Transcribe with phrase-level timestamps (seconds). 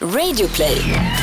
[0.00, 1.17] Radioplay.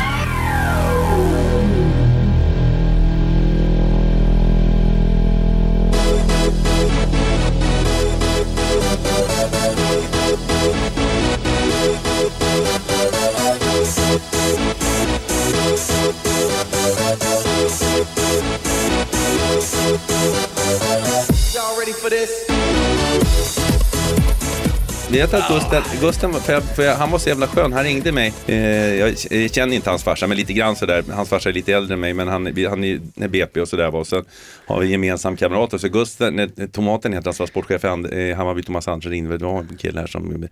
[25.16, 27.73] Vet att Gusten, Gusten för jag, för jag, han var så jävla skön.
[27.73, 28.34] Han ringde mig.
[28.45, 28.55] Eh,
[28.95, 31.04] jag, jag känner inte hans farsa, men lite grann sådär.
[31.12, 33.96] Hans farsa är lite äldre än mig, men han, han är BP och sådär.
[33.96, 34.26] Och sen
[34.66, 35.78] har vi gemensam kamrater.
[35.78, 37.88] Så Gusten, nej, Tomaten heter han som var sportchef i
[38.30, 39.30] eh, Hammarby, Thomas Andersson.
[39.30, 40.48] Det var en kille här som,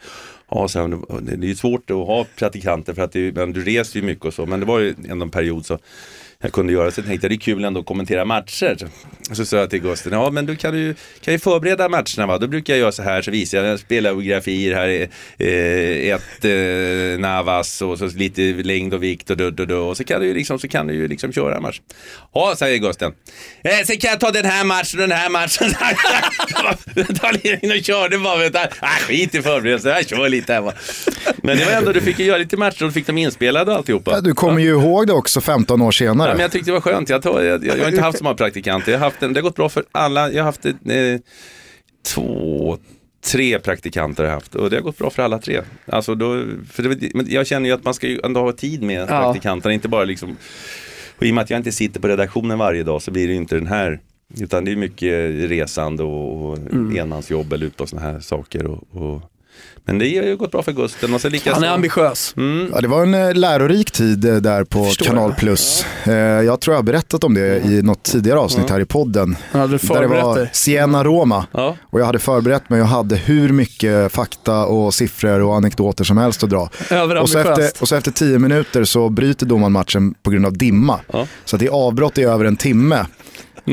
[0.52, 3.99] ja, så, här, det är ju svårt att ha praktikanter för att det, du reser
[3.99, 4.45] ju mycket och så.
[4.45, 5.80] Men det var ju ändå en period så
[6.43, 8.88] jag kunde göra så jag tänkte jag det är kul ändå att kommentera matcher.
[9.31, 12.38] Så sa jag till Gusten, ja men du kan ju, kan ju förbereda matcherna va.
[12.38, 16.45] Då brukar jag göra så här så visar jag, jag spelar grafier här, eh, ett
[16.45, 19.75] eh, Navas och så lite längd och vikt och du, du, du.
[19.75, 21.81] och så kan du ju liksom, så kan du ju liksom köra en match.
[22.34, 23.13] Ja, säger Gusten.
[23.63, 25.73] Eh, sen kan jag ta den här matchen och den här matchen.
[27.20, 28.37] Ta in och körde bara.
[28.37, 28.59] Vet du.
[28.59, 30.73] Ah, skit i förberedelser, jag kör lite här va.
[31.37, 33.71] Men det var ändå, du fick ju göra lite matcher och du fick dem inspelade
[33.71, 34.12] och alltihopa.
[34.12, 36.32] Ja, Du kommer ju ihåg det också 15 år senare.
[36.34, 37.09] Ja, men jag tyckte det var skönt.
[37.09, 38.91] Jag, tar, jag, jag har inte haft så många praktikanter.
[38.91, 40.31] Jag har haft en, det har gått bra för alla.
[40.31, 40.73] Jag har haft eh,
[42.05, 42.77] två,
[43.25, 45.62] tre praktikanter har jag haft och det har gått bra för alla tre.
[45.85, 48.84] Alltså då, för det, men jag känner ju att man ska ju ändå ha tid
[48.84, 50.37] med praktikanterna, inte bara liksom
[51.17, 53.34] och I och med att jag inte sitter på redaktionen varje dag så blir det
[53.34, 53.99] ju inte den här
[54.37, 56.57] utan det är mycket resande och, och
[56.97, 58.65] enmansjobb eller ut på sådana här saker.
[58.65, 59.21] Och, och,
[59.85, 61.13] men det har ju gått bra för Gusten.
[61.13, 62.34] Och så lika Han är så- ambitiös.
[62.73, 65.38] Ja, det var en eh, lärorik tid eh, där på Förstår Kanal jag.
[65.38, 65.85] Plus.
[66.03, 69.35] Eh, Jag tror jag har berättat om det i något tidigare avsnitt här i podden.
[69.51, 70.50] Han hade Där det förberett var.
[70.53, 71.46] Siena Roma.
[71.51, 71.75] Ja.
[71.84, 76.18] Och jag hade förberett mig och hade hur mycket fakta och siffror och anekdoter som
[76.18, 76.69] helst att dra.
[77.22, 80.57] Och så, efter, och så efter tio minuter så bryter domaren matchen på grund av
[80.57, 81.00] dimma.
[81.13, 81.28] Ja.
[81.46, 83.06] Så det är avbrott i över en timme.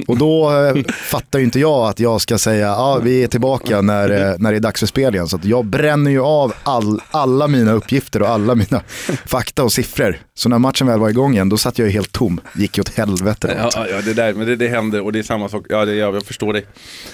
[0.07, 3.81] Och då eh, fattar ju inte jag att jag ska säga ja vi är tillbaka
[3.81, 5.29] när, eh, när det är dags för spel igen.
[5.29, 8.83] Så att jag bränner ju av all, alla mina uppgifter och alla mina
[9.27, 10.19] fakta och siffror.
[10.35, 12.41] Så när matchen väl var igång igen då satt jag ju helt tom.
[12.55, 13.57] Gick ju åt helvete.
[13.59, 15.67] Ja, ja, ja, det där, men det, det händer och det är samma sak.
[15.69, 16.63] Ja, det, ja jag förstår det.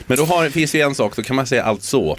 [0.06, 2.18] Men då har, finns ju en sak, då kan man säga allt så.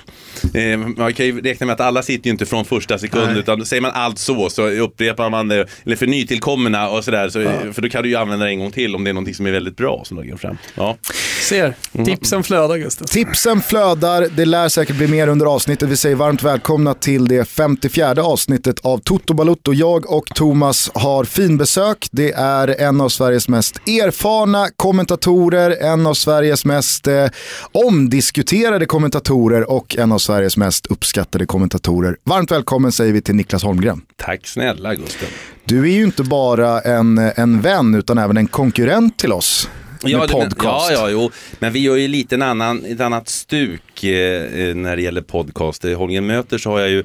[0.54, 3.60] Eh, man kan ju räkna med att alla sitter ju inte från första sekund, utan
[3.60, 7.40] då säger man allt så, så upprepar man det, eller för nytillkomna och sådär, så,
[7.74, 9.46] för då kan du ju använda det en gång till om det är någonting som
[9.46, 10.58] är väldigt bra som lägger fram.
[10.76, 10.98] Ja.
[11.42, 11.74] Ser,
[12.06, 13.06] tipsen flödar Gustav.
[13.06, 15.90] Tipsen flödar, det lär säkert bli mer under avsnittet.
[15.90, 19.74] Vi säger varmt välkomna till det 54 avsnittet av Toto Balutto.
[19.74, 22.08] Jag och Thomas har finbesök.
[22.12, 27.28] Det är en av Sveriges mest erfarna kommentatorer, en av Sveriges mest eh,
[27.72, 32.18] omdiskuterade kommentatorer och en av Sveriges mest uppskattade kommentatorer.
[32.24, 34.02] Varmt välkommen säger vi till Niklas Holmgren.
[34.16, 35.30] Tack snälla Gustav.
[35.66, 39.70] Du är ju inte bara en, en vän utan även en konkurrent till oss.
[40.04, 40.92] Med Ja, men- podcast.
[40.92, 41.32] ja, ja, jo.
[41.60, 45.22] Men vi gör ju lite en annan, ett annat stuk eh, eh, när det gäller
[45.22, 45.86] podcast.
[45.86, 47.04] I Holmgren möter så har jag ju,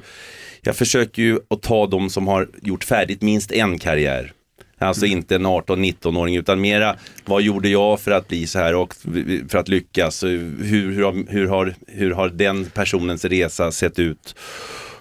[0.61, 4.31] jag försöker ju att ta de som har gjort färdigt minst en karriär.
[4.79, 6.95] Alltså inte en 18-19-åring utan mera,
[7.25, 8.93] vad gjorde jag för att bli så här och
[9.49, 10.23] för att lyckas?
[10.23, 14.35] Hur, hur, har, hur, har, hur har den personens resa sett ut?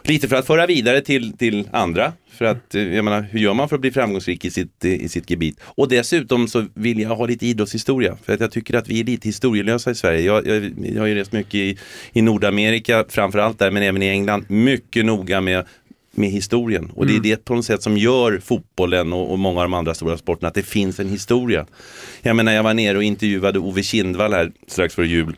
[0.04, 2.12] Lite för att föra vidare till, till andra.
[2.42, 4.92] För att, eh, jag menar, hur gör man för att bli framgångsrik i sitt, eh,
[4.92, 5.60] i sitt gebit?
[5.64, 8.16] Och dessutom så vill jag ha lite idrottshistoria.
[8.24, 10.20] För att jag tycker att vi är lite historielösa i Sverige.
[10.20, 11.78] Jag, jag, jag har ju rest mycket i,
[12.12, 14.44] i Nordamerika, framförallt där, men även i England.
[14.48, 15.64] Mycket noga med
[16.14, 16.90] med historien.
[16.94, 19.74] Och det är det på något sätt som gör fotbollen och, och många av de
[19.74, 21.66] andra stora sporterna, att det finns en historia.
[22.22, 25.36] Jag menar, jag var nere och intervjuade Ove Kindvall här strax före jul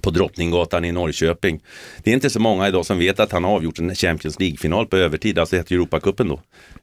[0.00, 1.60] på Drottninggatan i Norrköping.
[2.02, 4.86] Det är inte så många idag som vet att han har avgjort en Champions League-final
[4.86, 6.40] på övertid, alltså hette Europacupen då,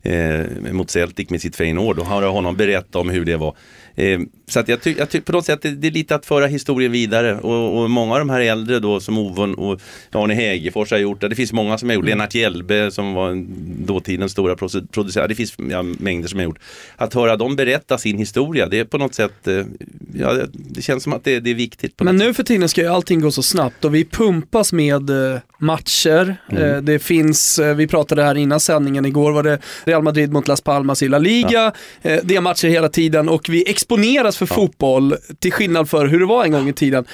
[0.09, 1.96] eh, mot Celtic med sitt Feyenoord.
[1.96, 3.56] Då har jag honom berättat om hur det var.
[3.96, 4.19] Eh,
[4.53, 6.91] så att jag tycker ty på något sätt det, det är lite att föra historien
[6.91, 9.80] vidare och, och många av de här äldre då som Ove och
[10.12, 11.28] Arne Hägerfors har gjort det.
[11.28, 13.47] Det finns många som har gjort, Lennart Hjelbe som var en-
[13.86, 14.56] dåtidens stora
[14.92, 15.30] producent.
[15.30, 16.60] Det finns ja, mängder som har gjort.
[16.95, 19.66] Att höra dem berätta sin historia, det är på något sätt, eh,
[20.13, 22.01] ja, det, känns som att det, det är viktigt.
[22.01, 25.39] Men nu för tiden ska ju allting gå så snabbt och vi pumpas med eh,
[25.57, 26.36] matcher.
[26.50, 30.62] Eh, det finns, vi pratade här innan sändningen, igår var det Real Madrid mot Las
[30.62, 31.72] Palmas i La Liga.
[32.01, 36.19] Eh, det är matcher hela tiden och vi exponeras för fotboll till skillnad för hur
[36.19, 37.06] det var en gång i tiden.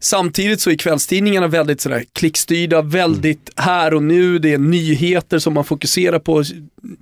[0.00, 5.54] Samtidigt så är kvällstidningarna väldigt sådär klickstyrda, väldigt här och nu, det är nyheter som
[5.54, 6.44] man fokuserar på.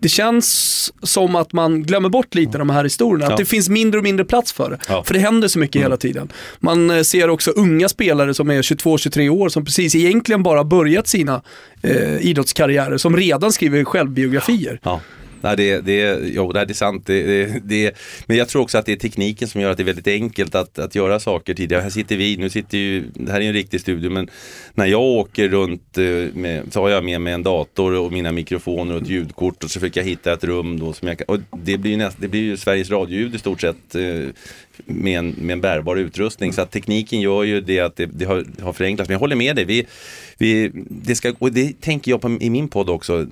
[0.00, 3.32] Det känns som att man glömmer bort lite de här historierna, Ja.
[3.32, 4.78] att det finns mindre och mindre plats för det.
[4.88, 5.04] Ja.
[5.04, 6.32] För det händer så mycket hela tiden.
[6.60, 11.08] Man eh, ser också unga spelare som är 22-23 år som precis egentligen bara börjat
[11.08, 11.42] sina
[11.82, 14.80] eh, idrottskarriärer, som redan skriver självbiografier.
[15.44, 17.06] Nej, det, det, jo, det är sant.
[17.06, 17.96] Det, det, det,
[18.26, 20.54] men jag tror också att det är tekniken som gör att det är väldigt enkelt
[20.54, 21.82] att, att göra saker tidigare.
[21.82, 24.30] Här sitter vi, nu sitter ju, det här är en riktig studio, men
[24.74, 26.04] när jag åker runt eh,
[26.34, 29.70] med, så har jag med mig en dator och mina mikrofoner och ett ljudkort och
[29.70, 32.16] så försöker jag hitta ett rum då som jag kan, och det blir ju, näst,
[32.20, 34.28] det blir ju Sveriges radioljud i stort sett eh,
[34.84, 36.52] med en, med en bärbar utrustning.
[36.52, 39.08] Så att tekniken gör ju det att det, det har, har förenklats.
[39.08, 39.64] Men jag håller med dig.
[39.64, 39.86] Vi,
[40.38, 43.26] vi, det ska, och det tänker jag på i min podd också.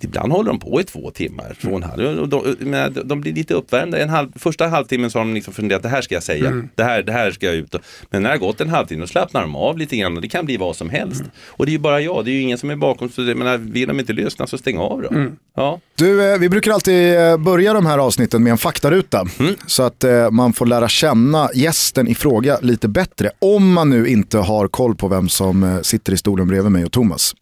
[0.00, 2.18] Ibland håller de på i två timmar, två och en halv.
[2.18, 3.98] Och de, men de blir lite uppvärmda.
[3.98, 6.68] En halv, första halvtimmen så har de liksom funderat, det här ska jag säga, Mm.
[6.74, 7.74] det, här, det här ska jag ut.
[8.10, 10.28] Men när det har gått en halvtimme, då slappnar de av lite grann och det
[10.28, 11.20] kan bli vad som helst.
[11.20, 11.30] Mm.
[11.46, 13.08] Och det är ju bara jag, det är ju ingen som är bakom.
[13.10, 15.08] Så det, menar, vill de inte lyssna så stäng av då.
[15.08, 15.36] Mm.
[15.56, 15.80] Ja.
[15.94, 19.24] Du, eh, vi brukar alltid eh, börja de här avsnitten med en faktaruta.
[19.66, 23.30] Så att eh, man får lära känna gästen i fråga lite bättre.
[23.38, 26.92] Om man nu inte har koll på vem som sitter i stolen bredvid mig och
[26.92, 27.34] Thomas.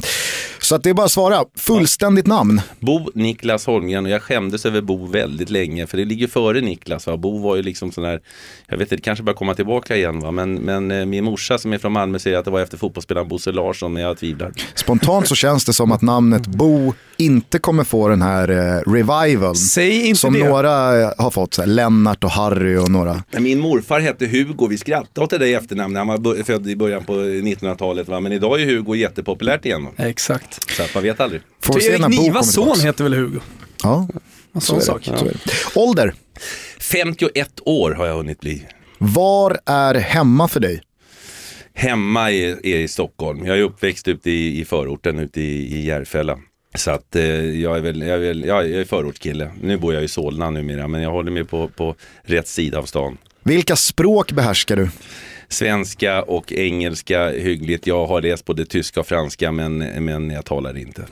[0.59, 1.45] Så att det är bara att svara.
[1.57, 2.36] Fullständigt namn.
[2.81, 7.07] Bo Niklas Holmgren och jag skämdes över Bo väldigt länge för det ligger före Niklas.
[7.07, 7.17] Va?
[7.17, 8.21] Bo var ju liksom sån här,
[8.67, 10.31] jag vet inte, det kanske börjar komma tillbaka igen va?
[10.31, 13.29] Men, men eh, min morsa som är från Malmö säger att det var efter fotbollsspelaren
[13.29, 14.53] Bosse Larsson men jag tvivlar.
[14.75, 19.57] Spontant så känns det som att namnet Bo inte kommer få den här eh, revival.
[19.57, 20.49] Som det.
[20.49, 23.23] några eh, har fått, så här, Lennart och Harry och några.
[23.39, 26.77] Min morfar hette Hugo, vi skrattade åt det där efternamnet när han var född i
[26.77, 28.09] början på 1900-talet.
[28.09, 28.21] Va?
[28.21, 29.85] Men idag är Hugo jättepopulärt igen.
[29.85, 29.91] Va?
[29.97, 30.71] Exakt.
[30.77, 31.41] Så att man vet aldrig.
[31.63, 33.41] Får vi se Erik när Nivas son heter väl Hugo?
[33.83, 34.09] Ja,
[34.53, 35.05] En så sån är, sak.
[35.05, 35.81] det, så är det.
[35.81, 36.15] Ålder.
[36.81, 38.67] 51 år har jag hunnit bli.
[38.99, 40.81] Var är hemma för dig?
[41.75, 43.47] Hemma är, är i Stockholm.
[43.47, 46.39] Jag är uppväxt ute i, i förorten ute i, i Järfälla.
[46.77, 47.25] Så att eh,
[47.61, 49.51] jag är väl, jag är väl ja, jag är förortskille.
[49.63, 52.85] Nu bor jag i Solna numera men jag håller mig på, på rätt sida av
[52.85, 53.19] stan.
[53.43, 54.89] Vilka språk behärskar du?
[55.49, 57.87] Svenska och engelska hyggligt.
[57.87, 61.05] Jag har läst både tyska och franska men, men jag talar inte.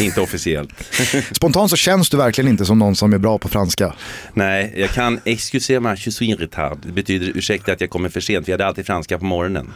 [0.00, 0.70] Inte officiellt.
[1.32, 3.94] Spontant så känns du verkligen inte som någon som är bra på franska.
[4.32, 6.78] Nej, jag kan excusez-moi, je suis retard.
[6.86, 9.72] Det betyder ursäkta att jag kommer för sent, vi hade alltid franska på morgonen.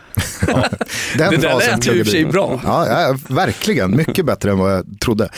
[1.19, 2.61] Den Det där lät ju i och för sig bra.
[2.65, 3.97] Ja, ja, verkligen.
[3.97, 5.29] Mycket bättre än vad jag trodde.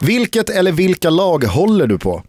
[0.00, 2.22] Vilket eller vilka lag håller du på?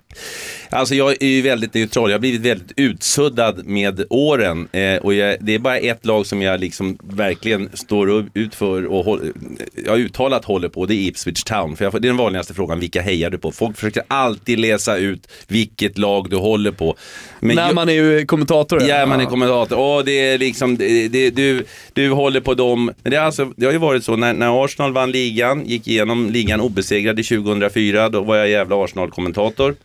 [0.76, 4.68] Alltså jag är ju väldigt neutral, jag har blivit väldigt utsuddad med åren.
[4.72, 8.86] Eh, och jag, det är bara ett lag som jag liksom verkligen står ut för
[8.86, 9.34] och håll,
[9.86, 11.76] jag har uttalat håller på, det är Ipswich Town.
[11.76, 13.52] För jag, det är den vanligaste frågan, vilka hejar du på?
[13.52, 16.96] Folk försöker alltid läsa ut vilket lag du håller på.
[17.40, 18.82] Men När jag- man är ju kommentator.
[18.88, 19.80] Ja, man är kommentator.
[19.80, 22.92] Åh, det är liksom, det, det, du, du håller på dem.
[23.04, 25.88] Men det, är alltså, det har ju varit så när, när Arsenal vann ligan, gick
[25.88, 29.76] igenom ligan obesegrade 2004, då var jag jävla Arsenal-kommentator.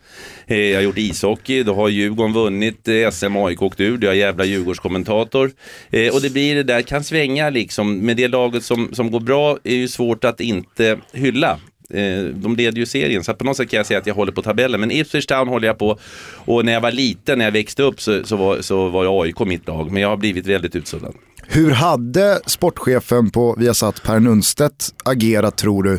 [0.47, 4.13] Eh, har gjort ishockey, då har Djurgården vunnit eh, SM AIK åkt ur, du är
[4.13, 5.51] jävla Djurgårdskommentator.
[5.91, 7.99] Eh, och det blir det där, kan svänga liksom.
[7.99, 11.59] Med det laget som, som går bra är ju svårt att inte hylla.
[11.91, 14.33] Eh, De leder ju serien, så på något sätt kan jag säga att jag håller
[14.33, 14.81] på tabellen.
[14.81, 15.99] Men Ipswich Town håller jag på.
[16.35, 19.39] Och när jag var liten, när jag växte upp, så, så, var, så var AIK
[19.41, 19.91] mitt lag.
[19.91, 21.15] Men jag har blivit väldigt utsuddad.
[21.53, 25.99] Hur hade sportchefen på Viasat Per Nunstedt agerat tror du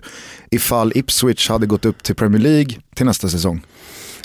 [0.52, 3.62] ifall Ipswich hade gått upp till Premier League till nästa säsong?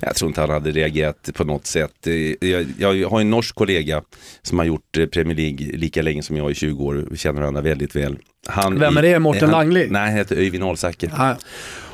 [0.01, 2.07] Jag tror inte han hade reagerat på något sätt.
[2.07, 4.03] Eh, Jag, jag har en norsk kollega
[4.43, 7.07] som har gjort eh, Premier League lika länge som jag i 20 år.
[7.11, 8.19] Vi känner varandra väldigt väl.
[8.49, 9.19] Han, Vem är det?
[9.19, 9.87] Mårten han- Langli?
[9.91, 11.11] Nej, han heter Öyvind Alsaker.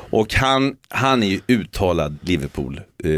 [0.09, 2.81] Och han, han är ju uttalad Liverpool.
[3.03, 3.11] Eh,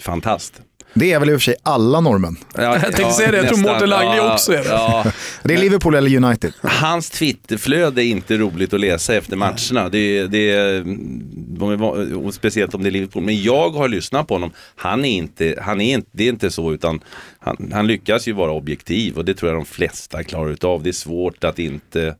[0.00, 0.62] fantast.
[0.98, 2.36] Det är väl i och för sig alla norrmän.
[2.54, 3.58] Ja, Jag tänkte säga det, jag tror.
[3.58, 4.68] Mårten Langli också är det.
[4.68, 5.04] Ja,
[5.42, 6.52] Det är Liverpool eller United.
[6.62, 9.88] Hans Twitterflöde är inte roligt att läsa efter matcherna.
[9.88, 13.22] Det, är- det, är- speciellt om det är Liverpool.
[13.22, 14.50] Men jag har lyssnat på honom.
[14.76, 17.00] Han är inte, han är inte, det är inte så utan
[17.38, 20.82] han, han lyckas ju vara objektiv och det tror jag de flesta klarar utav.
[20.82, 22.16] Det är svårt att inte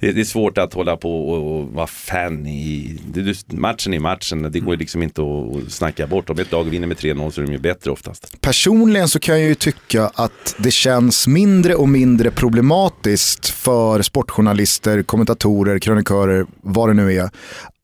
[0.00, 3.98] det det är svårt att hålla på och, och vara fan i, det, matchen är
[3.98, 6.30] matchen, det går liksom inte att, att snacka bort.
[6.30, 8.40] Om ett lag vinner med 3-0 så är de ju bättre oftast.
[8.40, 15.02] Personligen så kan jag ju tycka att det känns mindre och mindre problematiskt för sportjournalister,
[15.02, 17.30] kommentatorer, krönikörer, vad det nu är,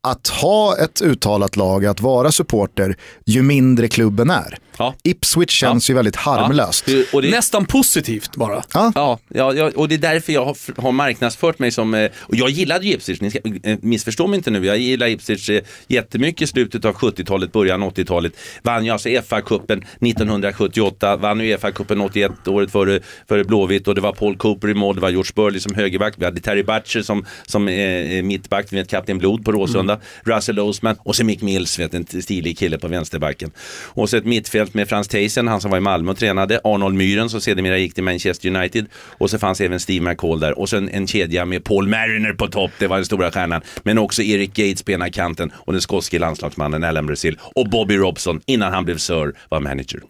[0.07, 4.59] att ha ett uttalat lag, att vara supporter, ju mindre klubben är.
[4.79, 4.95] Ja.
[5.03, 6.89] Ipswich känns ju väldigt harmlöst.
[6.89, 7.03] Ja.
[7.13, 8.63] Och det, Nästan positivt bara.
[8.75, 8.93] Ja.
[8.95, 12.37] Ja, ja, ja, och det är därför jag har, har marknadsfört mig som, eh, och
[12.37, 15.63] jag gillade ju Ipswich, ni ska, eh, missförstå mig inte nu, jag gillar Ipswich eh,
[15.89, 18.33] jättemycket i slutet av 70-talet, början av 80-talet.
[18.63, 24.01] Vann ju alltså FA-cupen 1978, vann ju FA-cupen 81, året före, före Blåvitt och det
[24.01, 27.03] var Paul Cooper i mål, det var George Burley som högerback, vi hade Terry Butcher
[27.03, 29.96] som, som eh, mittback, vi hade Kapten Blod på Råsunda.
[30.25, 33.51] Russell Osman och så Mick Mills, vet, en stilig kille på vänsterbacken.
[33.85, 36.95] Och så ett mittfält med Frans Theisen, han som var i Malmö och tränade, Arnold
[36.95, 40.69] Myhren som sedermera gick till Manchester United och så fanns även Steve McCall där och
[40.69, 43.99] så en, en kedja med Paul Mariner på topp, det var den stora stjärnan, men
[43.99, 48.41] också Eric Gates på ena kanten och den skotske landslagsmannen Alan Brazil och Bobby Robson
[48.47, 50.01] innan han blev Sir var manager.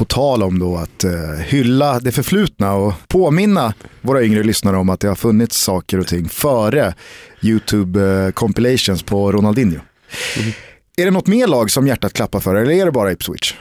[0.00, 4.88] På tal om då att uh, hylla det förflutna och påminna våra yngre lyssnare om
[4.88, 6.94] att det har funnits saker och ting före
[7.42, 9.80] YouTube uh, compilations på Ronaldinho.
[10.38, 10.52] Mm.
[10.96, 13.54] Är det något mer lag som hjärtat klappar för eller är det bara Ipswich?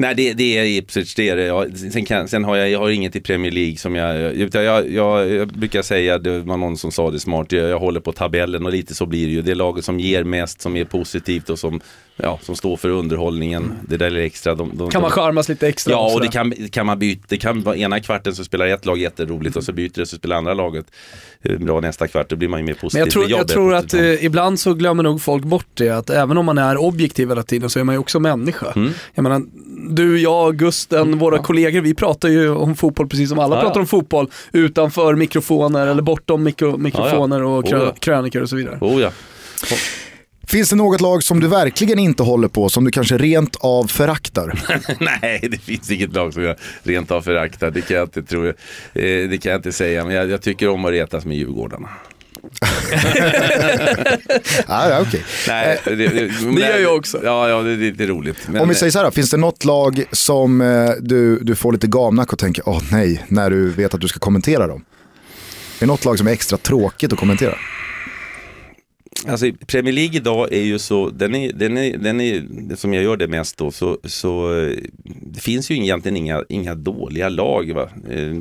[0.00, 1.44] Nej, det, det är Ipswich, det är det.
[1.44, 4.64] Ja, sen, kan, sen har jag, jag har inget i Premier League som jag, utan
[4.64, 8.00] jag, jag, jag brukar säga, det var någon som sa det smart, jag, jag håller
[8.00, 9.42] på tabellen och lite så blir det ju.
[9.42, 11.80] Det är laget som ger mest, som är positivt och som,
[12.16, 13.72] ja, som står för underhållningen.
[13.88, 14.54] Det där är extra.
[14.54, 15.92] De, de, kan man charmas lite extra?
[15.92, 17.24] Ja, och det kan, kan man byta.
[17.28, 20.16] Det kan vara ena kvarten så spelar ett lag jätteroligt och så byter det så
[20.16, 20.86] spelar andra laget
[21.42, 22.28] eh, bra nästa kvart.
[22.30, 23.00] Då blir man ju mer positiv.
[23.00, 26.10] Men jag tror, jag tror att eh, ibland så glömmer nog folk bort det, att
[26.10, 28.72] även om man är objektiv hela tiden så är man ju också människa.
[28.76, 28.92] Mm.
[29.14, 29.42] Jag menar,
[29.90, 31.42] du, jag, Gusten, våra ja.
[31.42, 35.86] kollegor, vi pratar ju om fotboll precis som alla ja, pratar om fotboll utanför mikrofoner
[35.86, 38.78] eller bortom mikro, mikrofoner och krö, oh, krönikor och så vidare.
[38.80, 39.10] Oh, ja.
[40.48, 43.86] Finns det något lag som du verkligen inte håller på, som du kanske rent av
[43.86, 44.52] föraktar?
[45.22, 47.70] Nej, det finns inget lag som jag rent av föraktar.
[47.70, 48.46] Det kan jag inte, tro.
[48.46, 48.54] Eh,
[48.92, 51.88] det kan jag inte säga, men jag, jag tycker om att retas med Djurgårdarna.
[54.66, 55.20] ah, ja, okay.
[55.48, 56.08] Nej, det, det,
[56.56, 57.20] det gör jag också.
[57.24, 58.36] Ja, ja det, det är roligt.
[58.46, 61.72] Men, Om vi säger så här, finns det något lag som eh, du, du får
[61.72, 64.84] lite gamnack och tänker, åh oh, nej, när du vet att du ska kommentera dem?
[65.76, 67.54] Är det något lag som är extra tråkigt att kommentera?
[69.26, 73.04] Alltså Premier League idag är ju så, den är, den är, den är som jag
[73.04, 74.50] gör det mest då, så, så
[75.04, 77.72] det finns ju egentligen inga, inga dåliga lag.
[77.74, 77.88] Va?
[78.10, 78.38] Eh,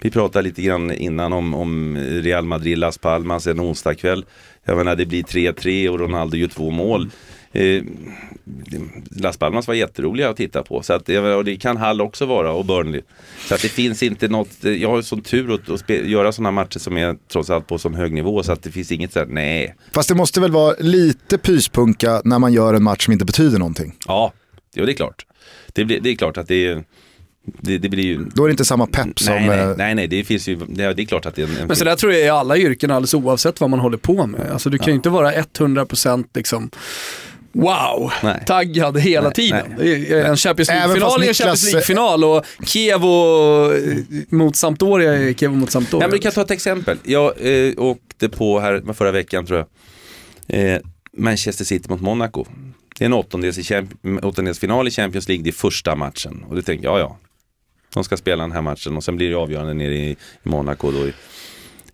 [0.00, 4.24] vi pratade lite grann innan om, om Real Madrid, Las Palmas en onsdagkväll.
[4.64, 7.10] Jag menar det blir 3-3 och Ronaldo gör två mål.
[7.56, 7.82] Eh,
[9.10, 10.82] Las Palmas var jätteroliga att titta på.
[10.82, 13.02] Så att, och det kan Hall också vara och Burnley.
[13.48, 16.78] Så att det finns inte något, jag har sån tur att, att göra sådana matcher
[16.78, 19.74] som är trots allt på sån hög nivå så att det finns inget sådär, nej.
[19.92, 23.58] Fast det måste väl vara lite pyspunka när man gör en match som inte betyder
[23.58, 23.94] någonting?
[24.06, 24.32] Ja,
[24.74, 25.26] det är klart.
[25.72, 26.84] Det, blir, det är klart att det är
[27.60, 28.24] det, det, blir ju...
[28.34, 29.34] Då är det inte samma pepp som...
[29.34, 31.66] Nej, nej, eh, nej, nej det finns ju, det, är klart att det är en...
[31.66, 34.50] Men så där tror jag i alla yrken alldeles oavsett vad man håller på med.
[34.52, 36.70] Alltså du kan ju inte vara 100% liksom
[37.56, 38.42] wow, nej.
[38.46, 39.74] taggad hela nej, tiden.
[39.78, 40.20] Nej.
[40.20, 43.96] En Champions League-final är en Champions League-final och Kievo eh,
[44.28, 46.04] mot Sampdoria är Kievo mot Sampdoria.
[46.04, 46.98] Ja, men vi kan ta ett exempel.
[47.02, 49.66] Jag eh, åkte på här förra veckan tror
[50.46, 50.80] jag, eh,
[51.16, 52.44] Manchester City mot Monaco.
[52.98, 56.44] Det är en åttondelsfinal i Champions League, det är första matchen.
[56.48, 57.18] Och då tänkte jag, ja ja,
[57.94, 60.90] de ska spela den här matchen och sen blir det avgörande nere i, i Monaco
[60.90, 61.12] då i,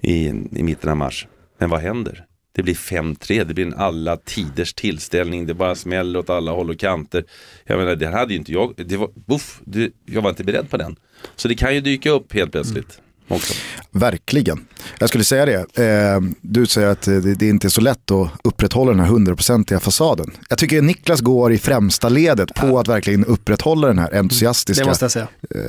[0.00, 1.26] i, i mitten av mars.
[1.58, 2.26] Men vad händer?
[2.52, 6.70] Det blir 5-3, det blir en alla tiders tillställning, det bara smäller åt alla håll
[6.70, 7.24] och kanter.
[7.64, 10.70] Jag menar, det hade ju inte jag, det var, uff, det, jag var inte beredd
[10.70, 10.96] på den.
[11.36, 12.98] Så det kan ju dyka upp helt plötsligt.
[12.98, 13.54] Mm också.
[13.90, 14.66] Verkligen.
[14.98, 15.78] Jag skulle säga det.
[15.84, 19.06] Eh, du säger att det, det är inte är så lätt att upprätthålla den här
[19.06, 20.30] hundraprocentiga fasaden.
[20.48, 24.90] Jag tycker Niklas går i främsta ledet på att verkligen upprätthålla den här entusiastiska det
[24.90, 25.28] måste jag säga.
[25.54, 25.60] Eh,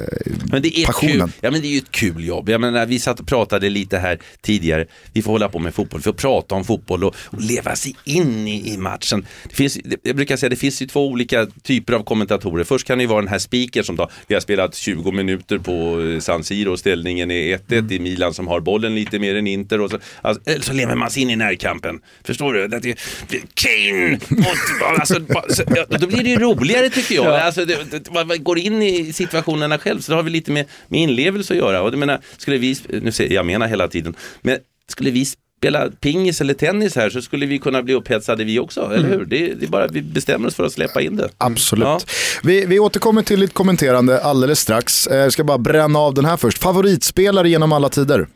[0.52, 1.20] men det är passionen.
[1.20, 1.32] Kul.
[1.42, 2.50] Ja men det är ju ett kul jobb.
[2.50, 4.86] Jag menar, vi satt och pratade lite här tidigare.
[5.14, 7.96] Vi får hålla på med fotboll, vi får prata om fotboll och, och leva sig
[8.04, 9.26] in i, i matchen.
[9.50, 12.64] Det finns, jag brukar säga det finns ju två olika typer av kommentatorer.
[12.64, 15.58] Först kan det ju vara den här speaker som då, vi har spelat 20 minuter
[15.58, 17.92] på San Siro och ställningen är 1-1 mm.
[17.92, 19.82] i Milan som har bollen lite mer än Inter.
[19.82, 22.00] Och så, alltså, eller så lever man sig in i närkampen.
[22.24, 22.68] Förstår du?
[22.68, 22.96] Det, det,
[23.54, 24.20] Kane!
[25.00, 25.16] alltså,
[25.50, 27.26] så, ja, då blir det ju roligare tycker jag.
[27.26, 27.42] Ja.
[27.42, 30.66] Alltså, det, det, man går in i situationerna själv så det har vi lite med,
[30.88, 31.82] med inlevelse att göra.
[31.82, 34.58] Och det menar, skulle vi, nu säger jag menar hela tiden, men
[34.88, 35.26] skulle vi
[35.64, 39.12] spela pingis eller tennis här så skulle vi kunna bli upphetsade vi också, eller mm.
[39.12, 39.26] hur?
[39.26, 41.30] Det, det, är bara vi bestämmer oss för att släppa in det.
[41.38, 41.86] Absolut.
[41.86, 42.00] Ja.
[42.44, 45.08] Vi, vi återkommer till ditt kommenterande alldeles strax.
[45.12, 46.58] Jag ska bara bränna av den här först.
[46.58, 48.28] Favoritspelare genom alla tider?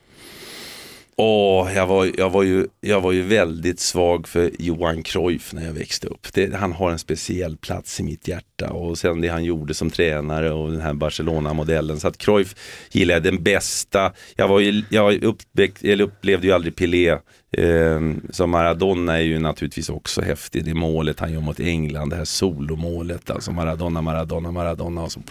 [1.20, 5.66] Åh, jag, var, jag, var ju, jag var ju väldigt svag för Johan Cruyff när
[5.66, 6.34] jag växte upp.
[6.34, 9.90] Det, han har en speciell plats i mitt hjärta och sen det han gjorde som
[9.90, 12.00] tränare och den här Barcelona-modellen.
[12.00, 12.56] Så att Cruyff
[12.92, 14.14] gillar jag den bästa.
[14.36, 17.10] Jag, var ju, jag uppväxt, eller upplevde ju aldrig Pelé.
[17.52, 20.66] Eh, så Maradona är ju naturligtvis också häftig.
[20.66, 23.30] Det målet han gör mot England, det här solomålet.
[23.30, 25.04] Alltså Maradona, Maradona, Maradona.
[25.04, 25.22] Och så,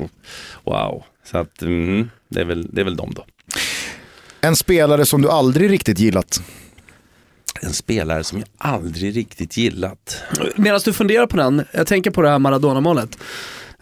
[0.64, 3.24] wow, så att mm, det, är väl, det är väl de då.
[4.46, 6.42] En spelare som du aldrig riktigt gillat?
[7.60, 10.22] En spelare som jag aldrig riktigt gillat.
[10.56, 13.18] Medan du funderar på den, jag tänker på det här Maradona-målet.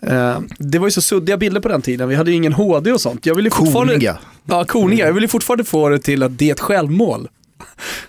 [0.03, 2.93] Eh, det var ju så suddiga bilder på den tiden, vi hade ju ingen HD
[2.93, 3.27] och sånt.
[3.27, 4.19] Jag vill fortfarande, Koniga.
[4.45, 5.07] Ja, koniga.
[5.07, 7.29] Jag vill ju fortfarande få det till att det är ett självmål.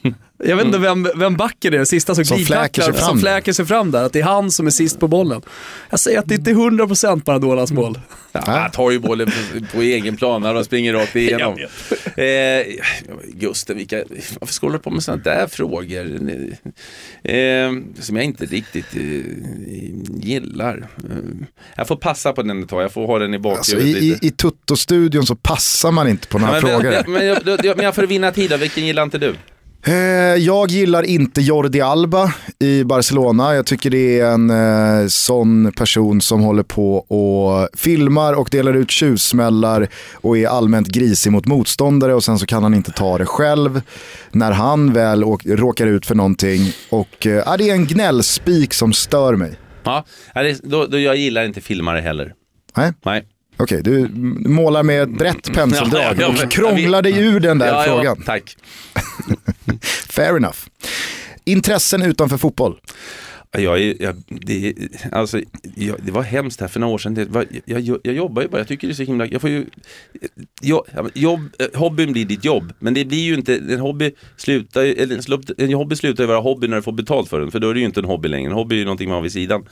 [0.48, 3.54] Jag vet inte vem, vem backen är, sista som, Som fläker sig fram som fläker
[3.54, 4.04] sig fram där.
[4.04, 5.42] Att det är han som är sist på bollen.
[5.90, 8.00] Jag säger att det inte är 100% Maradonas mål.
[8.32, 11.58] Ja, han tar ju bollen på, på egen plan när de springer rakt igenom.
[12.16, 12.66] Eh,
[13.34, 14.04] Gusten, vilka,
[14.40, 16.22] varför ska du på med sådana där frågor?
[17.24, 19.02] Eh, som jag inte riktigt eh,
[20.20, 20.78] gillar.
[20.78, 24.02] Eh, jag får passa på den ett tag, jag får ha den i Alltså, bakhuvudet
[24.02, 24.28] i, i, lite.
[24.28, 26.92] I Tutto-studion så passar man inte på några men, frågor.
[26.92, 29.36] men, men, jag, jag, men jag får vinna tid då, vilken gillar inte du?
[29.88, 29.94] Eh,
[30.36, 33.56] jag gillar inte Jordi Alba i Barcelona.
[33.56, 38.74] Jag tycker det är en eh, sån person som håller på och filmar och delar
[38.74, 43.18] ut tjuvsmällar och är allmänt grisig mot motståndare och sen så kan han inte ta
[43.18, 43.82] det själv
[44.32, 46.62] när han väl åk, råkar ut för någonting.
[46.90, 49.60] Och eh, det är en gnällspik som stör mig.
[49.84, 50.06] Ja,
[50.64, 52.34] då, då jag gillar inte filmare heller.
[52.78, 52.94] Nej?
[53.06, 53.28] Nej.
[53.58, 54.10] Okej, du
[54.50, 58.22] målar med ett brett penseldrag Ja, och krånglar dig ur den där frågan.
[58.26, 58.58] tack.
[60.10, 60.58] Fair enough.
[61.46, 62.80] Intressen utanför fotboll.
[63.52, 64.74] Ja, Jag, jag, det,
[65.12, 65.42] alltså,
[65.76, 67.14] jag, det var hemskt här för några år sedan.
[67.14, 69.26] Det var, jag, jag, jag jobbar ju bara, jag tycker det är så himla...
[69.26, 69.66] Jag får ju,
[70.62, 70.84] jag,
[71.14, 73.56] jobb, eh, hobbyn blir ditt jobb, men det blir ju inte...
[73.56, 77.30] En hobby slutar, eller en, en hobby slutar ju vara hobby när du får betalt
[77.30, 78.50] för den, för då är det ju inte en hobby längre.
[78.50, 79.66] En hobby är ju någonting man har vid sidan.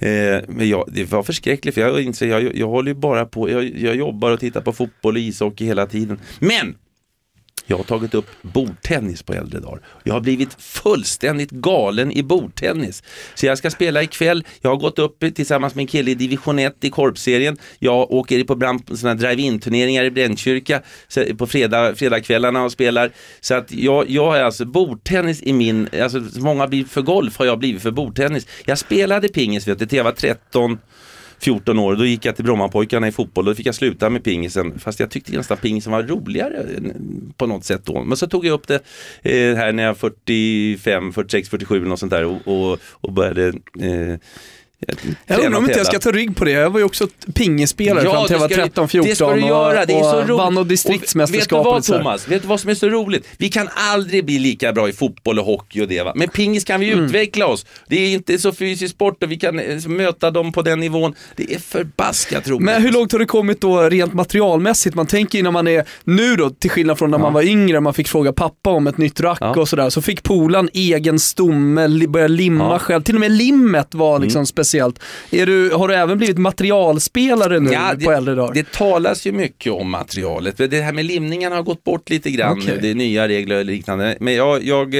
[0.00, 3.50] Eh, men jag, det var förskräckligt, för jag inser, jag, jag håller ju bara på,
[3.50, 6.20] jag, jag jobbar och tittar på fotboll och ishockey hela tiden.
[6.38, 6.74] Men!
[7.70, 9.80] Jag har tagit upp bordtennis på äldre dagar.
[10.02, 13.02] Jag har blivit fullständigt galen i bordtennis.
[13.34, 14.44] Så jag ska spela ikväll.
[14.60, 17.56] Jag har gått upp tillsammans med en kille i division 1 i korpserien.
[17.78, 20.82] Jag åker på såna drive-in turneringar i Brännkyrka
[21.38, 23.10] på fredag, fredagskvällarna och spelar.
[23.40, 27.46] Så att jag, jag är alltså bordtennis i min, alltså många blir för golf har
[27.46, 28.46] jag blivit för bordtennis.
[28.64, 30.78] Jag spelade pingis vet du, till jag var 13
[31.40, 34.24] 14 år, då gick jag till Brommapojkarna i fotboll och då fick jag sluta med
[34.24, 34.78] pingisen.
[34.78, 36.66] Fast jag tyckte nästan pingisen var roligare
[37.36, 38.04] på något sätt då.
[38.04, 38.82] Men så tog jag upp det
[39.22, 43.12] eh, här när jag var 45, 46, 47 eller något sånt där och, och, och
[43.12, 43.46] började
[43.80, 44.18] eh,
[45.26, 46.50] jag undrar om inte jag ska ta rygg på det.
[46.50, 49.14] Jag var ju också pingisspelare fram till jag var det ska du- 13, 14 Det
[49.14, 50.36] ska du göra, det är så och roligt.
[50.38, 51.42] vann och Och distriktsmästerskap.
[51.42, 51.84] Vet du och vad.
[51.84, 53.26] Thomas, vet du vad som är så roligt?
[53.38, 56.12] Vi kan aldrig bli lika bra i fotboll och hockey och det va.
[56.16, 57.04] Men pingis kan vi Mm.
[57.04, 57.66] utveckla oss.
[57.88, 61.14] Det är inte så fysisk sport och vi kan eh, möta dem på den nivån.
[61.36, 62.62] Det är förbaskat roligt.
[62.64, 64.96] Men hur långt har det kommit då rent materialmässigt?
[64.96, 67.80] Man tänker ju när man är nu då, till skillnad från när man var yngre,
[67.80, 69.60] man fick fråga pappa om ett nytt rack Ja.
[69.60, 69.90] och sådär.
[69.90, 72.68] Så fick polan egen stomme, li- börja limma Ja.
[72.68, 72.78] Mm.
[72.78, 73.02] själv.
[73.02, 74.69] Till och med limmet var liksom speciellt.
[75.30, 78.54] Är du, har du även blivit materialspelare nu Ja, på äldre dagar?
[78.54, 80.56] Det talas ju mycket om materialet.
[80.70, 82.78] Det här med limningen har gått bort lite grann nu.
[82.82, 84.16] Det är nya regler och liknande.
[84.20, 84.98] Men jag, jag det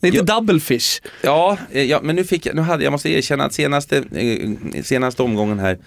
[0.00, 1.00] är inte jag- double fish.
[1.22, 4.82] Ja, eh, ja, men nu fick jag, nu hade, jag måste erkänna att senaste, eh,
[4.82, 5.78] senaste omgången här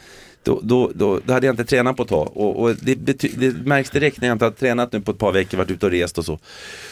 [0.46, 3.66] då, då, då, då hade jag inte tränat på ett tag och, och det, det
[3.66, 5.92] märks direkt när jag inte har tränat nu på ett par veckor, varit ute och
[5.92, 6.40] rest och så.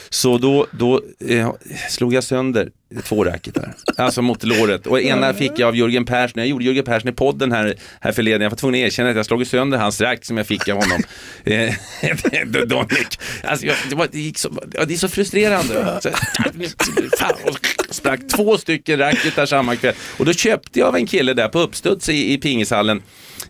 [0.09, 1.53] Så då, då eh,
[1.89, 2.69] slog jag sönder
[3.03, 4.87] två racketar, alltså mot låret.
[4.87, 8.11] Och ena fick jag av Jörgen Persson, jag gjorde Jörgen Persson i podden här, här
[8.11, 10.69] förleden, jag var tvungen att erkänna att jag slagit sönder hans rack som jag fick
[10.69, 11.03] av honom.
[11.45, 11.73] Eh.
[13.43, 14.49] Alltså, jag, det, var, det, gick så,
[14.87, 15.99] det är så frustrerande.
[16.01, 16.09] Så,
[17.19, 19.93] fan, och sprack två stycken racketar samma kväll.
[20.17, 23.01] Och då köpte jag av en kille där på uppstuds i, i pingishallen.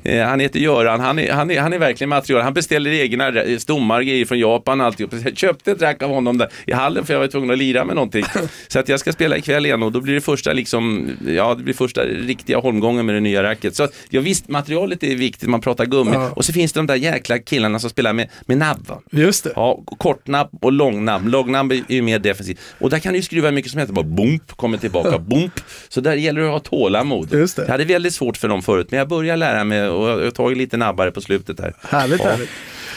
[0.03, 2.43] Eh, han heter Göran, han är, han, är, han är verkligen material.
[2.43, 5.13] Han beställer egna stommar grejer från Japan alltihop.
[5.23, 7.85] Jag köpte ett rack av honom där i hallen för jag var tvungen att lira
[7.85, 8.25] med någonting.
[8.67, 11.63] Så att jag ska spela ikväll igen och då blir det första liksom, ja det
[11.63, 13.75] blir första riktiga holmgången med det nya racket.
[13.75, 16.11] Så ja, visst, materialet är viktigt, man pratar gummi.
[16.13, 16.31] Ja.
[16.31, 18.91] Och så finns det de där jäkla killarna som spelar med, med nabb.
[19.11, 19.51] Just det.
[19.55, 21.27] Ja, kortnabb och långnabb.
[21.27, 22.59] Långnabb är ju mer defensivt.
[22.79, 23.93] Och där kan du ju skruva hur mycket som helst.
[23.93, 25.53] Bara bump, kommer tillbaka, bump.
[25.89, 27.33] Så där gäller det att ha tålamod.
[27.33, 27.61] Just det.
[27.61, 30.31] Jag hade väldigt svårt för dem förut, men jag börjar lära mig och jag har
[30.31, 31.73] tagit lite nabbare på slutet här.
[31.81, 32.49] Härligt, härligt.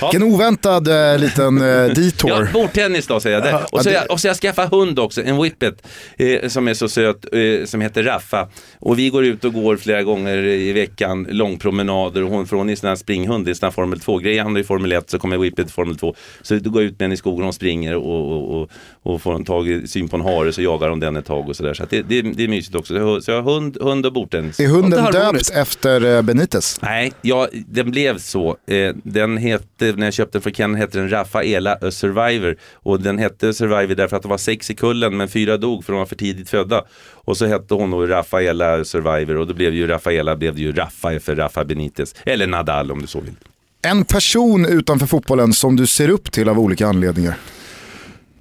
[0.02, 2.52] Vilken oväntad eh, liten eh, Ja, detour.
[2.52, 3.44] bordtennis då säger jag.
[3.44, 3.54] Där.
[3.72, 4.10] Och, så Ja, det- jag.
[4.10, 5.86] och så jag skaffat hund också, en whippet,
[6.18, 8.48] eh, som är så söt, eh, som heter Raffa.
[8.78, 12.22] Och vi går ut och går flera gånger i veckan, långpromenader.
[12.24, 14.38] Och hon, för hon är sån här springhund, det är sån här Formel 2-grej.
[14.38, 16.14] Han är i Formel 1, så kommer whippet i Formel 2.
[16.42, 18.70] Så då går jag ut med henne i skogen och hon springer och, och, och,
[19.02, 21.48] och får en tag i syn på en hare så jagar hon den ett tag
[21.48, 21.74] och sådär.
[21.74, 22.94] Så, att det, det, det är mysigt också.
[22.94, 24.60] Så jag, så jag har hund, hund och bordtennis.
[24.60, 25.50] Är hunden Låter döpt harmoniskt.
[25.56, 26.78] efter eh, Benitez?
[26.82, 28.56] Nej, ja, den blev så.
[28.66, 32.56] Eh, den hette, när jag köpte den för Ken hette den Rafaela A Survivor.
[32.74, 35.92] Och den hette Survivor därför att det var sex i kullen men fyra dog för
[35.92, 36.84] de var för tidigt födda.
[37.12, 40.72] Och så hette hon då Rafaela Survivor och då blev ju Rafaela blev det ju
[40.72, 42.14] Rafa för Rafa Benitez.
[42.24, 43.34] Eller Nadal om du så vill.
[43.82, 47.34] En person utanför fotbollen som du ser upp till av olika anledningar.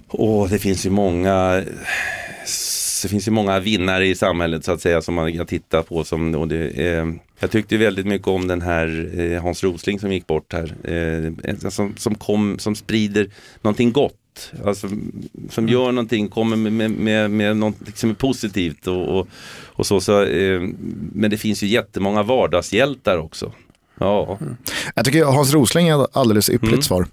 [0.08, 1.62] Och det finns ju många
[3.02, 6.04] det finns ju många vinnare i samhället så att säga som man kan titta på.
[6.04, 7.06] Som, och det, eh,
[7.38, 10.74] jag tyckte väldigt mycket om den här eh, Hans Rosling som gick bort här.
[10.84, 13.28] Eh, som, som, kom, som sprider
[13.62, 14.52] någonting gott.
[14.64, 14.88] alltså,
[15.50, 19.28] som gör någonting, kommer med, med, med, med något som är positivt och, och,
[19.64, 20.00] och så.
[20.00, 20.60] så eh,
[21.12, 23.52] men det finns ju jättemånga vardagshjältar också.
[23.98, 24.38] Ja.
[24.94, 27.06] Jag tycker Hans Rosling är alldeles ypperligt svar.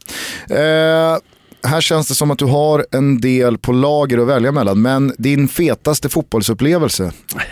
[0.49, 1.17] Eh,
[1.63, 5.13] här känns det som att du har en del på lager att välja mellan, men
[5.17, 7.12] din fetaste fotbollsupplevelse?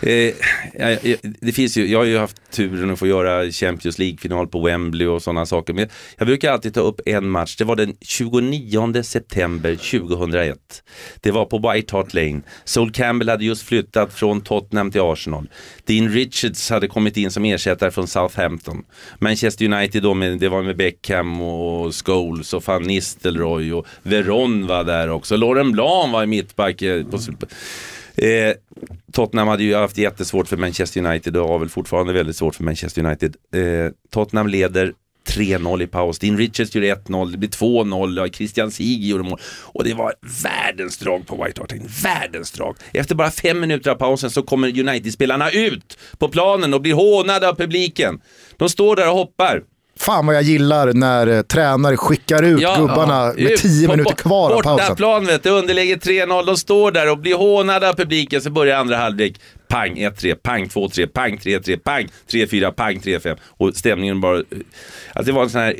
[0.00, 0.34] eh,
[0.74, 0.98] jag,
[1.40, 5.06] det finns ju, jag har ju haft turen att få göra Champions League-final på Wembley
[5.06, 5.72] och sådana saker.
[5.72, 7.56] Men jag brukar alltid ta upp en match.
[7.56, 10.58] Det var den 29 september 2001.
[11.20, 12.40] Det var på White Hart Lane.
[12.64, 15.48] Sol Campbell hade just flyttat från Tottenham till Arsenal.
[15.84, 18.84] Dean Richards hade kommit in som ersättare från Southampton.
[19.18, 23.15] Manchester United då, med, det var med Beckham och Scholes och Van Nistelrooy
[23.72, 25.36] och Veron var där också.
[25.36, 26.82] Lauren Blanc var i mittback.
[26.82, 27.18] Eh, på,
[28.16, 28.54] Eh,
[29.12, 32.64] Tottenham hade ju haft jättesvårt för Manchester United och har väl fortfarande väldigt svårt för
[32.64, 33.36] Manchester United.
[33.54, 34.92] Eh, Tottenham leder
[35.28, 36.18] 3-0 i paus.
[36.18, 39.40] Dean Richards gjorde 1-0, det blir 2-0, Christian Sieg gjorde mål.
[39.62, 41.84] Och det var världens drag på White Hart Lane.
[42.02, 42.76] Världens drag.
[42.92, 47.48] Efter bara fem minuter av pausen så kommer United-spelarna ut på planen och blir hånade
[47.48, 48.20] av publiken.
[48.56, 49.62] De står där och hoppar.
[49.98, 54.10] Fan vad jag gillar när eh, tränare skickar ut gubbarna med ut tio på minuter
[54.10, 54.86] bo- kvar av pausen.
[54.88, 56.46] Bortaplan vet du, underläge 3-0.
[56.46, 58.40] De står där och blir hånade av publiken.
[58.42, 59.40] Så börjar andra halvlek.
[59.68, 63.36] Pang 1-3, pang 2-3, pang 3-3, pang 3-4, pang 3-5.
[63.48, 64.36] Och stämningen bara...
[64.36, 64.52] Alltså
[65.24, 65.76] det var en sån här...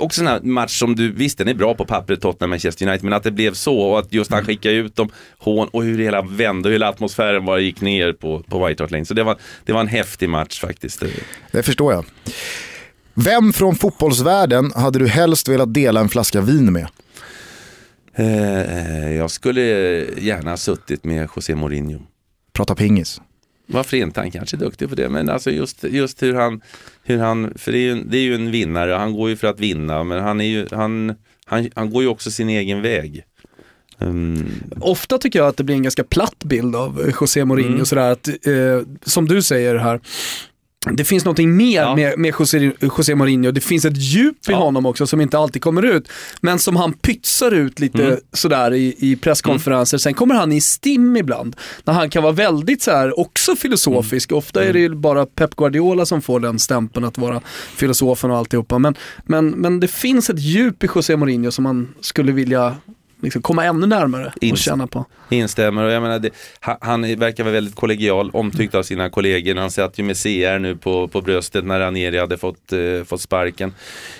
[0.00, 2.86] Också en sån här match som du, visst den är bra på pappret, Tottenham Manchester
[2.86, 5.82] United, men att det blev så och att just han skickade ut dem, hån och
[5.84, 9.04] hur det hela vände och hela atmosfären bara gick ner på, på White Hart Lane.
[9.04, 11.02] Så det var, det var en häftig match faktiskt.
[11.52, 12.04] Det förstår jag.
[13.24, 16.88] Vem från fotbollsvärlden hade du helst velat dela en flaska vin med?
[18.14, 19.62] Eh, jag skulle
[20.20, 21.98] gärna ha suttit med José Mourinho.
[22.52, 23.20] Prata pingis.
[23.66, 24.20] Varför inte?
[24.20, 26.60] Han kanske är duktig på det, men alltså just, just hur han,
[27.04, 29.36] hur han, för det är, ju, en- det är ju en vinnare, han går ju
[29.36, 32.82] för att vinna, men han, är ju, han, han, han går ju också sin egen
[32.82, 33.24] väg.
[34.00, 34.46] Mm,
[34.80, 37.72] Ofta tycker jag att det blir en ganska platt bild av José Mourinho.
[37.74, 37.86] Mm.
[37.86, 40.00] Sådär att, eh, som du säger här,
[40.90, 41.94] det finns någonting mer Ja.
[41.96, 43.50] med, med José, José Mourinho.
[43.50, 44.56] Det finns ett djup i Ja.
[44.56, 46.08] honom också som inte alltid kommer ut.
[46.40, 48.18] Men som han pytsar ut lite Mm.
[48.32, 49.98] sådär i, i presskonferenser.
[49.98, 51.56] Sen kommer han i stim ibland.
[51.84, 54.30] När han kan vara väldigt såhär, också filosofisk.
[54.30, 54.38] Mm.
[54.38, 57.40] Ofta är det ju bara Pep Guardiola som får den stämpeln att vara
[57.76, 58.78] filosofen och alltihopa.
[58.78, 62.76] Men, men, men det finns ett djup i José Mourinho som man skulle vilja
[63.22, 65.04] liksom, komma ännu närmare och Ins- känna på.
[65.30, 69.54] instämmer och jag menar, det, han, verkar vara väldigt kollegial, omtyckt av sina kollegor.
[69.54, 73.20] Han satt ju med CR nu på, på bröstet när Ranieri hade fått, eh, fått
[73.20, 73.72] sparken.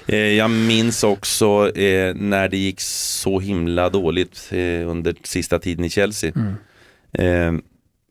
[0.06, 5.84] Eh, jag minns också eh, när det gick så himla dåligt eh, under sista tiden
[5.84, 6.32] i Chelsea.
[7.12, 7.52] Eh,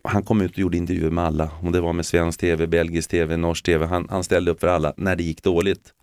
[0.03, 1.49] han kom ut och gjorde intervjuer med alla.
[1.61, 3.85] Om det var med svensk tv, belgisk tv, norsk tv.
[3.85, 5.93] Han, han ställde upp för alla när det gick dåligt.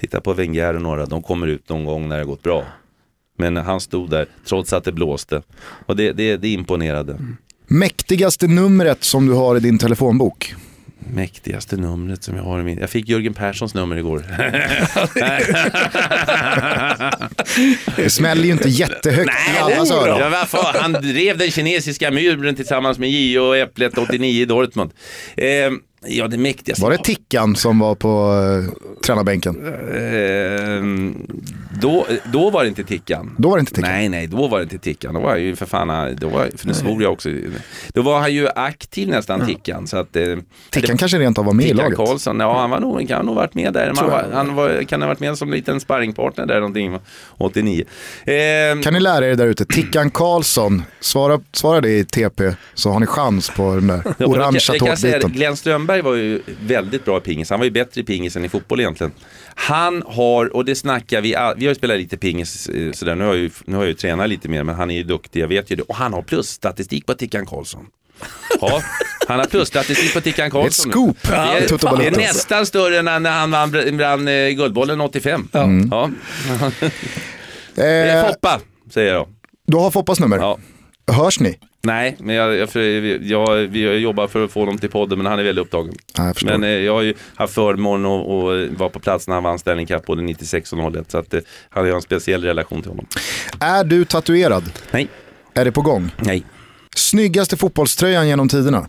[0.00, 2.64] Titta på Wenger och några, de kommer ut någon gång när det gått bra.
[3.38, 5.42] Men han stod där trots att det blåste.
[5.86, 7.18] Och det, det, det imponerade.
[7.66, 10.54] Mäktigaste numret som du har i din telefonbok?
[11.10, 12.78] Mäktigaste numret som jag har i min...
[12.78, 14.24] Jag fick Jörgen Perssons nummer igår.
[17.96, 20.20] Det smäller ju inte jättehögt i allas öron.
[20.20, 20.46] Ja?
[20.74, 23.42] Han drev den kinesiska muren tillsammans med J.O.
[23.42, 24.90] och Äpplet 89 i Dortmund.
[25.36, 25.46] Eh,
[26.06, 26.82] ja, det mäktigaste.
[26.82, 28.70] Var det Tickan som var på eh,
[29.06, 29.66] tränarbänken?
[29.66, 30.82] Eh,
[31.80, 33.34] då, då var det inte Tickan.
[33.38, 33.90] Då var det inte Tickan.
[33.90, 35.14] Nej, nej, då var det inte Tickan.
[35.14, 37.28] Då var jag ju för fan, då var, för nu svor jag också.
[37.88, 39.86] Då var han ju aktiv nästan Tickan.
[39.86, 40.36] Så att, eh,
[40.70, 41.96] Tickan kanske rent av var med i Tickan laget.
[41.96, 43.92] Karlsson, ja han var nog, kan ha nog varit med där.
[43.96, 46.98] Man var, han var, kan ha varit med som en liten sparringpartner där någonting,
[47.38, 47.84] 89.
[48.24, 52.90] Eh, Kan ni lära er där ute, Tickan Karlsson, svara, svara det i TP så
[52.90, 55.32] har ni chans på den där Ja, orangea det, tårtbiten.
[55.32, 57.50] Glenn Strömberg var ju väldigt bra i pingis.
[57.50, 59.12] Han var ju bättre i pingis än i fotboll egentligen.
[59.54, 63.24] Han har, och det snackar vi, vi har ju spelat lite pingis eh, sådär, nu
[63.24, 65.40] har, jag ju, nu har jag ju tränat lite mer men han är ju duktig,
[65.40, 65.82] jag vet ju det.
[65.82, 67.86] Och han har plusstatistik på Tickan Karlsson.
[68.60, 68.82] Ja,
[69.28, 70.88] han har plusstatistik på Tickan ett Karlsson.
[70.88, 70.92] nu.
[70.92, 75.48] scoop, Det är, det är nästan större än när- han vann, vann eh, Guldbollen 85.
[75.52, 76.10] Ja.
[77.74, 78.60] Det är Eh, Foppa,
[78.94, 79.28] säger jag.
[79.66, 80.36] du har Foppas nummer.
[80.38, 80.58] Ja.
[81.12, 81.58] Hörs ni?
[81.86, 82.68] Nej, men jag, jag,
[83.22, 85.94] jag, vi jobbar för att få honom till podden men han är väldigt upptagen.
[86.16, 86.44] Ja, jag.
[86.44, 88.28] Men eh, jag har ju haft förmånen att
[88.72, 91.34] att vara på plats när han vann Stanley Cup både 96 och 01 så att
[91.34, 91.40] eh,
[91.70, 93.06] han har en speciell relation till honom.
[93.60, 94.64] Är du tatuerad?
[94.90, 95.08] Nej,
[95.54, 96.10] Är det på gång?
[96.18, 96.44] nej.
[96.96, 98.88] Snyggaste fotbollströjan genom tiderna?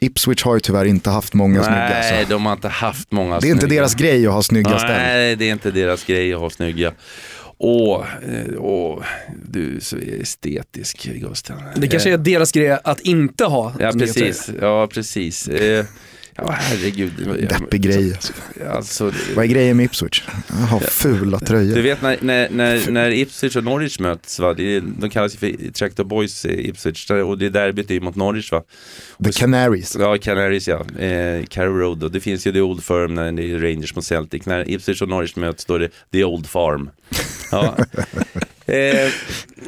[0.00, 1.86] Ipswich har ju tyvärr inte haft många snygga.
[1.86, 2.14] Mm.
[2.14, 3.80] Nej, de har inte haft många Det är inte snygga.
[3.80, 4.90] deras grej att ha snygga ställ.
[4.90, 6.92] Nej, det är inte deras grej att ha snygga.
[7.58, 9.04] Åh, eh, åh,
[9.48, 11.56] du är så estetisk Gusten.
[11.76, 14.50] Det kanske är deras grej att inte ha Ja, precis.
[14.60, 15.48] Ja, precis.
[16.36, 17.12] Ja, herregud.
[17.48, 18.18] Deppig grej.
[18.70, 20.22] Alltså, Vad är grejen med Ipswich?
[20.48, 21.80] Jaha, fula du tröjor.
[21.82, 24.54] vet när, när, när, när Ipswich och Norwich möts, va?
[24.54, 28.00] Det är, de kallas ju för Tractor Boys Ipswich och det är derbyt är ju
[28.00, 28.62] mot Norwich va?
[29.24, 29.96] The Canaries.
[30.00, 30.86] Ja, Canaries ja.
[30.98, 34.04] Eh, Carrow Road och det finns ju The Old Firm när det är Rangers mot
[34.04, 34.46] Celtic.
[34.46, 36.90] När Ipswich och Norwich möts då är det The Old Farm.
[37.50, 37.76] Ja.
[38.66, 39.10] eh,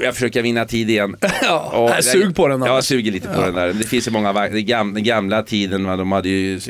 [0.01, 1.17] jag försöker vinna tid igen.
[1.23, 2.61] Ja, Ja, jag sug på den.
[2.61, 3.73] Ja, jag suger lite på den där.
[3.73, 6.61] Det finns ju många, den gamla, gamla tiden, va, de hade ju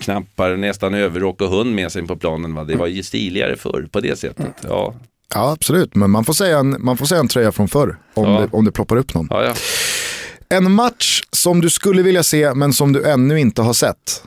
[0.00, 2.54] knappar, nästan överrock och hund med sig på planen.
[2.54, 2.64] Va.
[2.64, 4.46] Det var ju stiligare förr på det sättet.
[4.68, 4.94] Ja,
[5.34, 5.94] Ja, absolut.
[5.94, 8.40] Men man får säga en, man får säga en tröja från förr om, Ja.
[8.40, 9.26] det, om det ploppar upp någon.
[9.30, 9.54] ja, ja.
[10.50, 14.22] En match som du skulle vilja se men som du ännu inte har sett.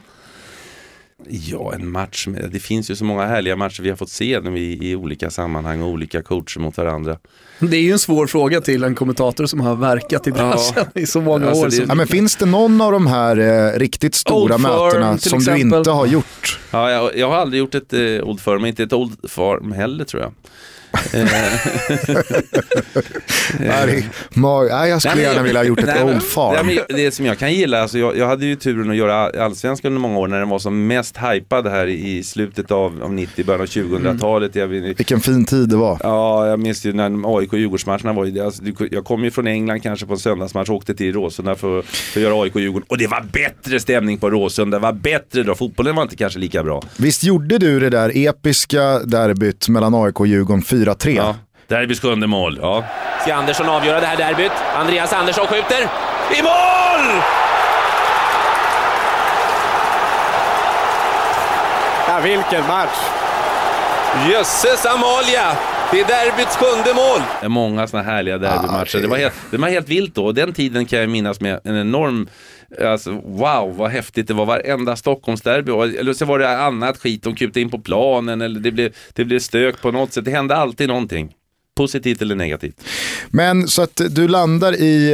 [1.29, 2.27] Ja, en match.
[2.27, 4.95] Med, det finns ju så många härliga matcher vi har fått se när vi, i
[4.95, 7.17] olika sammanhang och olika coacher mot varandra.
[7.59, 11.05] Det är ju en svår fråga till en kommentator som har verkat i branschen i
[11.05, 11.69] så många Alltså, år.
[11.69, 15.29] det- Ja, men finns det någon av de här eh, riktigt stora Old mötena till
[15.29, 15.77] som du exempel.
[15.77, 16.59] inte har gjort?
[16.71, 20.03] Ja, jag, jag har aldrig gjort ett eh, Old Firm, inte ett Old Farm heller
[20.03, 20.31] tror jag.
[21.13, 21.25] Eh,
[23.59, 26.65] Nej, mag- nej, jag skulle Nej, gärna vilja ha gjort ett Nej, Old Nej, Farm.
[26.67, 29.89] men det som jag kan gilla, alltså jag, jag hade ju turen att göra allsvenskan
[29.91, 33.45] under många år när den var som mest hypad här i slutet av, av 90,
[33.45, 34.55] början av 2000-talet.
[34.55, 35.97] Jag, vet- Vilken fin tid det var.
[36.03, 39.47] Ja, jag minns ju när AIK och Djurgårdsmatcherna var ju, alltså, jag kom ju från
[39.47, 42.61] England kanske på en söndagsmatch och åkte till Råsunda för, för att göra AIK och
[42.61, 42.85] Djurgården.
[42.89, 45.55] Och det var bättre stämning på Råsunda, det var bättre då.
[45.55, 46.83] Fotbollen var inte kanske lika bra.
[46.97, 51.09] Visst gjorde du det där episka derbyt mellan AIK och Djurgården 4-3?
[51.09, 51.35] Ja.
[51.67, 52.83] Derbys sjunde mål, ja.
[53.21, 54.51] Ska Andersson avgöra det här derbyt?
[54.75, 55.81] Andreas Andersson skjuter.
[56.31, 57.21] I mål!
[62.07, 62.97] Ja, vilken match!
[64.29, 65.51] Jösses Amalia!
[65.91, 67.21] Det är derbyts sjunde mål.
[67.39, 68.97] Det är Många sådana härliga derbymatcher.
[68.97, 70.25] Ah, Det var helt, det var helt vilt då.
[70.25, 72.29] Och den tiden kan jag minnas med en enorm,
[72.81, 74.45] alltså wow vad häftigt det var.
[74.45, 75.71] Varenda Stockholmsderby.
[75.71, 79.25] Eller så var det annat skit, de kupade in på planen eller det blev, det
[79.25, 80.25] blev stök på något sätt.
[80.25, 81.33] Det hände alltid någonting.
[81.77, 82.81] Positivt eller negativt.
[83.29, 85.11] Men så att du landar i,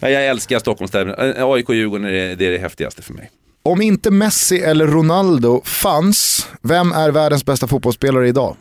[0.00, 1.14] Ja, jag älskar Stockholmsderbyn.
[1.36, 3.30] Eh, AIK och Djurgården är det, det är det häftigaste för mig.
[3.62, 8.56] om inte Messi eller Ronaldo fanns, vem är världens bästa fotbollsspelare idag?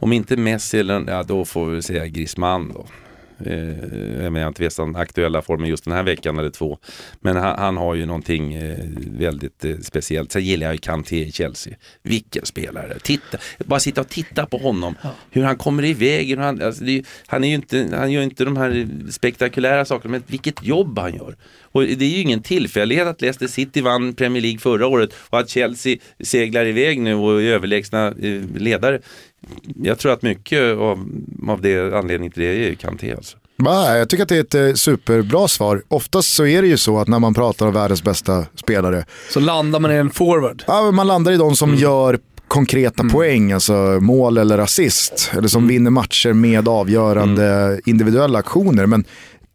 [0.00, 2.86] Om inte Messi, eller, ja, då får vi säga Griezmann då.
[3.46, 6.78] Eh, jag menar inte vet den aktuella formen just den här veckan eller två.
[7.20, 8.78] Men han, han har ju någonting eh,
[9.18, 10.32] väldigt eh, speciellt.
[10.32, 11.74] Sen gillar jag ju Kanté i Chelsea.
[12.02, 12.98] Vilken spelare.
[13.02, 14.94] Titta, bara sitta och titta på honom.
[15.30, 16.28] Hur han kommer iväg.
[16.28, 20.12] Hur han, alltså det, han, är ju inte, han gör inte de här spektakulära sakerna,
[20.12, 21.36] men vilket jobb han gör.
[21.72, 25.38] Och det är ju ingen tillfällighet att Leicester City vann Premier League förra året och
[25.38, 28.10] att Chelsea seglar iväg nu och är överlägsna
[28.54, 29.00] ledare.
[29.82, 31.08] Jag tror att mycket av,
[31.48, 33.36] av det anledningen till det är Kanté alltså.
[33.56, 35.82] Va, jag tycker att det är ett eh, superbra svar.
[35.88, 39.40] Oftast så är det ju så att när man pratar om världens bästa spelare, Så
[39.40, 40.64] landar man i en forward.
[40.66, 41.80] ja, man landar i de som Mm.
[41.82, 45.28] gör konkreta poäng, alltså mål eller assist.
[45.30, 45.48] Eller Mm.
[45.48, 48.86] som vinner matcher med avgörande individuella aktioner.
[48.86, 49.04] Men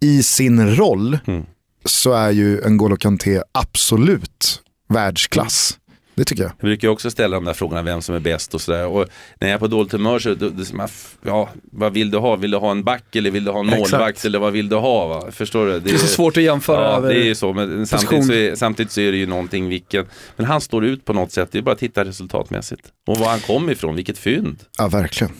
[0.01, 1.43] i sin roll Mm.
[1.85, 5.77] så är ju N'Golo Kanté absolut världsklass.
[6.15, 6.51] Det tycker jag.
[6.59, 8.87] Jag brukar också ställa de där frågorna vem som är bäst och sådär.
[8.87, 9.07] Och
[9.39, 10.87] när jag är på dåligt humör så, då, då,
[11.23, 12.35] ja, vad vill du ha?
[12.35, 13.91] Vill du ha en back eller vill du ha en Exakt.
[13.91, 15.07] målvakt eller vad vill du ha?
[15.07, 15.31] Va?
[15.31, 15.79] Förstår du?
[15.79, 17.53] Det är så svårt att jämföra Ja, det är ju så.
[17.53, 21.05] Men samtidigt så, är, samtidigt så är det ju någonting vilken, men han står ut
[21.05, 21.49] på något sätt.
[21.51, 22.81] Det är bara att titta resultatmässigt.
[23.07, 24.57] Och var han kom ifrån, vilket fynd.
[24.77, 25.33] Ja, verkligen.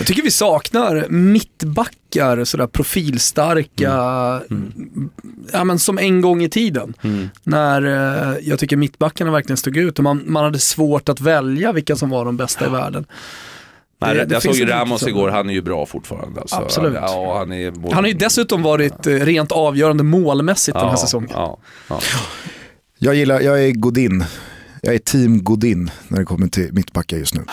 [0.00, 3.92] Jag tycker vi saknar mittbackar, sådär profilstarka,
[5.52, 6.94] ja men som en gång i tiden.
[7.44, 7.82] När
[8.32, 11.96] eh, jag tycker mittbackarna verkligen stod ut och man, man hade svårt att välja vilka
[11.96, 13.06] som var de bästa i världen.
[14.02, 16.40] Nej, Det- det jag såg ju Ramos igår, han är ju bra fortfarande.
[16.40, 16.56] Alltså.
[16.56, 16.94] Absolut.
[16.94, 17.94] Ja, han, är både...
[17.94, 21.30] Han har ju dessutom varit eh, rent avgörande målmässigt den här säsongen.
[21.32, 21.58] Ja,
[21.88, 22.00] ja.
[22.98, 24.24] Jag gillar, jag är Godin.
[24.82, 27.44] Jag är team Godin när det kommer till mittbackar just nu.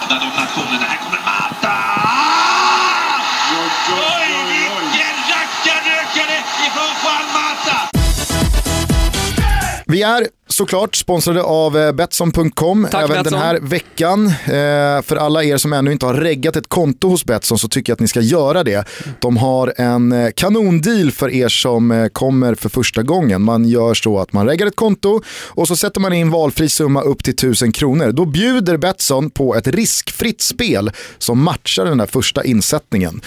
[9.98, 13.34] Vi är såklart sponsrade av eh, Betsson.com Tack, även Betsson.
[13.34, 14.28] den här veckan.
[14.28, 17.92] Eh, för alla er som ännu inte har reggat ett konto hos Betsson så tycker
[17.92, 18.88] jag att ni ska göra det.
[19.20, 23.42] De har en eh, kanondeal för er som kommer för första gången.
[23.42, 27.02] Man gör så att man reggar ett konto och så sätter man in valfri summa
[27.02, 28.12] upp till 1000 kronor.
[28.12, 33.22] Då bjuder Betsson på ett riskfritt spel som matchar den där första insättningen.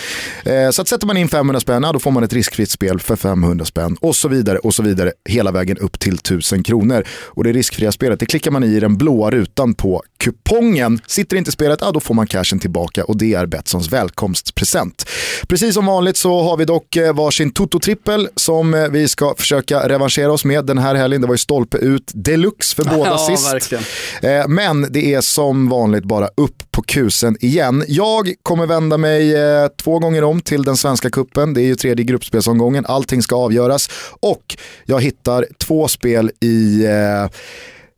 [0.73, 3.65] Så att sätter man in 500 spänn, då får man ett riskfritt spel för 500
[3.65, 7.05] spänn och så vidare och så vidare hela vägen upp till 1000 kronor.
[7.13, 11.01] Och det riskfria spelet det klickar man i den blåa rutan på kupongen.
[11.07, 15.05] Sitter inte spelet, ja, då får man cashen tillbaka och det är Betssons välkomstpresent.
[15.49, 19.89] Precis som vanligt så har vi dock eh, varsin Toto-trippel som eh, vi ska försöka
[19.89, 21.21] revanschera oss med den här helgen.
[21.21, 23.53] Det var ju stolpe ut deluxe för båda Ja, sist.
[23.53, 23.85] verkligen.
[24.23, 27.85] Eh, Men det är som vanligt bara upp på kusen igen.
[27.89, 29.35] Jag kommer vända mig
[29.83, 31.55] två gånger om till den svenska kuppen.
[31.55, 32.87] Det är ju tredje gruppspelsomgången.
[32.87, 33.91] Allting ska avgöras.
[34.21, 36.87] Och jag hittar två spel i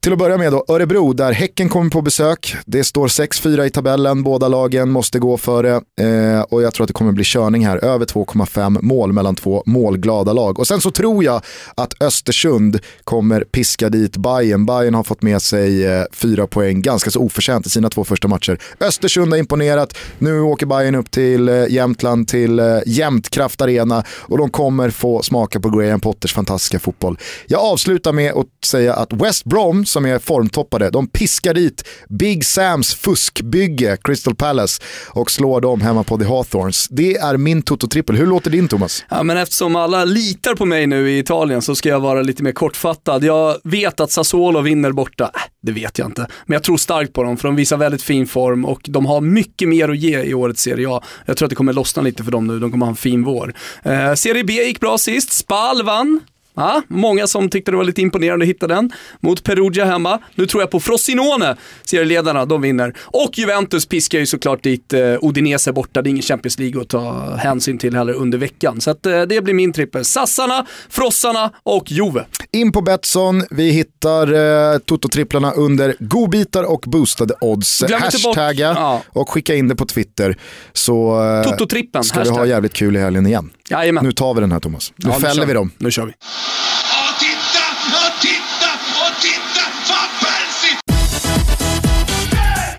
[0.02, 2.56] till att börja med då Örebro där Häcken kommer på besök.
[2.66, 6.84] Det står 6-4 i tabellen, båda lagen måste gå för det eh, och jag tror
[6.84, 7.84] att det kommer bli körning här.
[7.84, 10.58] Över 2,5 mål mellan två målglada lag.
[10.58, 11.42] Och sen så tror jag
[11.74, 14.66] att Östersund kommer piska dit Bayern.
[14.66, 18.28] Bayern har fått med sig eh, fyra poäng ganska så oförtjänt i sina två första
[18.28, 18.58] matcher.
[18.80, 24.38] Östersund har imponerat, nu åker Bayern upp till eh, Jämtland, till eh, Jämtkraft Arena och
[24.38, 27.18] de kommer få smaka på Graham Potters fantastiska fotboll.
[27.46, 32.44] Jag avslutar med att säga att West Brom som är formtoppade, de piskar dit Big
[32.44, 36.88] Sams fuskbygge Crystal Palace och slår dem hemma på The Hawthorns.
[36.90, 38.16] Det är min Toto-trippel.
[38.16, 39.04] Hur låter din Thomas?
[39.10, 42.42] Ja, men eftersom alla litar på mig nu i Italien så ska jag vara lite
[42.42, 43.24] mer kortfattad.
[43.24, 45.24] Jag vet att Sassuolo vinner borta.
[45.24, 46.26] Äh, det vet jag inte.
[46.46, 49.20] Men jag tror starkt på dem för de visar väldigt fin form och de har
[49.20, 51.02] mycket mer att ge i årets Serie A.
[51.26, 52.58] Jag tror att det kommer lossna lite för dem nu.
[52.58, 53.54] De kommer ha en fin vår.
[53.82, 55.32] Eh, Serie B gick bra sist.
[55.32, 56.20] Spal vann.
[56.54, 58.90] Ja, många som tyckte det var lite imponerande att hitta den.
[59.20, 60.18] Mot Perugia hemma.
[60.34, 62.94] Nu tror jag på Frosinone, serieledarna, de vinner.
[63.04, 66.02] Och Juventus piskar ju såklart dit eh, Udinese borta.
[66.02, 68.80] Det är ingen Champions League att ta hänsyn till heller under veckan.
[68.80, 70.04] Så att, eh, det blir min trippel.
[70.04, 72.24] Sassarna, Frossarna och Juve.
[72.52, 77.80] In på Betsson, vi hittar eh, Toto-tripplarna under godbitar och boostade odds.
[77.80, 79.02] Glöm inte bort- Hashtagga Ja.
[79.08, 80.36] och skicka in det på Twitter
[80.72, 82.48] så eh, Toto-trippen, ska vi ha hashtag.
[82.48, 83.50] jävligt kul i helgen igen.
[83.72, 84.04] Jajamän.
[84.04, 84.92] Nu tar vi den här Thomas.
[84.96, 85.70] Nu Ja, fäller kör vi dem.
[85.78, 86.12] Nu kör vi.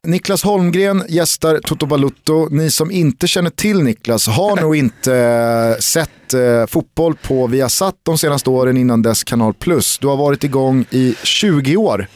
[0.07, 2.47] Niklas Holmgren gästar Toto Balutto.
[2.51, 7.95] Ni som inte känner till Niklas har nog inte eh, sett eh, fotboll på Viasat
[8.03, 9.97] de senaste åren innan dess Kanal Plus.
[9.97, 12.07] Du har varit igång i 20 år.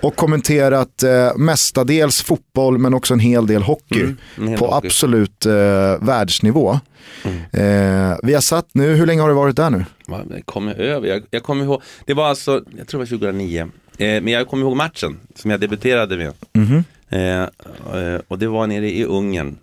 [0.00, 4.14] Och kommenterat eh, mestadels fotboll men också en hel del hockey.
[4.36, 4.86] en hel på hockey.
[4.86, 5.52] absolut eh,
[6.00, 6.80] världsnivå.
[7.52, 9.84] Eh, Viasat nu, hur länge har du varit där nu?
[10.06, 13.60] Jag kommer över, jag, jag kommer ihåg, det var alltså, jag tror det var 2009,
[13.60, 13.66] eh,
[13.98, 16.32] men jag kommer ihåg matchen som jag debuterade med.
[17.08, 17.48] Eh,
[18.28, 19.56] och det var nere i Ungern.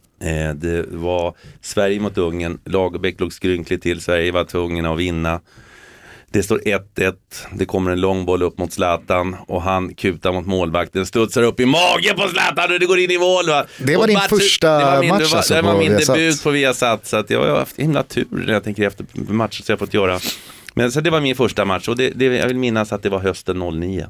[0.55, 5.39] Det var Sverige mot Ungern, Lagerbäck låg skrynkligt till, Sverige var tvungna att vinna.
[6.33, 7.13] Det står 1-1,
[7.53, 11.59] det kommer en lång boll upp mot Zlatan och han kutar mot målvakten, studsar upp
[11.59, 13.47] i magen på Zlatan och det går in i mål.
[13.49, 13.65] Va?
[13.79, 15.73] Det var Och din matchen- första det var min, match det var, alltså Det var
[15.73, 16.15] på min Viasat.
[16.15, 19.63] debut på Viasat så att jag har haft himla tur när jag tänker efter matcher
[19.63, 20.19] som jag fått göra.
[20.73, 23.09] Men så det var min första match och det, det, jag vill minnas att det
[23.09, 24.07] var hösten 09.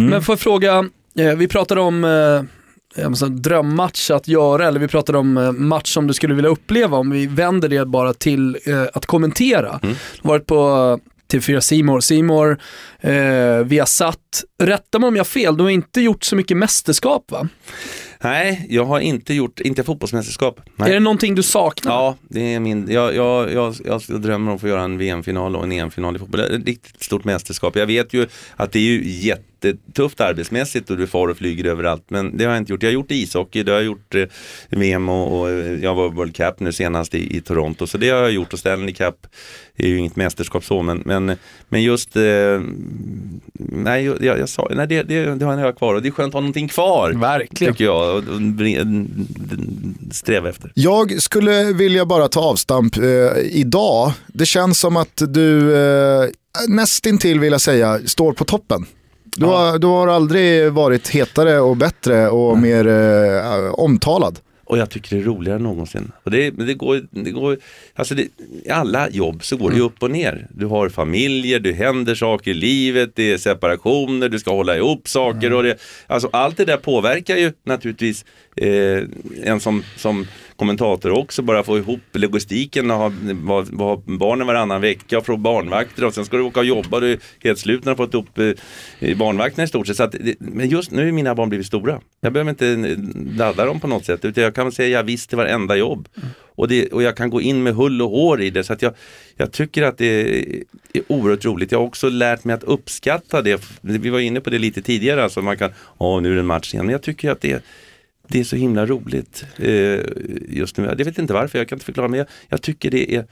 [0.00, 0.84] Men får jag fråga,
[1.18, 6.06] eh, vi pratade om eh, drömmatch att göra, eller vi pratade om eh, match som
[6.06, 9.78] du skulle vilja uppleva, om vi vänder det bara till eh, att kommentera.
[9.82, 9.88] Du
[10.22, 11.00] har varit på
[11.32, 12.58] TV4 Simor, Simor,
[13.00, 13.10] eh,
[13.64, 16.56] vi har satt, rätta mig om jag har fel, du har inte gjort så mycket
[16.56, 17.48] mästerskap va?
[18.20, 20.60] Nej, jag har inte gjort, inte fotbollsmästerskap.
[20.76, 20.90] Nej.
[20.90, 21.92] Är det någonting du saknar?
[21.92, 25.56] Ja, det är min, jag, jag, jag, jag drömmer om att få göra en VM-final
[25.56, 26.40] och en EM-final i fotboll.
[26.40, 27.76] Det är Ett riktigt stort mästerskap.
[27.76, 29.04] Jag vet ju att det är ju
[29.66, 32.04] jättetufft arbetsmässigt och du far och flyger överallt.
[32.08, 32.82] Men det har jag inte gjort.
[32.82, 34.24] Jag har gjort ishockey, det har jag gjort eh,
[34.68, 37.86] VM och, och eh, jag var World Cup nu senast i, i Toronto.
[37.86, 39.26] Så det har jag gjort och Stanley Cup
[39.76, 40.82] är ju inget mästerskap så.
[40.82, 41.36] Men, men,
[41.68, 42.22] men just, eh,
[43.58, 46.30] nej, jag, jag sa, nej det, det, det har jag kvar och det är skönt
[46.30, 47.12] att ha någonting kvar.
[47.12, 47.72] Verkligen.
[47.74, 49.06] Tycker jag, och, och, bre-
[50.12, 50.72] sträva efter.
[50.74, 53.02] Jag skulle vilja bara ta avstamp eh,
[53.42, 54.12] idag.
[54.26, 56.24] Det känns som att du eh,
[56.68, 58.86] nästintill vill jag säga står på toppen.
[59.36, 64.38] Du, har, du har aldrig varit hetare och bättre och mer eh, omtalad.
[64.64, 66.12] Och jag tycker det är roligare än någonsin.
[66.22, 67.58] Och det, det går, det går,
[67.94, 68.22] alltså det,
[68.64, 70.46] I alla jobb så går det ju upp och ner.
[70.50, 75.08] Du har familjer, det händer saker i livet, det är separationer, du ska hålla ihop
[75.08, 75.52] saker.
[75.52, 78.24] Och det, alltså allt det där påverkar ju naturligtvis
[78.56, 79.02] eh,
[79.44, 81.42] en som, som kommentator också.
[81.42, 83.12] Bara få ihop logistiken och ha,
[83.46, 87.00] ha, ha barnen varannan vecka och få barnvakter och sen ska du åka och jobba.
[87.00, 88.38] Du är helt slut när du har fått upp
[88.98, 89.96] eh, barnvakterna i stort sett.
[89.96, 92.00] Så att, men just nu är mina barn blivit stora.
[92.20, 94.24] Jag behöver inte eh, ladda dem på något sätt.
[94.24, 96.08] Utan jag kan säga jag visst till varenda jobb.
[96.56, 98.64] Och, det, och jag kan gå in med hull och hår i det.
[98.64, 98.94] Så att jag,
[99.36, 101.72] jag tycker att det är, är oerhört roligt.
[101.72, 103.62] Jag har också lärt mig att uppskatta det.
[103.80, 105.24] Vi var inne på det lite tidigare.
[105.24, 106.86] Alltså man kan, åh nu är det en match igen.
[106.86, 107.64] Men jag tycker att det
[108.28, 110.00] det är så himla roligt eh,
[110.48, 110.84] just nu.
[110.84, 112.08] Jag vet inte varför, jag kan inte förklara.
[112.08, 113.26] Men jag, jag tycker det är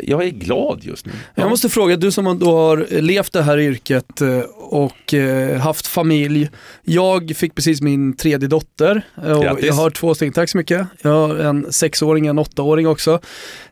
[0.00, 1.12] jag är glad just nu.
[1.34, 5.86] Jag måste fråga, du som då har levt det här yrket eh, och eh, haft
[5.86, 6.50] familj.
[6.82, 9.64] Jag fick precis min tredje dotter eh, och Grattis.
[9.64, 10.86] jag har två stycken, tack så mycket.
[11.02, 13.20] Jag har en sexåring och en åttaåring också.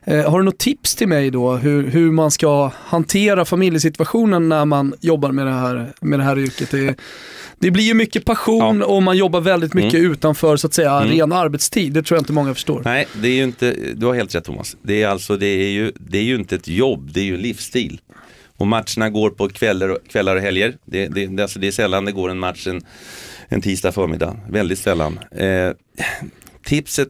[0.05, 4.93] Har du något tips till mig då hur, hur man ska hantera familjesituationen när man
[4.99, 6.71] jobbar med det här, med det här yrket?
[6.71, 6.95] Det,
[7.61, 11.31] det blir ju mycket passion och man jobbar väldigt mycket utanför så att säga ren
[11.31, 11.93] arbetstid.
[11.93, 12.81] Det tror jag inte många förstår.
[12.85, 14.77] Nej, det är ju inte, du har helt rätt Thomas.
[14.81, 17.35] Det är alltså, det är ju, det är ju inte ett jobb, det är ju
[17.35, 18.01] en livsstil.
[18.57, 20.77] Och matcherna går på kvällar och, kvällar och helger.
[20.85, 22.81] Det, det, det, alltså det är sällan det går en match en,
[23.47, 24.39] en tisdag förmiddag.
[24.49, 25.19] Väldigt sällan.
[25.31, 25.71] Eh,
[26.63, 27.07] tipset,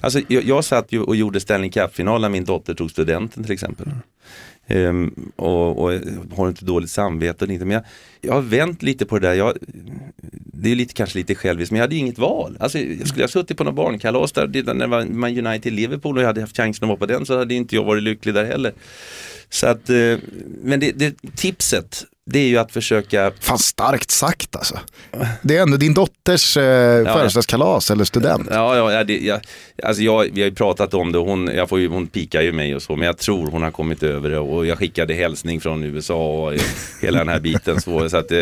[0.00, 3.52] alltså jag, jag satt ju och gjorde Stanley Cup-final när min dotter tog studenten till
[3.52, 3.86] exempel.
[4.72, 6.00] Ehm, och, och
[6.36, 7.84] har inte dåligt samvete och inte, men jag,
[8.20, 9.34] jag har vänt lite på det där.
[9.34, 9.56] Jag,
[10.32, 12.56] det är lite, kanske lite själviskt, men jag hade ju inget val.
[12.60, 16.16] Alltså, jag skulle ha suttit på någon barnkalas där, när det var Man United Liverpool
[16.16, 18.34] och jag hade haft chansen att vara på den så hade inte jag varit lycklig
[18.34, 18.72] där heller.
[19.48, 20.16] Så att, eh,
[20.62, 24.78] men det, det, tipset, det är ju att försöka Fan starkt sagt alltså.
[25.42, 28.48] Det är ändå din dotters eh, födelsedagskalas eller student.
[28.50, 29.40] Ja, ja, ja, det, jag,
[29.82, 32.40] alltså jag, vi har ju pratat om det och hon, jag får ju, hon pikar
[32.42, 35.14] ju mig och så, men jag tror hon har kommit över det och jag skickade
[35.14, 36.14] hälsning från USA
[36.46, 36.54] och
[37.02, 37.80] hela den här biten.
[37.80, 38.38] Så, så att, det,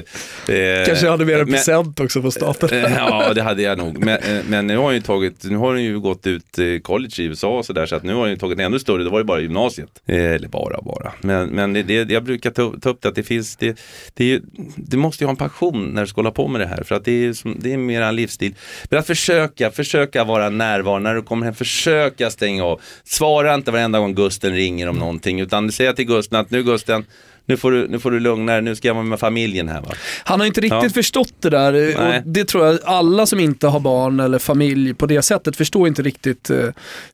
[0.48, 2.68] eh, Kanske jag hade med en men- present också på staten.
[2.84, 3.98] Eh, Ja, det hade jag nog.
[4.04, 6.64] Men, eh, men nu har hon ju tagit, nu har hon ju gått ut eh,
[6.82, 9.04] college i USA och sådär så att nu har hon ju tagit en ännu större,
[9.04, 9.88] det var ju bara gymnasiet.
[10.06, 11.12] Eh, Eller bara bara.
[11.20, 13.79] Men, men det, det, jag brukar ta, ta upp det att det finns, det,
[14.14, 14.40] det, är,
[14.76, 16.94] du måste ju ha en passion när du ska hålla på med det här för
[16.94, 18.54] att det är, som, det är mer en livsstil.
[18.90, 22.80] Men att försöka, försöka vara närvarande när du kommer hem, försöka stänga av.
[23.04, 27.04] Svara inte varenda gång Gusten ringer om någonting utan säga till Gusten att nu Gusten,
[27.50, 29.80] nu får du, nu får du lugna dig, nu ska jag vara med familjen här
[29.80, 29.88] va.
[30.24, 30.90] Han har inte riktigt Ja.
[30.90, 31.94] förstått det där Nej.
[31.94, 35.88] och det tror jag alla som inte har barn eller familj på det sättet förstår
[35.88, 36.56] inte riktigt eh,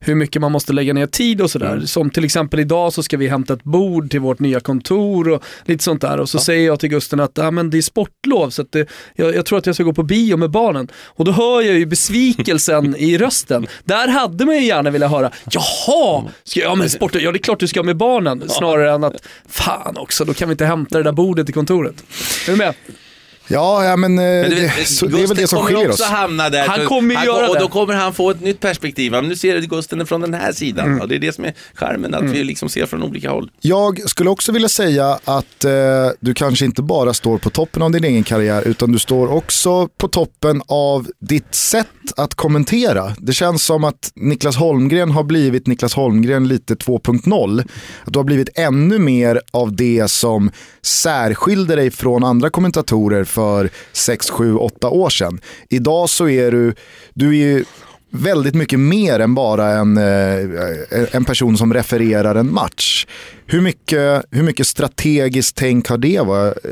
[0.01, 1.72] hur mycket man måste lägga ner tid och sådär.
[1.72, 1.87] Mm.
[1.87, 5.43] Som till exempel idag så ska vi hämta ett bord till vårt nya kontor och
[5.64, 8.51] lite sånt där och så säger jag till Gusten att ah, men det är sportlov
[8.51, 10.89] så det, jag, jag tror att jag ska gå på bio med barnen.
[11.05, 13.66] Och då hör jag ju besvikelsen i rösten.
[13.84, 17.37] Där hade man ju gärna velat höra, jaha, ska jag, ja men sportlov, ja det
[17.37, 18.49] är klart du ska med barnen.
[18.49, 19.14] Snarare än att,
[19.49, 22.05] fan också, då kan vi inte hämta det där bordet i kontoret.
[22.47, 22.74] Är du med?
[23.49, 26.03] Ja, ja men, eh, Men det, vet, så, det är väl det som skiljer oss.
[26.03, 26.68] hamna där.
[26.68, 27.61] Han kommer ju göra Och det.
[27.61, 29.12] då kommer han få ett nytt perspektiv.
[29.12, 30.86] Men nu ser du Gusten från den här sidan.
[30.86, 31.01] Mm.
[31.01, 33.51] Och det är det som är charmen, att vi liksom ser från olika håll.
[33.61, 35.72] Jag skulle också vilja säga att eh,
[36.20, 39.88] du kanske inte bara står på toppen av din egen karriär utan du står också
[39.99, 41.86] på toppen av ditt sätt
[42.16, 43.14] att kommentera.
[43.18, 47.61] Det känns som att Niklas Holmgren har blivit Niklas Holmgren lite 2.0.
[48.05, 50.51] Att du har blivit ännu mer av det som
[50.82, 55.41] särskilde dig från andra kommentatorer för 6, 7, 8 år sedan.
[55.70, 56.74] Idag så är du,
[57.14, 57.64] du är ju
[58.11, 63.07] väldigt mycket mer än bara en, eh, en person som refererar en match.
[63.47, 66.16] Hur mycket, hur mycket strategiskt tänk har det,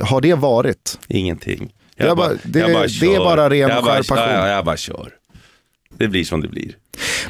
[0.03, 0.99] har det varit?
[1.09, 1.71] Ingenting.
[1.97, 2.61] Jag bara- det-
[3.01, 4.35] det är bara ren jag och bara, skär passion.
[4.35, 5.11] Ja, jag bara kör.
[5.99, 6.77] Det blir som det blir.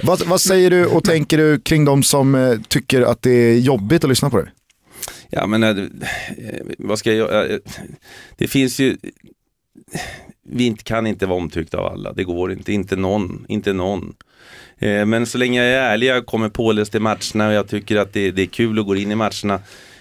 [0.02, 3.58] Vad, vad säger du och tänker du kring de som eh, tycker att det är
[3.58, 4.46] jobbigt att lyssna på dig?
[5.36, 5.84] Ja men eh,
[6.78, 7.46] vad ska jag göra?
[7.46, 7.58] Eh,
[8.36, 8.96] det finns ju
[10.42, 14.14] vi kan inte vara omtyckta av alla, det går inte, inte någon, inte någon.
[14.78, 17.96] Eh, men så länge jag är ärlig, jag kommer påläst i matcherna och jag tycker
[17.96, 19.60] att det, det är kul att gå in i matcherna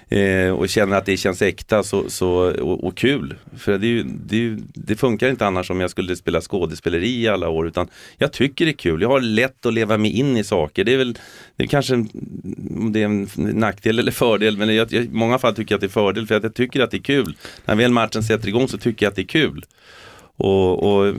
[0.09, 2.29] eh, och känner att det känns äkta så, så,
[2.61, 3.35] och, och kul.
[3.57, 7.27] För det, ju, det, ju, det funkar inte annars om jag skulle spela skådespeleri i
[7.27, 7.87] alla år utan
[8.17, 9.01] jag tycker det är kul.
[9.01, 10.83] Jag har lätt att leva mig in i saker.
[10.83, 11.17] Det är väl
[11.55, 12.09] det är kanske en-
[12.93, 15.81] det är en nackdel eller fördel men jag, jag, i många fall tycker jag att
[15.81, 17.35] det är fördel för att jag tycker att det är kul.
[17.65, 19.65] När väl matchen sätter igång så tycker jag att det är kul.
[20.35, 21.15] Och, och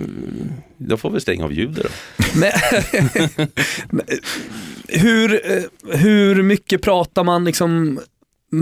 [0.76, 1.88] då får vi stänga av ljudet då.
[4.88, 8.00] Hur, eh, hur mycket pratar man liksom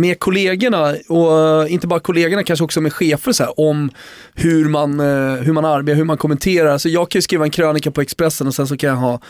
[0.00, 3.90] med kollegorna och eh, inte bara kollegorna, kanske också med chefer så här, om
[4.34, 6.78] hur man, eh, hur man arbetar, hur man kommenterar.
[6.78, 9.20] Så jag kan ju skriva en krönika på Expressen och sen så kan jag ha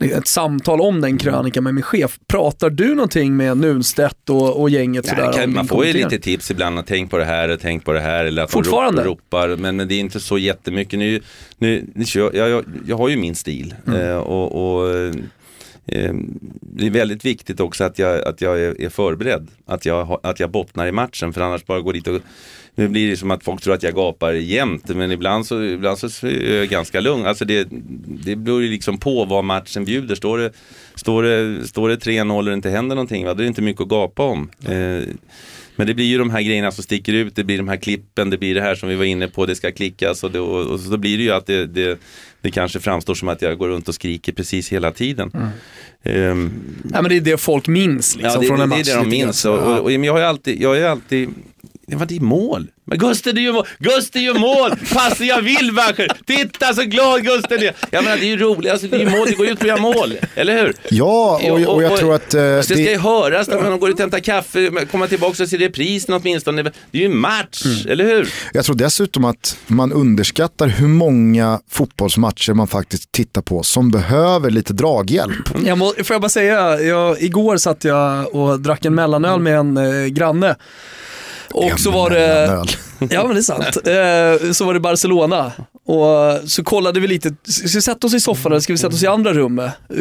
[0.00, 2.18] ett samtal om den krönikan med min chef.
[2.28, 5.32] Pratar du någonting med Nunstedt och, och gänget Nej, sådär?
[5.32, 8.00] kan, man får ju lite tips ibland, att tänk på det här, tänk på det
[8.00, 8.24] här.
[8.24, 9.02] Eller att de Fortfarande?
[9.02, 10.98] rop- ropar, men, men det är inte så jättemycket.
[10.98, 11.20] Nu,
[11.58, 14.00] nu, jag, jag, jag har ju min stil Mm.
[14.10, 14.94] eh, och, och
[16.60, 19.48] det är väldigt viktigt också att jag, att jag är, förberedd.
[19.66, 22.20] Att jag, att jag bottnar i matchen, för annars bara går dit och
[22.74, 25.98] nu blir det som att folk tror att jag gapar jämt, men ibland så, ibland
[25.98, 27.26] så är jag ganska lugn.
[27.26, 27.68] Alltså det,
[28.24, 30.14] det beror ju liksom på vad matchen bjuder.
[30.14, 30.52] Står det,
[30.94, 33.34] står det, står det 3-0 och det inte händer någonting, va?
[33.34, 34.50] då är det inte mycket att gapa om.
[34.64, 35.02] Eh,
[35.80, 38.30] Men det blir ju de här grejerna som sticker ut, det blir de här klippen,
[38.30, 40.66] det blir det här som vi var inne på, det ska klickas och, det, och,
[40.66, 41.98] och så blir det ju att det, det,
[42.40, 45.30] det kanske framstår som att jag går runt och skriker precis hela tiden.
[46.02, 46.52] Ehm,
[46.92, 48.88] Ja, men det är det folk minns liksom, ja, det, från det, en det match.
[48.88, 49.44] är det de minns.
[49.44, 51.28] Och, och, och, jag har ju alltid, jag är alltid
[51.90, 52.66] det var det mål.
[52.84, 56.12] Men Gusten det gör mål, Gusten gör mål, passar jag vill Wacher.
[56.26, 57.74] Titta så glad Gusten är.
[57.90, 59.58] Jag menar det är ju roligt, alltså, det är ju mål, det går ju ut
[59.58, 60.74] på att göra mål, eller hur?
[60.90, 62.30] Ja, och, och jag tror att...
[62.30, 65.48] Så det ska ju höras när man går ut och hämtar kaffe, komma tillbaka och
[65.48, 66.62] se reprisen åtminstone.
[66.62, 67.92] Det är ju en match, Mm.
[67.92, 68.28] eller hur?
[68.52, 74.50] jag tror dessutom att man underskattar hur många fotbollsmatcher man faktiskt tittar på som behöver
[74.50, 75.48] lite draghjälp.
[75.66, 79.56] Jag må, får jag bara säga, jag, igår satt jag och drack en mellanöl med
[79.58, 80.56] en eh, granne.
[81.54, 82.44] Och så var det,
[83.10, 83.66] ja men det är sant,
[84.46, 85.52] eh, så var det Barcelona.
[85.86, 88.94] Och så kollade vi lite, ska vi sätta oss i soffan eller ska vi sätta
[88.94, 89.72] oss i andra rummet?
[89.90, 89.96] Eh,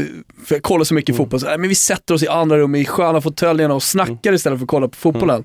[0.45, 2.81] För jag kollar så mycket fotboll, så, nej, men vi sätter oss i andra rummet
[2.81, 5.43] i sköna fåtöljerna och snackar istället för att kolla på fotbollen.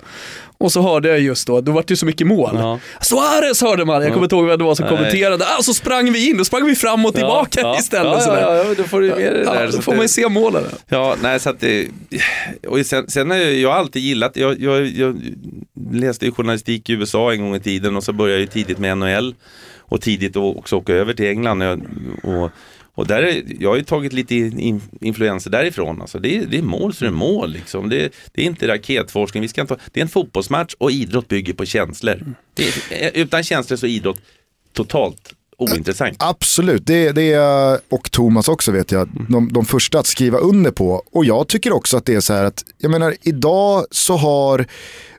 [0.64, 2.50] Och så hörde jag just då, då var det ju så mycket mål.
[2.54, 2.78] Ja.
[3.00, 4.96] Suarez hörde man, jag kommer inte ihåg vem det var som Nej.
[4.96, 5.44] kommenterade.
[5.44, 8.22] Ah, så sprang vi in, då sprang vi fram och tillbaka ja, istället.
[8.26, 9.64] Ja, ja, ja, då får du med det där.
[9.64, 10.64] Ja, då får man ju se målen.
[10.88, 11.88] Ja, nej så att det,
[12.68, 15.20] och sen, sen har jag, alltid gillat, jag, jag, jag
[15.90, 18.78] läste ju journalistik i USA en gång i tiden och så började jag ju tidigt
[18.78, 19.34] med NHL
[19.78, 21.78] och tidigt också åka över till England och,
[22.22, 22.50] och,
[22.94, 26.00] och där är, jag har ju tagit lite in, influenser därifrån.
[26.00, 27.88] Alltså det, är, det är mål så det är mål liksom.
[27.88, 31.52] Det, det är inte raketforskning, vi ska inte, det är en fotbollsmatch och idrott bygger
[31.52, 32.34] på känslor.
[32.90, 34.20] Är, utan känslor så är idrott
[34.72, 36.16] totalt ointressant.
[36.18, 40.70] Absolut, det, det är och Thomas också vet jag, de, de första att skriva under
[40.70, 41.02] på.
[41.12, 44.66] Och jag tycker också att det är så här att, jag menar idag så har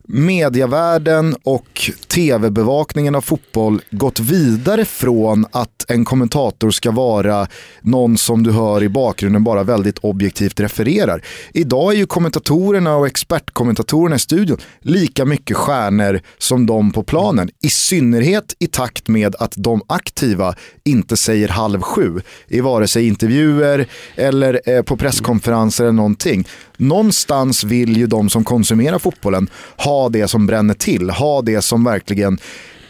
[0.07, 7.47] mediavärlden och tv-bevakningen av fotboll gått vidare från att en kommentator ska vara
[7.81, 11.21] någon som du hör i bakgrunden bara väldigt objektivt refererar.
[11.53, 17.49] Idag är ju kommentatorerna och expertkommentatorerna i studion lika mycket stjärnor som de på planen.
[17.61, 23.07] I synnerhet i takt med att de aktiva inte säger halv sju i vare sig
[23.07, 26.47] intervjuer eller eh, på presskonferenser eller någonting.
[26.77, 31.83] Någonstans vill ju de som konsumerar fotbollen ha det som bränner till, ha det som
[31.83, 32.37] verkligen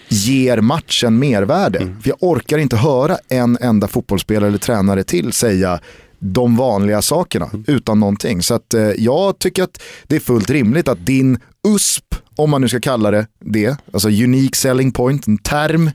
[0.10, 1.80] ger matchen mervärde.
[1.80, 5.80] För jag orkar inte höra en enda fotbollsspelare eller tränare till säga
[6.20, 8.42] de vanliga sakerna utan någonting.
[8.42, 12.62] Så att, eh, jag tycker att det är fullt rimligt att din USP, om man
[12.62, 15.92] nu ska kalla det det, alltså unique selling point, en term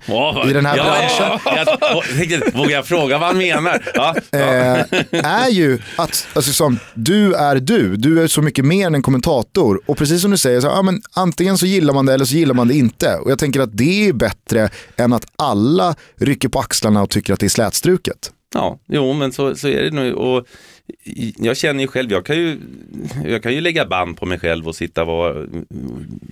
[0.48, 1.38] i den här ja, branschen.
[1.44, 3.82] Ja, ja, jag vågar jag fråga vad han menar?
[3.94, 4.38] Ja, ja.
[4.38, 4.84] eh,
[5.24, 9.02] är ju att alltså, som, du är du, du är så mycket mer än en
[9.02, 9.80] kommentator.
[9.86, 12.34] Och precis som du säger, så, ja, men, antingen så gillar man det eller så
[12.34, 13.16] gillar man det inte.
[13.16, 17.32] Och jag tänker att det är bättre än att alla rycker på axlarna och tycker
[17.32, 18.30] att det är slätstruket.
[18.54, 20.14] Ja, jo men så, så är det nu.
[20.14, 20.46] Och
[21.38, 22.58] jag känner ju själv, jag kan ju,
[23.24, 25.46] jag kan ju lägga band på mig själv och sitta vara,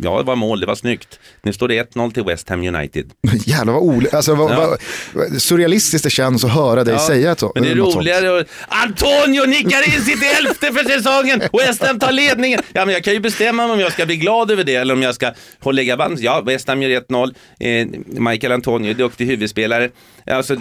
[0.02, 1.18] ja det var mål, det var snyggt.
[1.42, 3.10] Nu står det 1-0 till West Ham United.
[3.46, 4.76] Jävlar vad, ole, alltså, vad, Ja.
[5.14, 8.48] vad surrealistiskt det känns att höra dig Ja, säga så, Men det är roligare att
[8.68, 12.60] Antonio nickar in sitt elfte för säsongen, West Ham tar ledningen.
[12.72, 14.94] Ja men jag kan ju bestämma mig om jag ska bli glad över det eller
[14.94, 16.18] om jag ska hålla lägga band.
[16.20, 17.86] Ja, West Ham gör 1-0, eh,
[18.20, 19.90] Michael Antonio, duktig huvudspelare.
[20.26, 20.56] Alltså,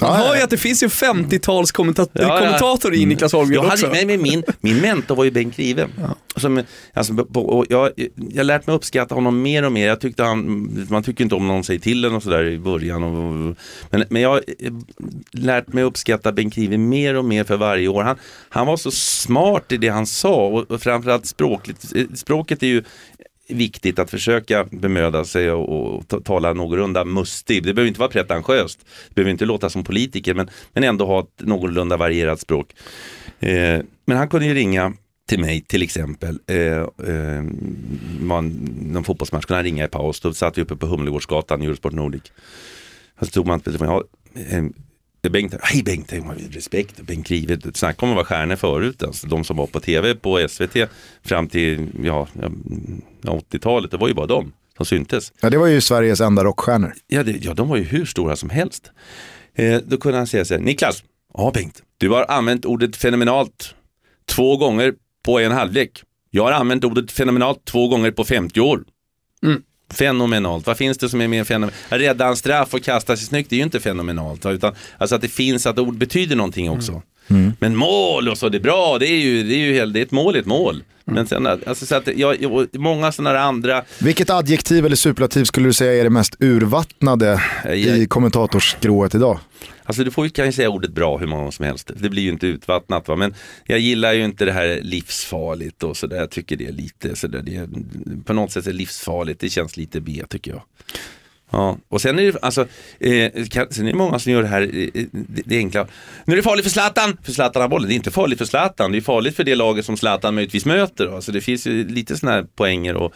[0.00, 0.36] Man Ja, hör ja.
[0.36, 2.38] ju att det finns ju 50-tals kommenta- Ja, ja.
[2.38, 3.86] kommentatorer i Niklas Holmgren Jag också.
[3.86, 5.88] hade, nej, men min, min mentor var ju Bengt Grive.
[6.36, 6.62] Som,
[6.92, 9.86] alltså, på- och jag jag har lärt mig uppskatta honom mer och mer.
[9.88, 13.02] Jag tyckte han, man tycker inte om någon säger till en och sådär i början.
[13.02, 13.56] Och,
[13.90, 14.72] men, men jag har eh,
[15.32, 18.02] lärt mig uppskatta Bengt Grive mer och mer för varje år.
[18.02, 18.16] Han,
[18.48, 21.84] han var så smart i det han sa och, och framförallt språkligt.
[21.94, 22.82] eh, Språket är ju
[23.48, 27.62] viktigt att försöka bemöda sig och, och tala någorlunda mustig.
[27.62, 28.78] Det behöver inte vara pretentiöst.
[29.08, 32.74] Det behöver inte låta som politiker men, men ändå ha ett någorlunda varierat språk.
[33.40, 34.92] Eh, men han kunde ju ringa
[35.28, 36.38] till mig till exempel.
[36.46, 37.44] Eh, eh,
[38.20, 38.48] man,
[38.82, 40.20] någon fotbollsmatch kunde han ringa i paus.
[40.20, 42.22] Då satt vi uppe på Humlegårdsgatan, Eurosport Nordic.
[43.20, 44.64] Så tog man ja, eh,
[45.26, 46.12] eh, Bengt, hej Bengt,
[46.50, 49.02] respekt, Bengt Grive, snacka om att vara stjärnor förut.
[49.02, 50.76] Alltså, de som var på tv på SVT
[51.22, 52.28] fram till ja,
[53.22, 55.32] 80-talet, det var ju bara de som syntes.
[55.40, 56.94] Ja, det var ju Sveriges enda rockstjärnor.
[57.06, 58.90] Ja, det, ja de var ju hur stora som helst.
[59.54, 61.04] Eh, då kunde han säga så här, Niklas,
[61.34, 63.74] ja Bengt, du har använt ordet fenomenalt
[64.28, 66.02] två gånger på en halvlek.
[66.30, 68.84] Jag har använt ordet fenomenalt två gånger på 50 år.
[69.42, 69.62] Mm.
[69.90, 71.74] Fenomenalt, vad finns det som är mer fenomenalt?
[71.88, 74.44] Att rädda en straff och kasta sig snyggt, det är ju inte fenomenalt.
[74.44, 77.02] va, Utan, alltså att det finns, att ord betyder någonting också.
[77.58, 80.00] Men mål och så, det är bra, det är ju, det är ju helt, det
[80.00, 80.82] är ett mål, är ett mål.
[81.04, 82.36] Men sen, alltså, så att jag,
[82.72, 87.76] många sådana andra, Vilket adjektiv eller superlativ skulle du säga är det mest urvattnade Jag-
[87.78, 89.38] i kommentatorsgrået idag?
[89.84, 91.90] Alltså du får ju kanske säga ordet bra hur många gånger som helst.
[91.96, 93.16] Det blir ju inte utvattnat va.
[93.16, 93.34] Men
[93.66, 96.16] jag gillar ju inte det här livsfarligt och sådär.
[96.16, 97.42] Jag tycker det är lite sådär.
[97.42, 97.68] Det är,
[98.24, 99.40] på något sätt är livsfarligt.
[99.40, 100.62] Det känns lite B tycker jag.
[101.50, 102.66] Ja, och sen är det, alltså,
[103.00, 105.86] eh, kan, sen är det många som gör det här, eh, eh, det, det enkla.
[106.24, 107.88] Nu är det farligt för Zlatan, för Zlatan har bollen.
[107.88, 110.66] Det är inte farligt för Zlatan, det är farligt för det laget som Zlatan möjligtvis
[110.66, 111.06] möter.
[111.06, 111.20] Då.
[111.20, 113.14] Så det finns ju lite sådana här poänger och,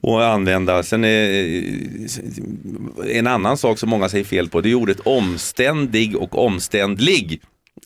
[0.00, 0.82] och använda.
[0.82, 1.62] Sen eh, är,
[3.10, 7.40] en annan sak som många säger fel på, det är ordet omständig och omständlig.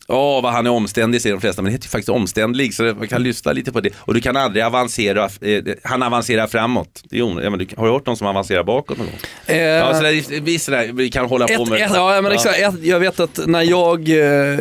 [0.09, 2.83] Ja, vad han är omständig säger de flesta, men det heter ju faktiskt omständlig, så
[2.83, 3.89] man kan lyssna lite på det.
[3.97, 7.03] Och du kan aldrig avancera, eh, han avancerar framåt.
[7.09, 7.43] Det är onödigt.
[7.43, 9.15] ja, men du, har du hört någon som avancerar bakåt någon gång?
[9.45, 11.81] Eh, Ja, så där, visst, sådär, vi kan hålla på Ett, med...
[11.81, 12.59] ett, ja, men exakt.
[12.59, 14.59] Ett, jag vet att när jag eh,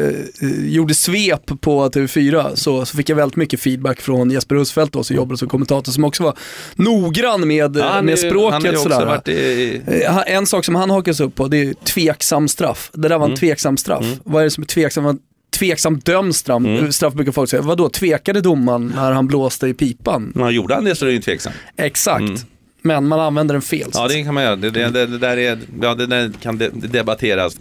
[0.66, 5.04] gjorde svep på TV4 så, så fick jag väldigt mycket feedback från Jesper Husfeldt då,
[5.04, 6.34] som jobbade som kommentator, som också var
[6.74, 8.78] noggrann med, Ja, med språket.
[8.80, 9.06] sådär.
[9.06, 12.90] varit i- Eh, En sak som han hakar sig upp på, det är tveksam straff.
[12.94, 13.38] Det där var en Mm.
[13.38, 14.04] tveksam straff.
[14.24, 15.18] Vad är det som är tveksam?
[15.58, 16.92] Tveksam dömd straff, Mm.
[16.92, 17.62] straff brukar folk säga.
[17.62, 20.32] Vadå, tvekade domaren när han blåste i pipan?
[20.36, 21.56] Ja, gjorde han det så är det ju tveksamt.
[21.76, 22.46] Exakt.
[22.82, 23.80] Men man använder den fel.
[23.80, 23.90] Mm.
[23.94, 24.56] Ja, det kan man göra.
[24.56, 27.56] Det, det, det, det där, är, ja, det där kan debatteras.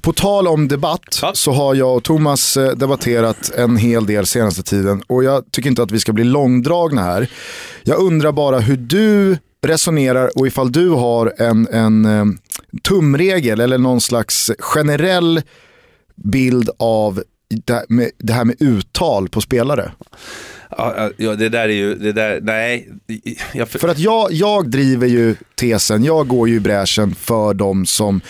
[0.00, 1.30] På tal om debatt Ja.
[1.34, 5.68] så har jag och Thomas eh, debatterat en hel del senaste tiden och jag tycker
[5.70, 7.28] inte att vi ska bli långdragna här.
[7.82, 12.24] Jag undrar bara hur du resonerar och ifall du har en, en eh,
[12.82, 15.42] tumregel eller någon slags generell
[16.16, 19.92] bild av det, med, det här med uttal på spelare.
[20.70, 22.88] Ja, ja, det där är ju, det där, nej.
[23.52, 27.86] Jag, För att jag, jag driver ju tesen, jag går ju i bräschen för de
[27.86, 28.20] som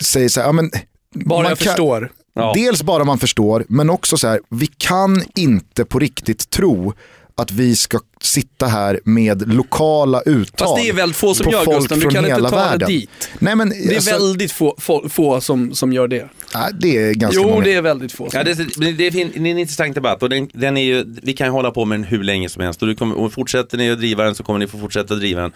[0.00, 0.70] säger så här, ja, men
[1.14, 2.12] Bara man jag kan- förstår.
[2.34, 2.52] Ja.
[2.56, 6.92] Dels bara man förstår, men också så här, vi kan inte på riktigt tro
[7.34, 10.68] att vi ska sitta här med lokala uttal.
[10.68, 12.78] Fast det är väldigt få som gör Gusten, du från kan inte hela ta världen.
[12.78, 13.28] det dit.
[13.38, 16.28] Nej, men, Det är alltså, väldigt få, få, få som, som gör det.
[16.54, 17.64] nej, det är ganska Jo, många.
[17.64, 18.30] det är väldigt få.
[18.30, 18.38] Som.
[18.38, 21.46] Ja, det, är det är en intressant debatt och den, den är ju, vi kan
[21.46, 23.90] ju hålla på med den hur länge som helst och, du kommer, och fortsätter ni
[23.90, 25.52] att driva den så kommer ni få fortsätta driva den.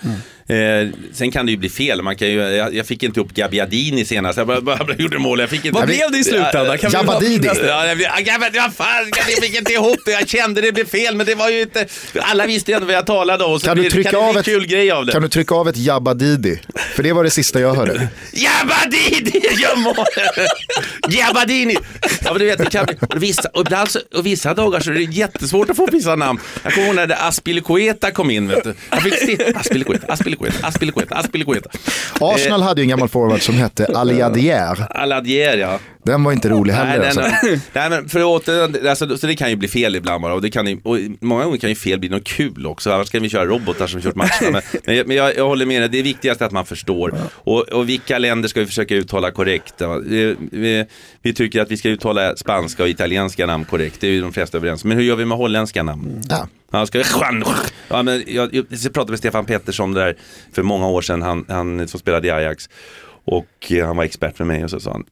[0.48, 0.88] Mm.
[0.88, 3.34] Eh, sen kan det ju bli fel, man kan ju, jag, jag fick inte upp
[3.34, 5.78] Gabbiadini senast, jag bara, bara gjorde mål, jag fick inte...
[5.78, 6.78] Vad blev det i slutändan?
[6.78, 10.60] Kan nästa- Ja, jag, jag, jag, jag, fan, jag fick inte ihop det, jag kände
[10.60, 11.86] det blev fel men det var ju inte,
[12.20, 14.44] alla visste ju ändå vad jag talade om så Kan du trycka kan av ett-
[14.44, 15.12] kul grej av det.
[15.12, 16.60] Kan du trycka av ett Jabba Didi?
[16.96, 18.08] För det var det sista jag hörde.
[18.32, 19.94] Jabba-Didi gör mål!
[21.08, 21.76] Jabba-Dini!
[22.24, 24.94] Ja, men du vet, det kan, och vissa, och, ibland och vissa dagar så är
[24.94, 26.40] det jättesvårt att få vissa namn.
[26.62, 28.48] Jag kommer ihåg när det Aspilicueta kom in.
[28.48, 28.74] Vet du.
[28.90, 31.70] Jag fick se Aspilicueta, Aspilicueta, Aspilicueta, Aspilicueta.
[32.20, 34.86] Arsenal hade ju en gammal forward som hette Aliadier.
[34.90, 35.78] Aladier, ja.
[36.02, 36.98] Den var inte rolig heller.
[36.98, 37.20] nej, alltså.
[37.20, 37.60] nej.
[37.72, 40.34] nej, men för åter, alltså, så det kan ju bli fel ibland bara.
[40.34, 42.92] Och, det kan, ju- och många gånger kan ju fel bli något kul också.
[42.92, 44.30] Annars kan vi köra robotar som kört matcherna.
[44.72, 47.14] Men, men, jag, men jag, jag håller med dig, det är viktigast att man förstår.
[47.32, 49.74] Och, och vilka länder ska vi försöka uttala korrekt?
[50.04, 50.84] Vi, vi,
[51.22, 54.00] vi tycker att vi ska uttala spanska och italienska namn korrekt.
[54.00, 54.84] Det är ju de flesta överens.
[54.84, 56.22] Men hur gör vi med holländska namn?
[56.28, 56.48] Ja.
[56.72, 57.02] Ja, ska
[57.88, 60.16] ja, men jag, jag, jag pratade med Stefan Pettersson där
[60.52, 62.68] för många år sedan, han, han som spelade i Ajax.
[63.24, 65.04] Och eh, han var expert med mig och så sa han,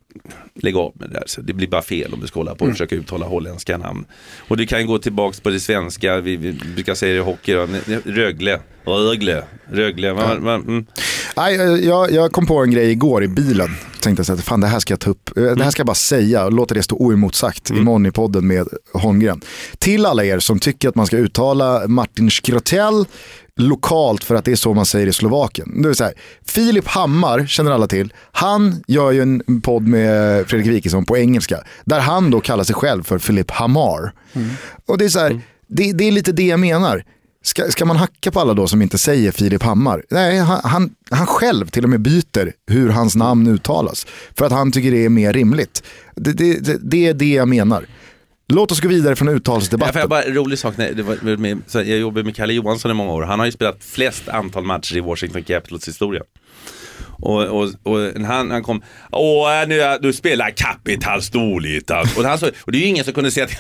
[0.55, 2.65] lägg av med det där, så det blir bara fel om du ska hålla på
[2.65, 4.05] och försöka uttala holländska namn.
[4.49, 7.53] Och du kan gå tillbaks på det svenska, vi, vi brukar säga det i hockey,
[7.53, 7.67] då.
[8.05, 10.15] Rögle, Rögle, Rögle.
[10.15, 10.87] Man, man, mm.
[11.37, 13.69] Nej, eh, jag, jag kom på en grej igår i bilen.
[14.01, 15.87] Tänkte så att fan det här ska jag ta upp, eh, det här ska jag
[15.87, 19.41] bara säga och låta det stå oemotsagt imorgon i podden med Holmgren.
[19.79, 23.05] Till alla er som tycker att man ska uttala Martin Skrotel
[23.59, 25.83] lokalt för att det är så man säger i Slovakien.
[25.83, 26.13] Det så här,
[26.47, 28.13] Filip Hammar känner alla till.
[28.33, 31.61] Han gör ju en podd med Fredrik Wikingsson på engelska.
[31.85, 34.13] Där han då kallar sig själv för Filip Hammar.
[34.87, 37.05] Och det är så här, det, det är lite det jag menar.
[37.43, 40.05] Ska, ska man hacka på alla då som inte säger Filip Hammar?
[40.11, 44.07] Nej, han, han, han själv till och med byter hur hans namn uttalas.
[44.35, 45.83] För att han tycker det är mer rimligt.
[46.15, 47.87] Det, det, det är det jag menar.
[48.53, 50.01] Låt oss gå vidare från uttalsdebatten.
[50.01, 52.91] jag bara en rolig sak, nej, det var med, så jag jobbade med Kalle Johansson
[52.91, 53.23] i många år.
[53.23, 56.23] Han har ju spelat flest antal matcher i Washington Capitals historia.
[57.21, 58.83] Och, och, och han, han kom,
[59.13, 62.21] åh nu, nu du spelar Capitals dåligt alltså.
[62.21, 63.57] och, han, så, och det är ju ingen som kunde säga till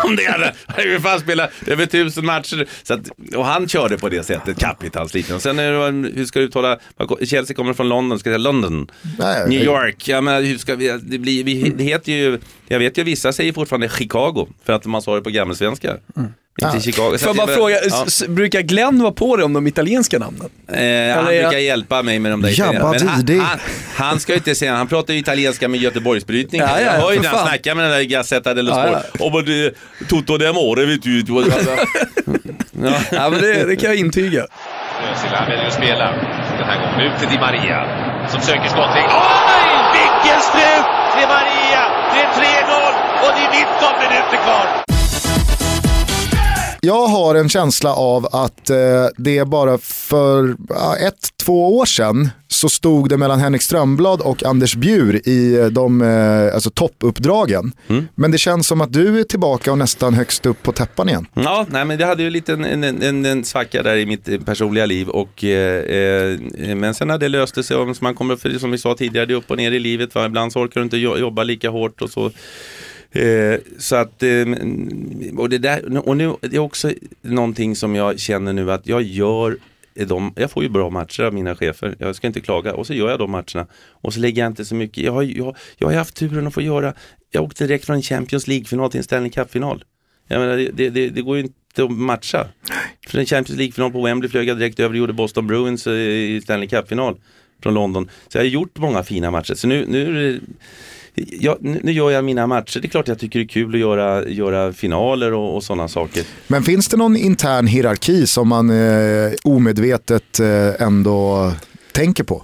[0.02, 0.54] honom det.
[0.66, 2.68] Han har ju fan spelat över tusen matcher.
[2.82, 3.00] Så att,
[3.36, 5.34] och han körde på det sättet, Capitals lite.
[5.34, 6.78] Och sen är det, hur ska du uttala,
[7.24, 8.90] Chelsea kommer från London, ska jag säga London?
[9.18, 12.38] Nej, New jag- York, ja men hur ska vi, det blir, vi, det heter ju,
[12.68, 15.96] jag vet ju vissa säger fortfarande Chicago, för att man sa det på gammelsvenska.
[16.62, 17.12] Inte i Chicago.
[17.12, 18.06] Så Får jag bara fråga, ja.
[18.28, 20.48] brukar Glenn vara på dig om de italienska namnen?
[20.68, 23.06] Eh, han brukar hjälpa mig med de där italienska.
[23.06, 23.58] Men han, han,
[23.96, 26.60] han ska ju inte säga, han pratar ju italienska med Göteborgsbrytning.
[26.60, 29.20] Ja, ja, jag hör ju när han snackar med den där Gazzetta dello Ja, Sport.
[29.20, 29.74] Och vad det,
[30.08, 31.20] tutto de amore vet du.
[31.28, 32.92] ja.
[33.10, 34.46] Ja, men det, det kan jag intyga.
[35.12, 36.06] Özil väljer att spela.
[36.58, 37.78] Den här gången ut till Di Maria.
[38.28, 39.04] Som söker skottning.
[39.04, 39.72] Oj!
[39.98, 40.86] Vilken strut!
[41.16, 41.82] Di Maria!
[42.14, 44.79] Det är 3-0 och det är 19 minuter kvar.
[46.82, 48.76] Jag har en känsla av att eh,
[49.16, 54.44] det bara för ja, ett, två år sedan så stod det mellan Henrik Strömblad och
[54.44, 57.72] Anders Bjur i eh, de eh, alltså toppuppdragen.
[58.14, 61.26] Men det känns som att du är tillbaka och nästan högst upp på täppan igen.
[61.34, 64.28] Ja, nej men det hade ju lite en, en, en, en svacka där i mitt
[64.28, 68.58] eh, personliga liv och eh, eh, men sen när det löste sig man kommer, för
[68.58, 70.14] som vi sa tidigare, det är upp och ner i livet.
[70.14, 70.26] Va?
[70.26, 72.30] Ibland så orkar du inte jo- jobba lika hårt och så.
[73.12, 74.46] Eh, så att, eh,
[75.36, 76.92] och det där, och nu, det är också
[77.22, 79.56] någonting som jag känner nu att jag gör
[79.94, 82.94] de, jag får ju bra matcher av mina chefer, jag ska inte klaga och så
[82.94, 83.66] gör jag de matcherna.
[83.90, 86.54] Och så lägger jag inte så mycket, jag har, jag, jag har haft turen att
[86.54, 86.94] få göra,
[87.30, 89.84] jag åkte direkt från en Champions League-final till en Stanley Cup-final.
[90.28, 92.48] Jag menar, det, det, det, går ju inte att matcha.
[93.06, 95.94] För en Champions League-final på Wembley flög jag direkt över och gjorde Boston Bruins eh,
[95.94, 97.16] i Stanley Cup-final
[97.62, 98.10] från London.
[98.28, 99.54] Så jag har gjort många fina matcher.
[99.54, 100.40] Så nu, nu,
[101.14, 102.80] ja, nu nu gör jag mina matcher.
[102.80, 105.88] Det är klart jag tycker det är kul att göra, göra finaler och, och sådana
[105.88, 106.24] saker.
[106.46, 111.52] Men finns det någon intern hierarki som man eh, omedvetet eh, ändå
[111.92, 112.42] tänker på?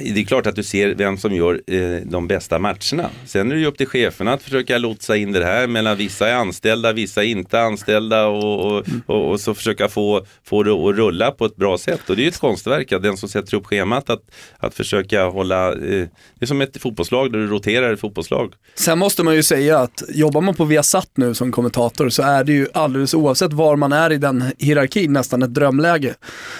[0.00, 3.10] Det är klart att du ser vem som gör eh, de bästa matcherna.
[3.26, 6.28] Sen är det ju upp till cheferna att försöka lotsa in det här mellan vissa
[6.28, 10.70] är anställda, vissa är inte anställda och, och, och, och så försöka få, få det
[10.70, 12.10] att rulla på ett bra sätt.
[12.10, 14.22] Och det är ju ett konstverk, att den som sätter upp schemat att,
[14.58, 16.08] att försöka hålla, eh, det
[16.40, 18.52] är som ett fotbollslag där du roterar ett fotbollslag.
[18.74, 22.44] Sen måste man ju säga att jobbar man på Viasat nu som kommentator så är
[22.44, 26.14] det ju alldeles oavsett var man är i den hierarkin nästan ett drömläge.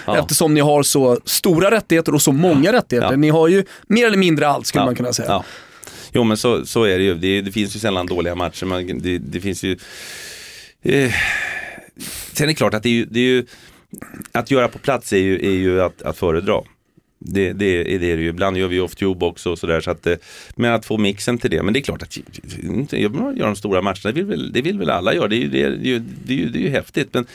[0.07, 0.19] Ja.
[0.19, 3.11] Eftersom ni har så stora rättigheter och så många rättigheter.
[3.11, 3.17] Ja.
[3.17, 5.29] Ni har ju mer eller mindre allt skulle Ja, man kunna säga.
[5.29, 5.45] Ja.
[6.13, 7.15] Jo men så, så är det ju.
[7.15, 8.67] Det, det finns ju sällan dåliga matcher.
[8.67, 9.73] Man, det, det finns ju...
[10.83, 11.13] Eh,
[12.33, 13.47] sen är det klart att det är ju, det är ju
[14.33, 16.61] att göra på plats är ju, är ju att, att föredra.
[17.19, 18.29] Det, det, är det ju.
[18.29, 19.81] Ibland gör vi off-tube också och sådär.
[19.81, 20.17] Så att, eh,
[20.57, 21.63] men att få mixen till det.
[21.63, 22.17] Men det är klart att
[22.93, 24.01] göra de stora matcherna.
[24.03, 25.29] Det vill väl, det vill väl alla göra.
[25.29, 27.09] Det är ju, det är, ju, det är ju, det är ju häftigt.
[27.15, 27.27] Men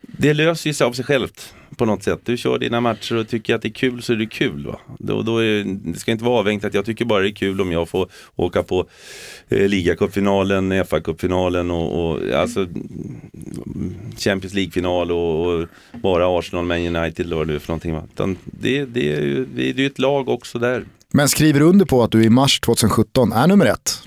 [0.00, 2.20] det löser ju sig av sig självt på något sätt.
[2.24, 4.66] Du kör dina matcher och tycker att det är kul så är det kul.
[4.66, 4.80] Va?
[4.98, 7.60] Då, då är, det ska inte vara avhängigt att jag tycker bara det är kul
[7.60, 8.86] om jag får åka på
[9.48, 12.66] eh, ligacupfinalen, FA-cupfinalen och, och alltså,
[14.18, 15.68] Champions League-final och, och
[16.02, 17.92] bara Arsenal, Man United eller vad det är för någonting.
[17.92, 18.02] Va?
[18.12, 20.84] Utan det, det, är ju, det är ju ett lag också där.
[21.12, 24.02] Men skriver du under på att du i mars 2017 är nummer ett.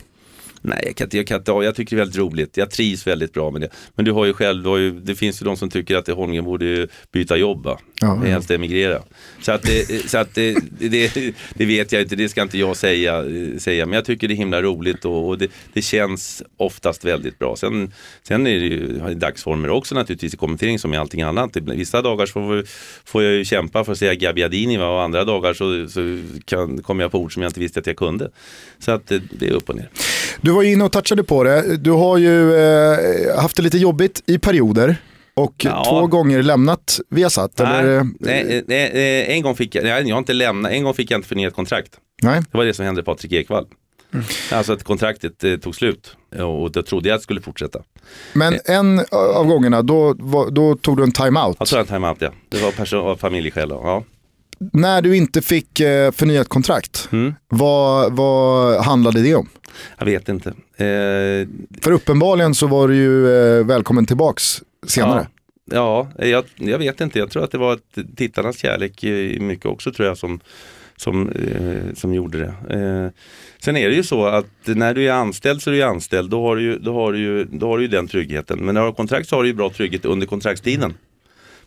[0.70, 2.57] Nej, jag kan inte, jag kan inte, jag tycker det är väldigt roligt.
[2.57, 3.70] Jag trivs väldigt bra med det.
[3.95, 6.11] Men du har ju själv, har ju, det finns ju de som tycker att det
[6.13, 7.65] Holmgren borde byta jobb.
[7.65, 7.80] Va?
[8.01, 8.15] Ja.
[8.15, 9.01] Helst emigrera.
[9.41, 12.78] Så att, det, så att det, det, det vet jag inte, det ska inte jag
[12.78, 13.24] säga.
[13.57, 13.86] säga.
[13.86, 17.55] Men jag tycker det är himla roligt och, och det, det känns oftast väldigt bra.
[17.55, 17.91] Sen,
[18.24, 21.57] sen är det ju dagsformer också naturligtvis i kommentering som i allting annat.
[21.57, 22.63] Vissa dagar så får,
[23.05, 24.89] får jag ju kämpa för att säga Gabbiadini va?
[24.89, 27.88] och andra dagar så, så kan, kommer jag på ord som jag inte visste att
[27.88, 28.32] jag kunde.
[28.80, 29.89] Så att det, det är upp och ner.
[30.41, 31.78] Du var ju inne och touchade på det.
[31.78, 34.95] Du har ju eh, haft det lite jobbigt i perioder
[35.34, 35.84] och Ja.
[35.89, 37.60] två gånger lämnat Viasat.
[37.60, 40.72] Eller, eh, Nej, nej, nej, eh, en gång fick jag, nej, jag har inte lämnat,
[40.72, 41.91] en gång fick jag inte förnyat kontrakt.
[42.22, 42.41] nej.
[42.51, 43.66] Det var det som hände Patrik Ekwall.
[44.51, 47.80] Alltså att kontraktet eh, tog slut och då trodde jag att det skulle fortsätta.
[48.34, 50.14] Men en av gångerna, då,
[50.51, 51.55] då tog du en timeout.
[51.60, 52.30] Jag tror en timeout ja.
[52.49, 53.70] Det var person- av familjeskäl.
[53.70, 54.03] Ja.
[54.74, 57.34] När du inte fick eh, förnyat kontrakt, Mm.
[57.47, 59.49] vad, vad handlade det om?
[59.97, 60.49] Jag vet inte.
[60.49, 61.47] Eh,
[61.82, 63.28] För uppenbarligen så var du ju
[63.60, 65.28] eh, välkommen tillbaks senare.
[65.72, 67.20] Ja, ja jag, jag vet inte.
[67.20, 67.80] Jag tror att det var
[68.16, 69.03] tittarnas kärlek
[69.41, 70.39] mycket också tror jag som,
[70.95, 72.76] som, eh, som gjorde det.
[72.80, 73.12] Eh,
[73.64, 76.30] sen är det ju så att när du är anställd så är du anställd.
[76.30, 78.60] Då har du ju, då har du ju, då har du ju den tryggheten.
[78.60, 80.93] Men när du har kontrakt så har du ju bra trygghet under kontraktstiden.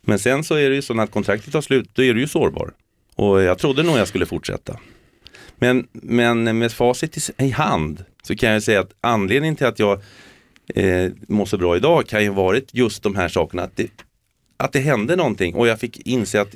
[0.02, 2.28] Men sen så är det ju så när kontraktet tar slut, då är du ju
[2.28, 2.72] sårbar.
[3.14, 4.78] Och jag trodde nog jag skulle fortsätta.
[5.56, 10.00] Men, men med facit i, hand så kan jag säga att anledningen till att jag
[10.74, 13.62] eh, mår så bra idag kan ju ha varit just de här sakerna.
[13.62, 13.90] Att det,
[14.56, 16.54] att det hände någonting och jag fick inse att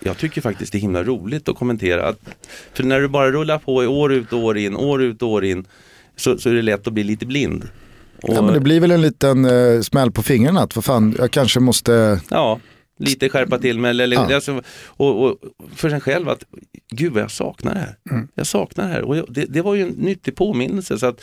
[0.00, 2.08] jag tycker faktiskt det är himla roligt att kommentera.
[2.08, 2.20] Att,
[2.72, 5.28] för när du bara rullar på i år ut och år in, år ut och
[5.28, 5.66] år in
[6.16, 7.68] så, så är det lätt att bli lite blind.
[8.24, 11.14] Och, Ja, men det blir väl en liten eh, smäll på fingrarna att vad fan,
[11.18, 12.20] jag kanske måste...
[12.30, 12.60] Ja,
[12.98, 13.90] lite skärpa till mig.
[13.90, 14.34] Eller, Ja.
[14.34, 15.36] alltså, och, och
[15.74, 16.44] för sig själv att
[16.90, 18.26] gud vad jag saknar det här.
[18.34, 19.02] Jag saknar det här.
[19.02, 20.98] Och det, det var ju en nyttig påminnelse.
[20.98, 21.20] Så att,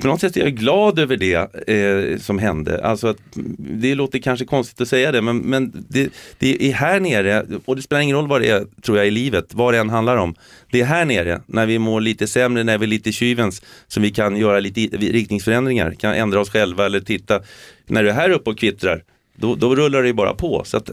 [0.00, 2.84] på något sätt är jag glad över det eh, som hände.
[2.84, 3.16] Alltså att,
[3.58, 7.76] det låter kanske konstigt att säga det, men, men det, det är här nere, och
[7.76, 10.16] det spelar ingen roll vad det är, tror jag, i livet, vad det än handlar
[10.16, 10.34] om.
[10.70, 14.02] Det är här nere, när vi mår lite sämre, när vi är lite tjuvens, som
[14.02, 17.40] vi kan göra lite riktningsförändringar, kan ändra oss själva eller titta.
[17.86, 19.02] När du är här uppe och kvittrar,
[19.36, 20.62] då, då rullar det ju bara på.
[20.64, 20.90] Så att,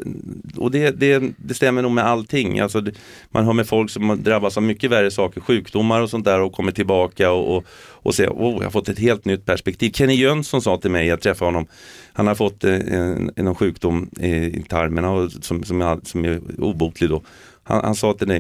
[0.57, 2.59] och det, det, det stämmer nog med allting.
[2.59, 2.91] Alltså, det,
[3.29, 6.53] man hör med folk som drabbas av mycket värre saker, sjukdomar och sånt där och
[6.53, 9.91] kommer tillbaka och, och, och säger oh, jag har fått ett helt nytt perspektiv.
[9.91, 11.67] Kenny Jönsson sa till mig, jag träffade honom,
[12.13, 16.25] han har fått eh, en, en sjukdom eh, i tarmen och, som, som, är, som
[16.25, 17.21] är obotlig då.
[17.63, 18.37] Han, han sa till dig,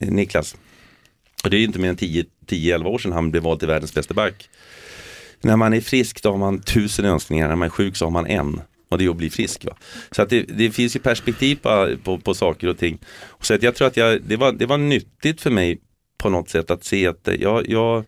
[0.00, 0.56] eh, Niklas,
[1.44, 4.14] och det är inte mer än 10-11 år sedan han blev vald till världens bästa
[4.14, 4.48] back.
[5.40, 8.10] När man är frisk då har man tusen önskningar, när man är sjuk så har
[8.10, 8.60] man en.
[8.94, 9.64] Och det är att bli frisk.
[9.64, 9.76] Va?
[10.10, 12.98] Så att det, det finns ju perspektiv på, på, på saker och ting.
[13.40, 15.78] Så att jag tror att jag, det, var, det var nyttigt för mig
[16.18, 18.04] på något sätt att se att jag, jag,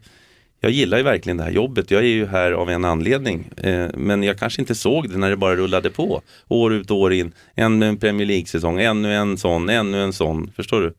[0.60, 1.90] jag gillar ju verkligen det här jobbet.
[1.90, 3.50] Jag är ju här av en anledning.
[3.56, 6.22] Eh, men jag kanske inte såg det när det bara rullade på.
[6.48, 7.32] År ut och år in.
[7.56, 10.50] Ännu en Premier League-säsong, ännu en sån, ännu en sån.
[10.56, 10.94] Förstår du?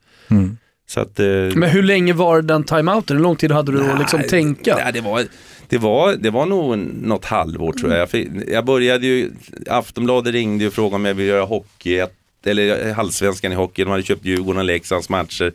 [0.89, 1.25] Så att, eh,
[1.55, 3.17] Men hur länge var den timeouten?
[3.17, 4.75] Hur lång tid hade du att liksom Nej, tänka?
[4.75, 5.25] Nej, det, var,
[5.69, 7.99] det, var, det var nog något halvår tror jag.
[8.01, 9.31] Jag, fick- jag började ju,
[9.67, 12.05] Aftonbladet ringde och frågade om jag ville göra hockey,
[12.45, 13.83] eller eh, halvsvenskan i hockey.
[13.83, 15.53] De hade köpt Djurgården och Leksands matcher.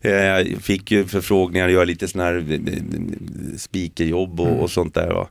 [0.00, 4.94] Eh, jag fick ju förfrågningar, att göra lite sådana här eh, speakerjobb och, och sånt
[4.94, 5.10] där.
[5.10, 5.28] Va.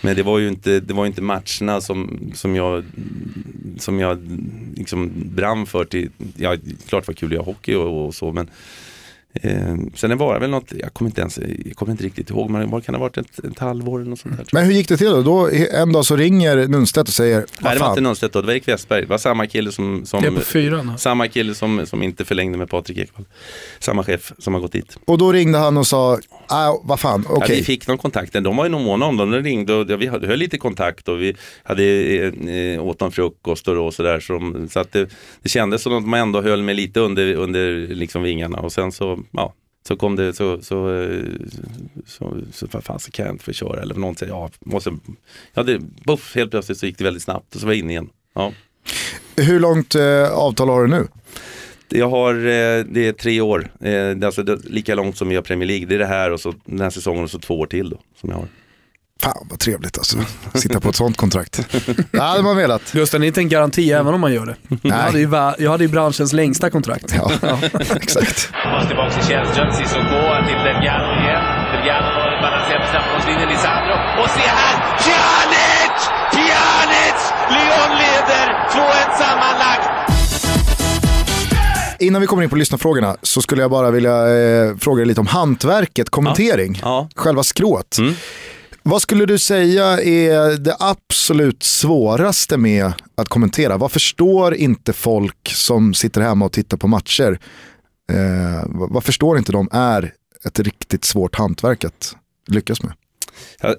[0.00, 2.84] Men det var ju inte, det var inte matcherna som, som jag,
[3.78, 4.18] som jag
[4.76, 5.84] liksom brann för.
[5.84, 6.56] Till, ja,
[6.88, 8.50] klart var kul att göra hockey och, och så men
[9.34, 12.30] Eh, sen det var det väl något, jag kommer inte ens, jag kommer inte riktigt
[12.30, 14.46] ihåg, men vad kan det ha varit ett, ett halvår eller något sånt där.
[14.52, 15.22] Men hur gick det till då?
[15.22, 15.50] då?
[15.72, 18.54] En dag så ringer Nunstedt och säger, Nej, det var inte Nunstedt då, det var
[18.54, 19.00] Erik Westberg.
[19.00, 20.98] Det var samma kille som, som Det är på fyran.
[20.98, 23.24] samma kille som, som inte förlängde med Patrik Ekwall.
[23.78, 24.96] Samma chef som har gått dit.
[25.04, 26.18] och då ringde han och sa,
[26.52, 27.46] ah, vad fan, okej.
[27.48, 29.30] Ja, vi fick någon kontakt, de var ju någon månad om dem.
[29.30, 33.12] De ringde och vi hade, höll lite kontakt och vi hade eh, eh, åt någon
[33.12, 34.20] frukost och, sådär.
[34.20, 35.08] Så, de- så att det,
[35.42, 38.92] det kändes som att man ändå höll mig lite under, under liksom vingarna och sen
[38.92, 39.54] så, ja.
[39.88, 41.20] Så kom det, så, så, eh,
[42.06, 44.92] så, så vad fan så kan jag inte få köra eller någon säger, ja, måste,
[45.54, 47.92] ja det, buff, helt plötsligt så gick det väldigt snabbt och så var jag inne
[47.92, 48.08] igen.
[48.34, 48.52] Ja.
[49.36, 51.08] Hur långt eh, avtal har du nu?
[51.94, 55.28] Jag har, eh, det är tre år, eh, det är alltså det, lika långt som
[55.28, 55.86] vi har Premier League.
[55.86, 58.00] Det är det här och så den här säsongen och så två år till då
[58.20, 58.46] som jag har.
[59.22, 60.18] Fan vad trevligt alltså,
[60.54, 61.68] sitta på ett sånt kontrakt.
[62.12, 62.92] Det hade man velat.
[62.92, 64.56] Gusten, det är inte en garanti även om man gör det.
[64.82, 65.28] Jag hade, ju,
[65.58, 67.14] jag hade ju branschens längsta kontrakt.
[67.16, 67.30] Ja,
[67.96, 68.50] exakt.
[68.72, 71.44] Måste tillbaka till Källström, Cissoko till Delgado igen.
[71.72, 73.94] Delgado har balanserat på straffområdeslinjen, Lisandro.
[74.22, 74.81] Och se här!
[82.02, 85.20] Innan vi kommer in på lyssnarfrågorna så skulle jag bara vilja eh, fråga dig lite
[85.20, 87.08] om hantverket, kommentering, Ja.
[87.14, 87.98] själva skrået.
[87.98, 88.14] Mm.
[88.82, 93.76] Vad skulle du säga är det absolut svåraste med att kommentera?
[93.76, 97.38] Vad förstår inte folk som sitter hemma och tittar på matcher?
[98.12, 100.12] Eh, vad, förstår inte de är
[100.44, 102.16] ett riktigt svårt hantverk att
[102.48, 102.92] lyckas med?
[103.60, 103.74] Ja,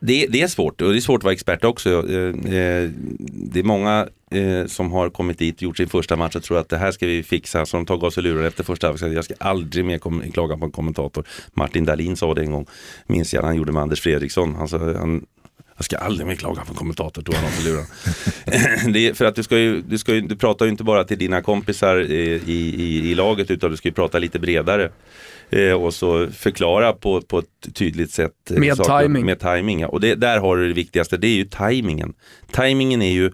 [0.00, 1.90] det, det är svårt och det är svårt att vara expert också.
[1.90, 2.90] Eh, eh,
[3.52, 6.58] Det är många eh, som har kommit dit och gjort sin första match och tror
[6.58, 7.66] att det här ska vi fixa.
[7.66, 9.12] Så de tar av sig lurar efter första halvlek.
[9.12, 11.24] Jag ska aldrig mer klaga på en kommentator.
[11.54, 12.66] Martin Dahlin sa det en gång,
[13.06, 14.56] minns jag, han gjorde med Anders Fredriksson.
[14.56, 15.26] Alltså, han, sa, han,
[15.80, 17.84] jag ska aldrig mer klaga på en kommentator, tog han av luren.
[18.92, 21.04] det är för att du, ska ju, du, ska ju, du pratar ju inte bara
[21.04, 24.90] till dina kompisar i, i, i laget utan du ska ju prata lite bredare.
[25.50, 28.32] Eh, och så förklara på, på ett tydligt sätt.
[28.50, 29.26] eh, Med saker- timing.
[29.26, 29.88] Med timing, ja.
[29.88, 32.12] Och det, där har du det viktigaste, det är ju timingen.
[32.52, 33.30] Timingen är ju,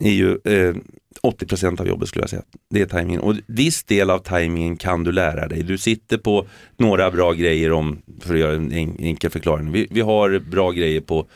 [0.00, 0.74] är ju eh,
[1.22, 2.42] 80% av jobbet skulle jag säga.
[2.70, 3.20] Det är tajmingen.
[3.20, 5.62] Och viss del av tajmingen kan du lära dig.
[5.62, 6.46] Du sitter på
[6.76, 9.72] några bra grejer om, för att göra en en- enkel förklaring.
[9.72, 11.26] Vi, vi har bra grejer på,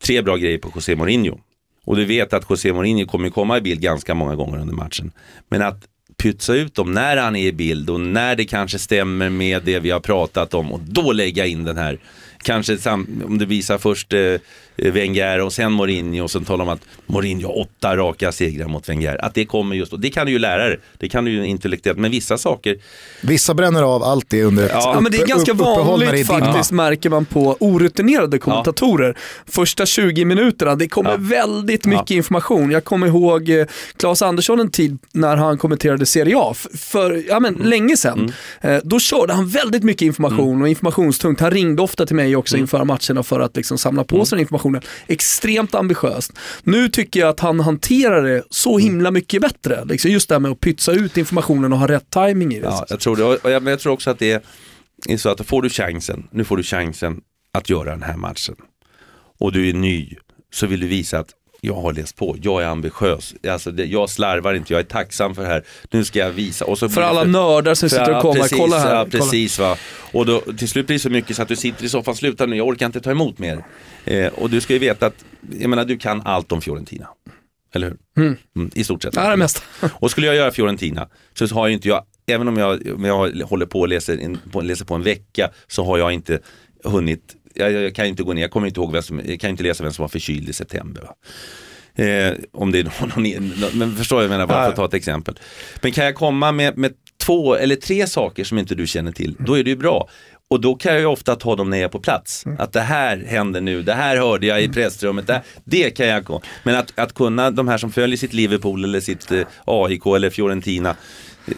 [0.00, 1.38] tre bra grejer på José Mourinho.
[1.84, 5.12] Och du vet att José Mourinho kommer komma i bild ganska många gånger under matchen.
[5.48, 5.84] Men att
[6.16, 9.78] pytsa ut dem när han är i bild och när det kanske stämmer med det
[9.80, 11.98] vi har pratat om och då lägga in den här.
[12.38, 14.34] Kanske sam- om du visar först eh,
[14.76, 18.88] Wenger och sen Mourinho och sen talar om att Mourinho har åtta raka segrar mot
[18.88, 19.24] Wenger.
[19.24, 19.96] Att det kommer just då.
[19.96, 20.78] Det kan du ju lära dig.
[20.98, 21.98] Det kan du ju intellektuellt.
[21.98, 22.76] Men vissa saker,
[23.22, 26.26] Vissa bränner av allt det under ett Ja, Ja, men det är ganska upp- vanligt
[26.26, 29.16] faktiskt märker man på orutinerade kommentatorer.
[29.46, 31.16] Första 20 minuterna, det kommer Ja.
[31.20, 32.16] väldigt mycket Ja.
[32.16, 32.70] information.
[32.70, 33.66] Jag kommer ihåg eh,
[33.96, 37.68] Claes Andersson en tid när han kommenterade Serie A, för ja, men, Mm.
[37.68, 38.32] länge sedan.
[38.60, 41.40] Eh, Då körde han väldigt mycket information och informationstungt.
[41.40, 42.38] Han ringde ofta till mig Mm.
[42.38, 45.14] också inför matcherna för att liksom samla på sig den informationen.
[45.14, 46.32] Extremt ambitiöst.
[46.62, 48.82] Nu tycker jag att han hanterar det så Mm.
[48.82, 49.84] himla mycket bättre.
[49.84, 52.66] Liksom just det här med att pytsa ut informationen och ha rätt timing i det.
[52.66, 53.24] Ja, jag tror det.
[53.24, 54.42] Och jag, men jag tror också att det
[55.08, 57.20] är så att får du chansen, nu får du chansen
[57.52, 58.54] att göra den här matchen
[59.38, 60.16] och du är ny
[60.54, 61.30] så vill du visa att
[61.60, 65.34] jag har läst på, jag är ambitiös, alltså det, jag slarvar inte, jag är tacksam
[65.34, 66.64] för det här, nu ska jag visa.
[66.64, 68.94] Och så För alla nördar som för- sitter och kollar, precis, kolla här.
[68.94, 69.24] Ja, kolla.
[69.24, 69.76] precis va.
[70.12, 72.46] Och då, till slut blir det så mycket så att du sitter i soffan, sluta
[72.46, 73.64] nu, jag orkar inte ta emot mer.
[74.04, 75.24] Eh, och du ska ju veta att,
[75.60, 77.08] jag menar du kan allt om Fiorentina.
[77.74, 78.36] Eller hur?
[78.56, 79.14] Mm, I stort sett.
[79.16, 79.60] Ja, det mesta.
[79.92, 83.16] Och skulle jag göra Fiorentina så har ju inte jag, även om jag, om jag
[83.46, 86.38] håller på och läser, in, på, läser på en vecka så har jag inte
[86.84, 89.50] hunnit, jag, jag kan inte gå ner, jag kommer inte ihåg vem som, jag kan
[89.50, 91.02] inte läsa vem som var förkyld i september.
[91.02, 91.14] Va?
[92.04, 93.22] Eh, om det är någon,
[93.60, 95.38] någon, men förstår jag menar, bara för att ta ett exempel.
[95.82, 99.36] Men kan jag komma med, med två eller tre saker som inte du känner till,
[99.38, 100.08] då är det ju bra.
[100.50, 102.44] Och då kan jag ju ofta ta dem när jag är på plats.
[102.58, 106.24] Att det här händer nu, det här hörde jag i pressrummet, det, det kan jag
[106.24, 106.42] gå.
[106.62, 110.30] Men att, att kunna, de här som följer sitt Liverpool eller sitt eh, AIK eller
[110.30, 110.96] Fiorentina,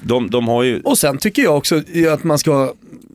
[0.03, 1.83] de, de har ju Och sen tycker jag också
[2.13, 2.75] att man ska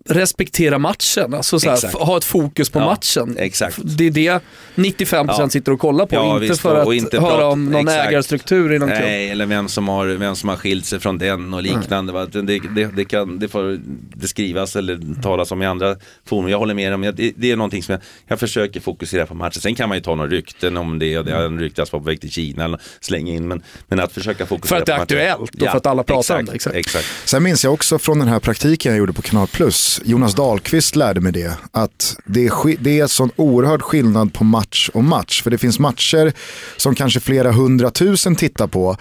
[0.10, 3.36] respektera matchen, alltså så här, ha ett fokus på Ja, matchen.
[3.40, 3.80] exakt.
[3.84, 4.40] Det är det
[4.76, 5.50] 95% Ja.
[5.50, 8.10] sitter och kollar på, Ja, inte visst, för att inte höra om någon exakt.
[8.10, 9.02] ägarstruktur i någon klubb.
[9.02, 12.14] Nej, eller vem som, har, vem som har skilt sig från den och liknande.
[12.14, 12.26] va.
[12.26, 13.80] Det, det, det, kan, det får
[14.16, 15.96] det skrivas eller talas om i andra
[16.26, 16.50] forum.
[16.50, 19.62] Jag håller med om det, det är någonting som jag, jag försöker fokusera på matchen.
[19.62, 22.32] Sen kan man ju ta några rykten om det det har ryktats på väg till
[22.32, 23.48] Kina eller slänga in.
[23.48, 25.42] Men, men att försöka fokusera För att det är på matchen.
[25.44, 26.76] aktuellt och för att alla pratar om exakt, det, exakt.
[26.76, 27.30] Exakt.
[27.30, 30.96] Sen minns jag också från den här praktiken jag gjorde på Kanal Plus, Jonas Dahlqvist
[30.96, 35.44] lärde mig det, att det är, det är sån oerhörd skillnad på match och match.
[35.44, 36.34] För det finns matcher
[36.78, 38.98] som kanske flera hundratusen tittar på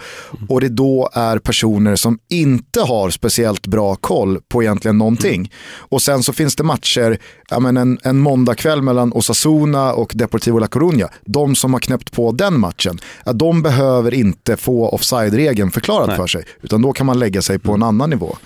[0.49, 5.51] och det då är personer som inte har speciellt bra koll på egentligen någonting.
[5.75, 7.17] Och sen så finns det matcher,
[7.49, 12.11] ja men en, en måndagkväll mellan Osasuna och Deportivo La Coruña, de som har knäppt
[12.11, 16.17] på den matchen, ja, de behöver inte få offside-regeln förklarad Nej.
[16.17, 18.37] för sig, utan då kan man lägga sig på en annan nivå.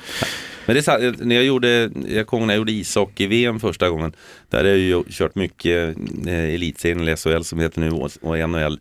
[0.67, 3.89] Men det är så, när jag gjorde, jag kommer ihåg när jag gjorde ishockey-VM första
[3.89, 4.13] gången,
[4.49, 5.97] där har jag ju kört mycket
[6.27, 8.79] eh, elitserien eller SHL som heter nu och, NHL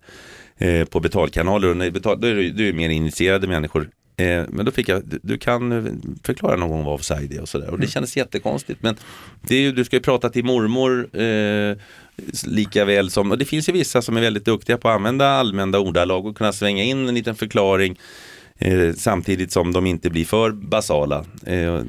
[0.58, 1.68] eh, på betalkanaler.
[1.68, 3.88] Och när betal, då är det är mer initierade människor.
[4.16, 7.48] Eh, men då fick jag, du, du kan förklara någon gång vad offside är och
[7.48, 7.70] sådär.
[7.70, 8.96] Och det kändes jättekonstigt men
[9.48, 11.76] det är ju, du ska ju prata till mormor eh,
[12.46, 15.28] lika väl som, och det finns ju vissa som är väldigt duktiga på att använda
[15.28, 17.98] allmänna ordalag och kunna svänga in en liten förklaring
[18.58, 21.24] Eh, samtidigt som de inte blir för basala.
[21.46, 21.80] Eh,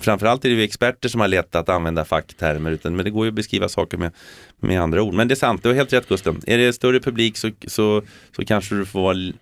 [0.00, 3.24] framförallt är det ju experter som har lätt att använda facktermer, utan, men det går
[3.24, 4.12] ju att beskriva saker med,
[4.60, 5.14] med andra ord.
[5.14, 6.40] Men det är sant, du har helt rätt Gusten.
[6.46, 8.02] Är det större publik så, så,
[8.36, 9.32] så kanske du får vara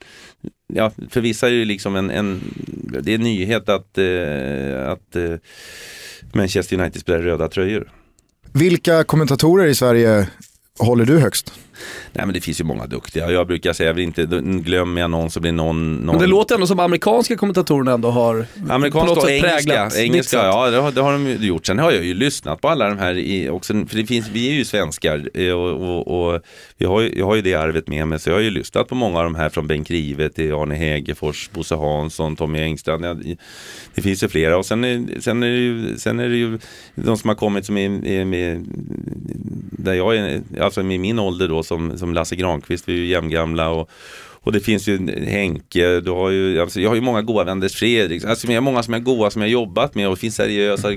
[0.74, 2.40] Ja, för vissa är det ju liksom en, en
[3.02, 5.34] det är en nyhet att, eh, att eh,
[6.32, 7.92] Manchester United spelar röda tröjor.
[8.52, 10.28] Vilka kommentatorer i Sverige
[10.78, 11.52] håller du högst?
[12.12, 13.30] Nej men det finns ju många duktiga.
[13.30, 16.26] Jag brukar säga, jag vill inte, glömmer jag någon så blir någon, någon Men det
[16.26, 21.00] låter ändå som amerikanska kommentatorerna ändå har Amerikanska och engelska, engelska ja det har, det
[21.00, 21.66] har de gjort.
[21.66, 24.48] Sen har jag ju lyssnat på alla de här i, också, för det finns, vi
[24.48, 25.70] är ju svenskar eh, och,
[26.08, 26.40] och, och
[26.78, 28.94] vi har, jag har ju det arvet med mig så jag har ju lyssnat på
[28.94, 33.04] många av de här från Bengt Rive till Arne Hägerfors, Bosse Hansson, Tommy Engstrand.
[33.04, 33.36] Ja, det-
[33.94, 36.58] det finns ju flera och sen är, sen är, det, ju, sen är det ju
[36.94, 38.64] de som har kommit som är, är med,
[39.78, 43.06] där jag är, alltså med min ålder då som, som Lasse Granqvist, vi är ju
[43.06, 43.90] jämngamla och
[44.44, 47.68] och det finns ju Henke, du har ju, alltså jag har ju många goa vänner,
[47.68, 50.20] Fredrik, alltså jag har många som är goa som jag har jobbat med och det
[50.20, 50.88] finns seriösa,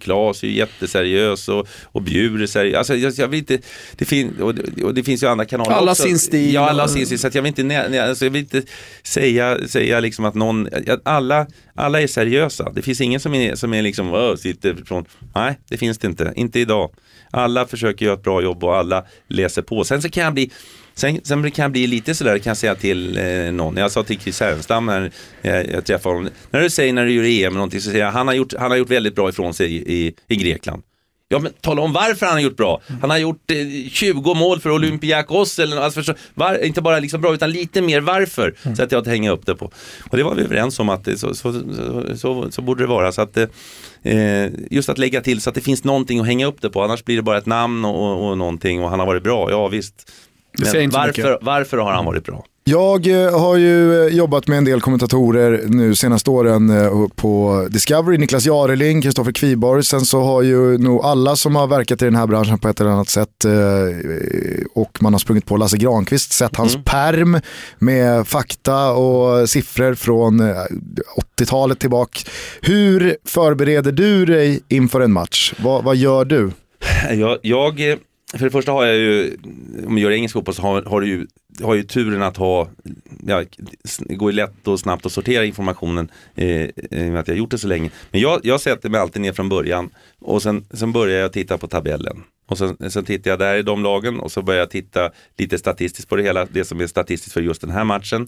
[0.00, 3.58] Claes är ju jätteseriös och, och Bjur är seriös, alltså jag, jag vill inte,
[3.96, 6.02] det, fin, och, det- och det finns ju andra kanaler Alla också.
[6.02, 6.54] sin stil.
[6.54, 8.62] Ja, alla sin stil, så jag vill inte, nä- alltså jag vill inte
[9.02, 13.54] säga, säga liksom att någon, att alla, alla är seriösa, det finns ingen som är,
[13.54, 16.90] som är liksom, "Åh, sitter från, nej det finns det inte, inte idag.
[17.30, 19.84] Alla försöker göra ett bra jobb och alla läser på.
[19.84, 20.50] Sen så kan jag bli
[20.94, 23.76] Sen, sen kan jag bli lite sådär, kan jag säga till eh, någon.
[23.76, 25.10] Jag sa till Chris Härenstam när
[25.42, 26.30] jag, jag träffade honom.
[26.50, 28.70] När du säger när du gör EM någonting så säger jag han har gjort, han
[28.70, 30.82] har gjort väldigt bra ifrån sig i, i, i Grekland.
[31.28, 32.80] Ja men tala om varför han har gjort bra.
[33.00, 35.84] Han har gjort eh, 20 mål för Olympiakos eller något.
[35.84, 38.54] alltså, förstå, var, inte bara liksom bra utan lite mer varför.
[38.76, 39.70] Så att jag att hänga upp det på.
[40.10, 41.62] Och det var vi överens om att så, så, så,
[42.16, 43.12] så, så borde det vara.
[43.12, 46.60] Så att, eh, just att lägga till så att det finns någonting att hänga upp
[46.60, 46.82] det på.
[46.82, 49.50] Annars blir det bara ett namn och, och, och någonting och han har varit bra.
[49.50, 50.12] Ja visst.
[50.56, 52.44] Det säger Men inte så varför, varför har han varit bra?
[52.66, 57.66] Jag eh, har ju eh, jobbat med en del kommentatorer nu senaste åren eh, på
[57.70, 59.84] Discovery, Niklas Jareling, Kristoffer Kviborg.
[59.84, 62.80] Sen så har ju nog alla som har verkat i den här branschen på ett
[62.80, 63.44] eller annat sätt
[64.74, 67.40] och man har sprungit på Lasse Granqvist, sett hans perm
[67.78, 70.56] med fakta och siffror från eh,
[71.38, 72.20] 80-talet tillbaka.
[72.62, 75.54] Hur förbereder du dig inför en match?
[75.58, 76.50] Vad, vad gör du?
[77.10, 77.96] Jag, jag,
[78.38, 79.36] för det första har jag ju,
[79.86, 81.26] om vi gör engelsk fotboll så har, har du ju,
[81.62, 82.68] har ju turen att ha,
[83.26, 83.44] ja,
[83.98, 87.34] det går ju lätt och snabbt att sortera informationen eh, i och med att jag
[87.34, 87.90] har gjort det så länge.
[88.10, 91.58] Men jag, jag sätter mig alltid ner från början och sen, sen börjar jag titta
[91.58, 92.24] på tabellen.
[92.46, 95.58] Och sen, sen tittar jag där i de lagen och så börjar jag titta lite
[95.58, 98.26] statistiskt på det hela, det som är statistiskt för just den här matchen.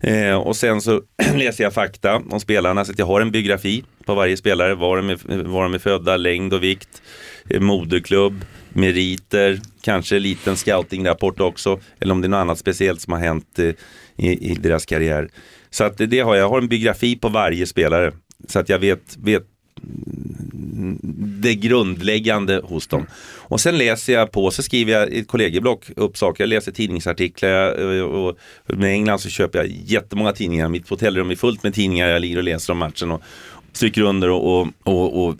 [0.00, 1.02] Eh, och sen så
[1.34, 4.96] läser jag fakta om spelarna så att jag har en biografi på varje spelare, var
[4.96, 7.02] de är, var de är födda, längd och vikt,
[7.50, 8.44] eh, moderklubb,
[8.76, 13.20] meriter, kanske en liten scoutingrapport också, eller om det är något annat speciellt som har
[13.20, 13.70] hänt eh,
[14.16, 15.28] i, i deras karriär.
[15.70, 18.12] Så att det har jag, jag har en biografi på varje spelare.
[18.48, 19.46] Så att jag vet, vet
[21.16, 23.06] det grundläggande hos dem.
[23.36, 26.44] Och sen läser jag på, så skriver jag i ett kollegieblock upp saker.
[26.44, 30.68] Jag läser tidningsartiklar eh, och, och med England så köper jag jättemånga tidningar.
[30.68, 32.08] Mitt hotellrum är fullt med tidningar.
[32.08, 33.22] Jag ligger och läser om matchen och
[33.72, 35.36] stryker under och, och, och, och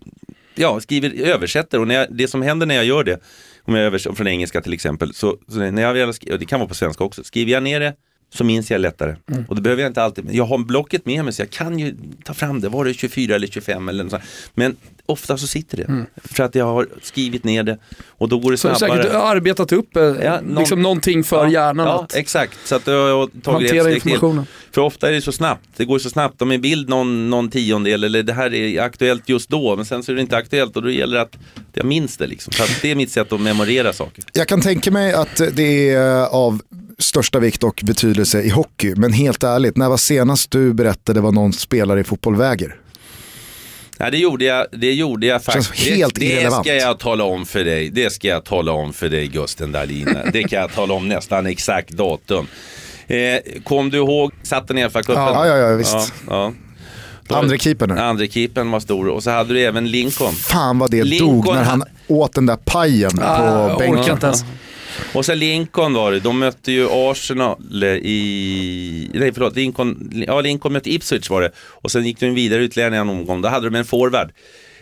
[0.59, 1.80] ja, skriver, översätter.
[1.80, 3.20] Och när jag, det som händer när jag gör det,
[3.62, 6.61] om jag översätter från engelska till exempel, så, så när jag väl, och det kan
[6.61, 7.94] vara på svenska också, skriver jag ner det
[8.35, 9.16] så minns jag lättare.
[9.31, 9.45] Mm.
[9.49, 10.24] Och det behöver jag inte alltid.
[10.31, 12.68] Jag har blocket med mig så jag kan ju ta fram det.
[12.68, 14.22] Var det 24 eller 25 eller något sånt.
[14.55, 16.05] Men ofta så sitter det.
[16.24, 19.03] För att jag har skrivit ner det och då går det Så du har snabbare.
[19.03, 22.59] säkert arbetat upp eh, Ja, någon- liksom någonting för hjärnan Ja, att exakt.
[22.64, 24.12] Så att jag har tagit hantera steg till.
[24.12, 24.47] informationen.
[24.72, 25.64] För ofta är det så snabbt.
[25.77, 26.43] Det går så snabbt.
[26.43, 29.77] Om en bild någon, någon tiondel eller det här är aktuellt just då.
[29.77, 31.37] Men sen så är det inte aktuellt och då gäller det att
[31.74, 32.27] jag minns det.
[32.27, 32.53] Liksom.
[32.53, 34.24] Så att det är mitt sätt att memorera saker.
[34.33, 36.61] Jag kan tänka mig att det är av
[36.99, 38.94] största vikt och betydelse i hockey.
[38.97, 42.76] Men helt ärligt, när var senast du berättade vad någon spelare i fotboll väger?
[43.99, 45.88] Ja, det gjorde jag, det gjorde jag Känns faktiskt.
[45.88, 46.66] helt det, det irrelevant.
[46.66, 47.90] ska jag tala om för dig.
[47.90, 50.18] Det ska jag tala om för dig Gusten Dahlin.
[50.32, 52.47] Det kan jag tala om nästan exakt datum.
[53.07, 53.16] Eh,
[53.64, 55.22] kom du ihåg, satte ner för cupen?
[55.22, 55.92] Ja, ja, ja, visst.
[55.92, 56.07] Ja,
[57.28, 57.36] ja.
[57.36, 57.99] Andre keepern.
[57.99, 60.32] Andre keepern var stor och så hade du även Lincoln.
[60.32, 64.01] Fan vad det Lincoln dog när han ha- åt den där pajen Ah, på bänken.
[64.01, 64.44] orkar inte ens.
[65.12, 70.72] Och så Lincoln var det, de mötte ju Arsenal i, nej förlåt, Lincoln, ja Lincoln
[70.72, 71.51] mötte Ipswich var det.
[71.59, 74.32] Och sen gick de vidare ytterligare en omgång, då hade de en forward.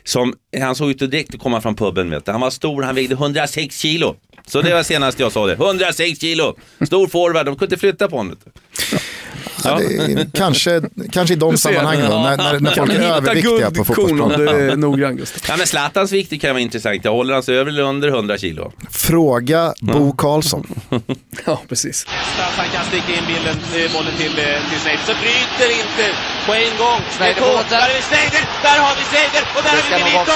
[0.04, 2.32] Som, han såg ut att direkt komma från puben vet du.
[2.32, 4.16] Han var stor, han vägde 106 kilo.
[4.46, 6.56] Så det var senast jag sa det, 106 kilo!
[6.86, 8.36] Stor forward, de kunde inte flytta på honom.
[9.64, 13.70] Ja, det är, kanske, kanske i de sammanhangen då, när, när, när folk är överviktiga
[13.70, 14.56] på guldkorn om fotbollsplan.
[14.56, 15.20] du är noggrann.
[15.48, 18.72] Ja men Zlatans vikt kan vara intressant, jag håller hans över eller under 100 kilo.
[18.90, 20.66] Fråga Bo Karlsson.
[21.46, 22.06] Ja, precis.
[22.58, 25.04] Han kan sticka in bilden, eh, bollen till, eh, till Schneider.
[25.10, 26.04] Så bryter inte
[26.46, 27.00] på en gång.
[27.28, 27.50] Är på.
[27.74, 30.32] Där är vi Schneider, där har vi Schneider och där har vi Milito.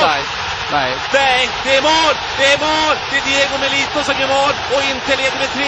[0.76, 0.93] Nej.
[1.18, 2.14] Nej, det är mål!
[2.39, 2.95] Det är mål!
[3.11, 5.64] Det är Diego Melito som gör mål och inte leder med 3.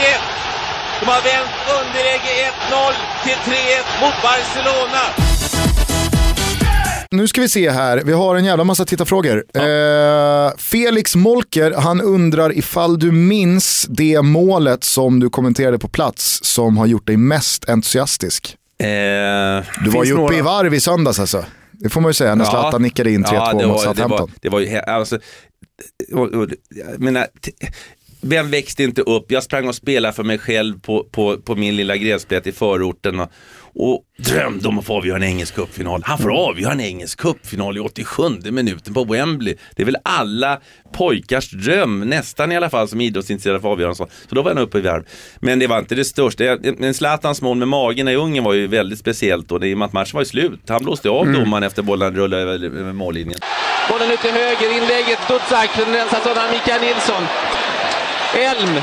[1.01, 2.92] De har vänt underläge 1-0
[3.24, 3.57] till 3-1
[4.03, 5.03] mot Barcelona.
[7.11, 9.44] Nu ska vi se här, vi har en jävla massa tittarfrågor.
[9.55, 16.40] Eh, Felix Molker, han undrar ifall du minns det målet som du kommenterade på plats
[16.42, 18.57] som har gjort dig mest entusiastisk.
[18.78, 18.86] Eh,
[19.84, 20.36] Du var ju uppe några.
[20.36, 21.44] i varv i söndags alltså.
[21.72, 23.78] Det får man ju säga när Zlatan nickade in 3-2 ja, mot var, det var,
[23.78, 24.30] Southampton.
[24.40, 25.18] det var alltså,
[26.12, 26.48] och, och,
[26.98, 27.26] menar,
[28.22, 29.32] vem växte inte upp?
[29.32, 33.20] Jag sprang och spelade för mig själv på, på, på min lilla gräsplätt i förorten
[33.20, 33.30] och,
[33.74, 36.02] och drömde om att få avgöra en engelsk cupfinal.
[36.04, 39.56] Han får avgöra en engelsk cupfinal i 87 minuten på Wembley.
[39.76, 40.60] Det är väl alla
[40.92, 44.08] pojkars dröm, nästan i alla fall som idrottsintresserade att avgöra en sån.
[44.28, 45.04] Så då var jag uppe i varv.
[45.40, 46.58] Men det var inte det största.
[46.78, 49.78] Men Zlatans mål med magen i Ungern var ju väldigt speciellt och det, i och
[49.78, 50.60] med att matchen var ju slut.
[50.68, 53.38] Han blåste av domaren efter bollen rullade över, över mållinjen.
[53.90, 57.22] Bollen ut till höger, inlägget, Stutzak, den rensas undan Mikael Nilsson.
[58.35, 58.81] Elm.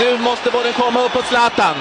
[0.00, 1.76] Nu måste bollen komma upp mot Zlatan.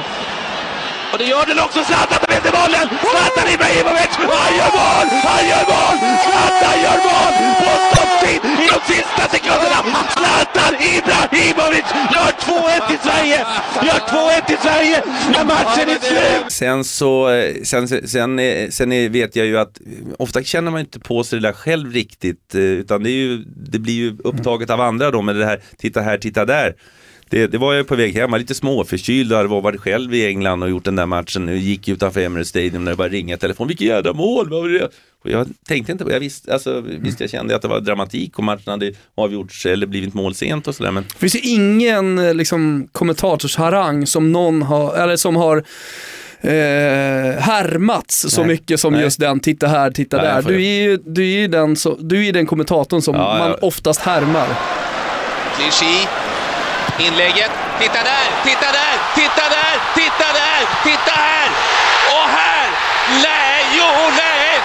[1.15, 2.87] Och det gör den också, Zlatan tar med sig bollen!
[3.11, 4.11] Zlatan Ibrahimovic!
[4.43, 5.07] Han gör mål!
[5.29, 5.95] Han gör mål!
[6.25, 7.31] Zlatan gör mål!
[7.61, 9.79] På stopptid i de sista sekunderna!
[10.15, 13.37] Zlatan Ibrahimovic gör 2-1 till Sverige!
[13.87, 13.99] Gör
[14.41, 15.03] 2-1 till Sverige
[15.33, 16.51] när matchen är slut!
[16.51, 19.85] Sen så, eh, sen, sen, eh, sen vet jag ju att eh,
[20.19, 22.55] ofta känner man inte på sig det där själv riktigt.
[22.55, 26.01] Utan det, är ju, det blir ju upptaget av andra då med det här, titta
[26.01, 26.75] här, titta där.
[27.29, 30.25] Det, det var jag på väg hem, var lite småförkyld och hade varit själv i
[30.27, 31.47] England och gjort den där matchen.
[31.47, 33.67] Jag gick utanför Emirates Stadium när det började ringa telefon.
[33.67, 34.89] Vilket jävla mål, vad var det?
[35.23, 38.37] Och jag tänkte inte på jag visste, alltså, visst jag kände att det var dramatik
[38.37, 40.91] och matchen hade avgjorts eller blivit mål sent och sådär.
[40.91, 45.57] Men Det finns ju ingen eh, liksom, kommentatorsharang som någon har, eller som har
[46.41, 46.51] eh,
[47.41, 48.47] härmats så Nej.
[48.47, 49.01] mycket som Nej.
[49.01, 50.41] just den, titta här, titta Nej, där.
[50.41, 53.37] Du är ju du är ju den, så, du är ju den kommentatorn som Ja,
[53.39, 53.57] man ja.
[53.61, 54.47] oftast härmar.
[55.55, 56.24] Clichy.
[56.99, 57.51] Inlägget.
[57.79, 61.49] Titta där, titta där, titta där, titta där, titta här!
[62.15, 62.67] Och här!
[63.23, 63.85] Nej, jo,
[64.17, 64.59] nej!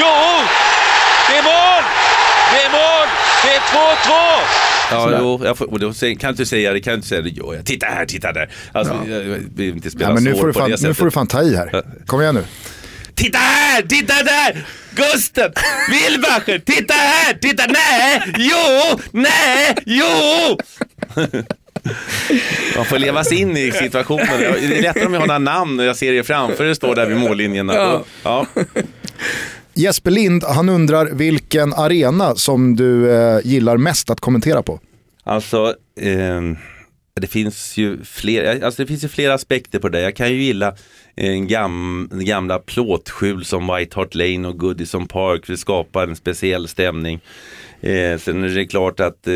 [0.00, 0.14] Jo!
[1.28, 1.82] Det är mål!
[2.52, 3.08] Det är mål!
[3.44, 4.40] Det är 2-2!
[4.90, 7.08] Ja, jo, jag får, och då säger, kan du inte säga det, kan du inte
[7.08, 8.50] säga det, jo, jag, titta här, titta där.
[8.72, 11.10] Alltså, jag, jag vill inte spela Ja, men nu, får du fan, nu får du
[11.10, 11.82] fan ta i här.
[12.06, 12.44] Kom igen nu.
[13.14, 14.66] titta här, titta där!
[14.90, 15.52] Gusten,
[15.90, 20.58] Wilbacher, titta här, titta, nej, jo, nej, jo!
[22.76, 24.26] Man får leva sig in i situationen.
[24.38, 26.94] Det är lättare om jag har några namn och jag ser er framför er står
[26.94, 27.68] där vid mållinjen.
[27.68, 28.04] Ja.
[28.22, 28.46] Ja.
[29.74, 34.80] Jesper Lind, han undrar vilken arena som du eh, gillar mest att kommentera på.
[35.24, 36.56] Alltså, ehm,
[37.20, 40.00] det finns ju fler, alltså det finns ju flera aspekter på det.
[40.00, 40.74] Jag kan ju gilla
[41.14, 45.44] en gam, gamla plåtskjul som White Hart Lane och Goodison Park.
[45.46, 47.20] Det skapar en speciell stämning.
[47.80, 49.32] Eh, sen är det klart att eh,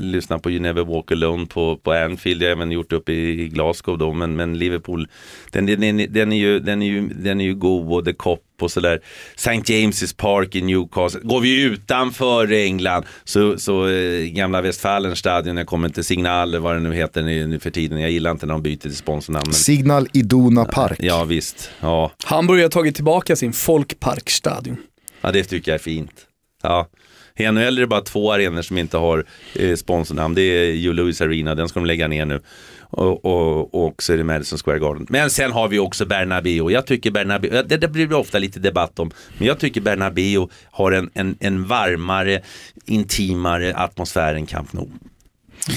[0.00, 2.42] lyssna på You Never Walk Alone på, på Anfield.
[2.42, 4.12] Jag har även gjort upp i, i Glasgow då.
[4.12, 5.08] Men, men Liverpool,
[5.50, 8.12] den, den, den, den, är ju, den, är ju, den är ju god och The
[8.12, 9.00] Cop och sådär.
[9.34, 9.50] St.
[9.50, 11.20] James's Park i Newcastle.
[11.22, 16.80] Går vi utanför England så, så eh, gamla Westfalenstadion, jag kommer inte Signal vad det
[16.80, 18.00] nu heter nu, för tiden.
[18.00, 19.44] Jag gillar inte när de byter till sponsornamn.
[19.46, 20.98] Men, Signal Iduna Park.
[20.98, 22.12] ja visst, ja.
[22.24, 24.76] Hamburg har tagit tillbaka sin folkparkstadion.
[25.20, 26.26] ja det tycker jag är fint.
[26.64, 26.88] Ja.
[27.36, 29.24] I NHL är det bara två arenor som inte har
[29.54, 30.34] eh, sponsornamn.
[30.34, 32.40] Det är Joe Louis Arena, den ska de lägga ner nu.
[32.80, 35.06] Och, och, och så är det Madison Square Garden.
[35.08, 36.70] Men sen har vi också Bernabéu.
[36.70, 40.48] Jag tycker Bernabéu, det, det blir det ofta lite debatt om, men jag tycker Bernabéu
[40.70, 42.42] har en, en, en varmare,
[42.86, 44.88] intimare atmosfär än Camp Nou.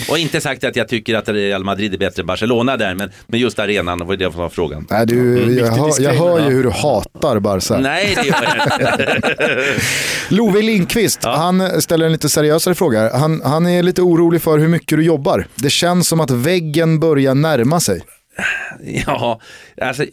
[0.09, 3.11] Och inte sagt att jag tycker att Real Madrid är bättre än Barcelona där, men,
[3.27, 4.87] men just arenan, var det som var frågan.
[4.89, 7.77] Nej, du, jag, hör, jag hör ju hur du hatar Barca.
[7.77, 9.63] Nej, det gör jag inte.
[10.35, 13.17] Love Lindqvist, han ställer en lite seriösare fråga.
[13.17, 15.47] Han, han är lite orolig för hur mycket du jobbar.
[15.55, 18.01] Det känns som att väggen börjar närma sig.
[19.05, 19.41] Ja,
[19.81, 20.05] alltså,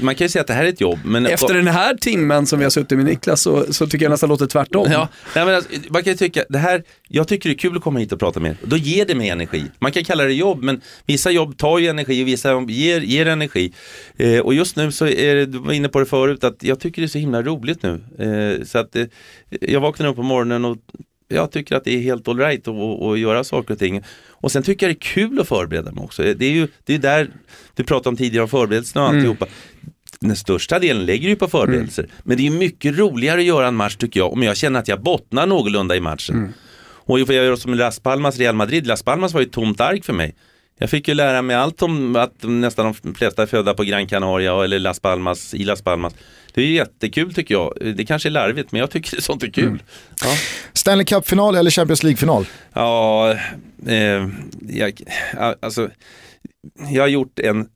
[0.00, 0.98] man kan ju säga att det här är ett jobb.
[1.04, 4.10] Men Efter den här timmen som vi har suttit med Niklas så, så tycker jag
[4.10, 4.86] nästan låter tvärtom.
[4.92, 7.76] Ja, nej, men alltså, man kan ju tycka, det här, jag tycker det är kul
[7.76, 8.56] att komma hit och prata med er.
[8.62, 9.64] Då ger det mig energi.
[9.78, 13.00] Man kan kalla det jobb, men vissa jobb tar ju energi och vissa jobb ger,
[13.00, 13.72] ger energi.
[14.16, 16.80] Eh, och just nu så är det, du var inne på det förut, att jag
[16.80, 18.00] tycker det är så himla roligt nu.
[18.18, 19.04] Eh, så att eh,
[19.60, 20.76] jag vaknar upp på morgonen och
[21.28, 24.02] jag tycker att det är helt alright att, göra saker och ting.
[24.28, 26.22] Och sen tycker jag det är kul att förbereda mig också.
[26.22, 27.30] Det är ju det är där
[27.74, 29.46] du pratade om tidigare om förberedelserna och alltihopa.
[30.20, 32.08] Den största delen lägger ju på förberedelser.
[32.22, 34.88] Men det är mycket roligare att göra en match tycker jag om jag känner att
[34.88, 36.54] jag bottnar någorlunda i matchen.
[36.80, 38.86] Och jag gör som Las Palmas Real Madrid.
[38.86, 40.34] Las Palmas var ju ett tomt ark för mig.
[40.78, 44.06] Jag fick ju lära mig allt om att nästan de flesta är födda på Gran
[44.06, 46.14] Canaria eller Las Palmas, i Las Palmas.
[46.54, 47.94] Det är jättekul tycker jag.
[47.96, 49.82] Det kanske är larvigt men jag tycker sånt är kul.
[50.24, 50.36] Ja.
[50.72, 52.46] Stanley Cup-final eller Champions League-final?
[52.72, 53.32] Ja,
[53.86, 54.28] eh,
[54.68, 55.00] jag,
[55.36, 55.90] ja, alltså,
[56.90, 57.68] jag har gjort en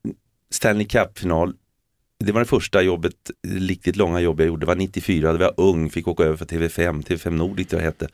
[0.51, 1.55] Stanley Cup-final.
[2.25, 3.15] Det var det första jobbet,
[3.49, 4.61] riktigt långa jobb jag gjorde.
[4.61, 7.81] Det var 94, då var jag ung, fick åka över för TV5, TV5 Nordic det
[7.81, 8.09] hette.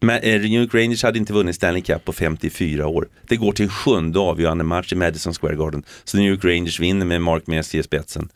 [0.00, 3.08] Men eh, New York Rangers hade inte vunnit Stanley Cup på 54 år.
[3.28, 5.82] Det går till en sjunde avgörande match i Madison Square Garden.
[6.04, 8.28] Så New York Rangers vinner med Mark Messier i spetsen.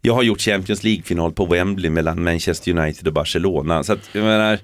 [0.00, 3.84] Jag har gjort Champions League-final på Wembley mellan Manchester United och Barcelona.
[3.84, 4.58] Så att, jag menar,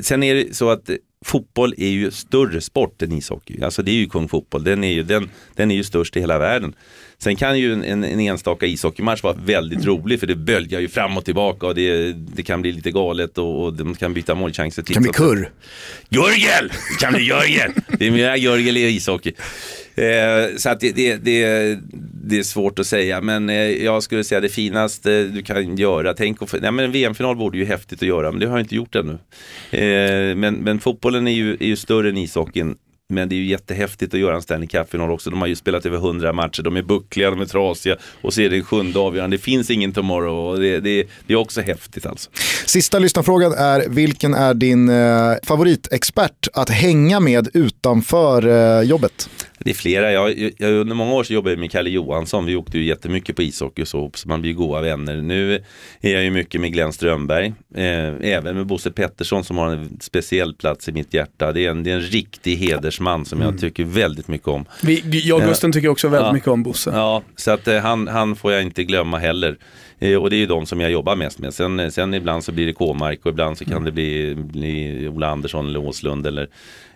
[0.00, 0.90] sen är det så att
[1.26, 3.62] fotboll är ju större sport än ishockey.
[3.62, 6.20] Alltså det är ju kung fotboll, den är ju, den, den är ju störst i
[6.20, 6.74] hela världen.
[7.18, 10.88] Sen kan ju en, en, en enstaka ishockeymatch vara väldigt rolig för det böljar ju
[10.88, 14.34] fram och tillbaka och det, det kan bli lite galet och, och de kan byta
[14.34, 14.84] målchanser.
[14.86, 15.50] Det kan bli kurr.
[16.08, 16.68] Jörgel!
[16.68, 17.72] Det kan bli Jörgel!
[17.98, 19.32] Det är mer Jörgel i ishockey.
[19.94, 21.78] Eh, så att det, det, det,
[22.28, 26.14] det är svårt att säga men eh, jag skulle säga det finaste du kan göra.
[26.14, 28.64] Tänk och, nej, men en VM-final vore ju häftigt att göra men det har jag
[28.64, 29.18] inte gjort ännu.
[29.70, 32.76] Eh, men, men fotbollen är ju, är ju större än ishockeyn.
[33.08, 35.30] Men det är ju jättehäftigt att göra en Stanley Cup-final också.
[35.30, 38.40] De har ju spelat över 100 matcher, de är buckliga, de är trasiga och så
[38.40, 39.36] är det en sjunde avgörande.
[39.36, 42.30] Det finns ingen tomorrow och det, det, det är också häftigt alltså.
[42.66, 49.28] Sista lyssnarfrågan är, vilken är din eh, favoritexpert att hänga med utanför eh, jobbet?
[49.66, 50.12] Det är flera.
[50.12, 52.46] Jag, jag, under många år så jobbade jag med Kalle Johansson.
[52.46, 55.16] Vi åkte ju jättemycket på ishockey och så, så man blir ju goda vänner.
[55.16, 55.54] Nu
[56.00, 57.46] är jag ju mycket med Glenn Strömberg.
[57.74, 61.52] Eh, även med Bosse Pettersson som har en speciell plats i mitt hjärta.
[61.52, 64.64] Det är en, det är en riktig hedersman som jag tycker väldigt mycket om.
[64.82, 66.32] Vi, jag och Gusten tycker också väldigt Ja.
[66.32, 66.90] mycket om Bosse.
[66.90, 69.56] Ja, så att eh, han, han får jag inte glömma heller.
[69.98, 71.54] Eh, och det är ju de som jag jobbar mest med.
[71.54, 75.26] Sen, sen ibland så blir det K-mark och ibland så kan det bli, bli Ola
[75.28, 76.48] Andersson eller Åslund eller,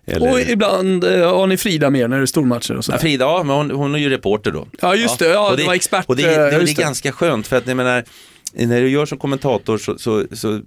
[0.06, 2.98] eller Och ibland eh, har ni Frida med när det är stormatcher och Ja, sådär.
[2.98, 4.66] Frida, ja, men hon, hon är ju reporter då.
[4.80, 5.28] Ja, just det.
[5.28, 6.72] Ja, och det var expert, Och det, eh, det, det, är det.
[6.76, 8.04] ganska skönt för att jag menar,
[8.52, 10.60] när du gör som kommentator så, så, så,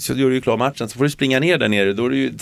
[0.00, 1.92] så gör du ju klar matchen, så får du springa ner där nere.
[1.92, 2.32] Då är du ju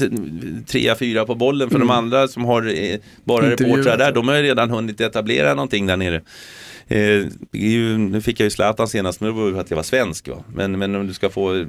[0.67, 1.71] trea, fyra på bollen.
[1.71, 3.51] För de andra som har eh, bara Mm.
[3.51, 3.77] Intervjuer.
[3.77, 6.21] reportrar där, de har ju redan hunnit etablera någonting där nere.
[6.89, 6.99] Eh,
[7.51, 9.77] det ju, nu fick jag ju Zlatan senast, men det var ju för att jag
[9.77, 10.29] var svensk.
[10.29, 10.45] Va?
[10.55, 11.65] Men, men om du ska få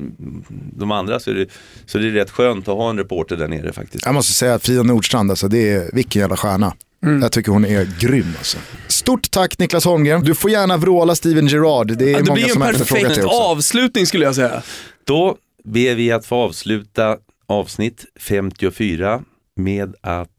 [0.78, 1.48] de andra så är, det,
[1.86, 4.06] så är det rätt skönt att ha en reporter där nere faktiskt.
[4.06, 6.74] Jag måste säga att Frida Nordstrand, alltså, det är vilken jävla stjärna.
[7.22, 8.58] Jag tycker hon är grym alltså.
[8.88, 10.22] Stort tack Niklas Holmgren.
[10.24, 11.98] Du får gärna vråla Steven Gerrard.
[11.98, 13.38] Det är Ja, det många blir som en har efterfrågat perfekt det också.
[13.38, 14.62] avslutning skulle jag säga.
[15.04, 17.18] Då ber vi att få avsluta
[17.48, 19.22] avsnitt 54
[19.56, 20.30] med att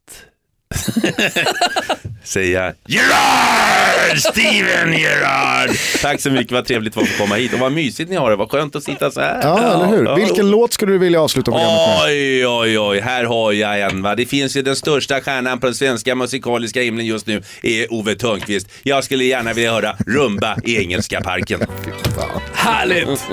[2.24, 3.97] säga Gerard!
[4.16, 5.70] Steven Gerard!
[6.02, 8.36] Tack så mycket, vad trevligt att få komma hit och vad mysigt ni har det,
[8.36, 9.40] vad skönt att sitta så här.
[9.42, 10.16] Ja, eller hur?
[10.16, 12.06] Vilken låt skulle du vilja avsluta programmet med?
[12.06, 14.14] Oj, oj, oj, här har jag en va.
[14.14, 18.14] Det finns ju den största stjärnan på den svenska musikaliska himlen just nu, är Ove
[18.14, 18.68] Thörnqvist.
[18.82, 21.60] Jag skulle gärna vilja höra Rumba i Engelska parken.
[22.52, 23.26] Härligt!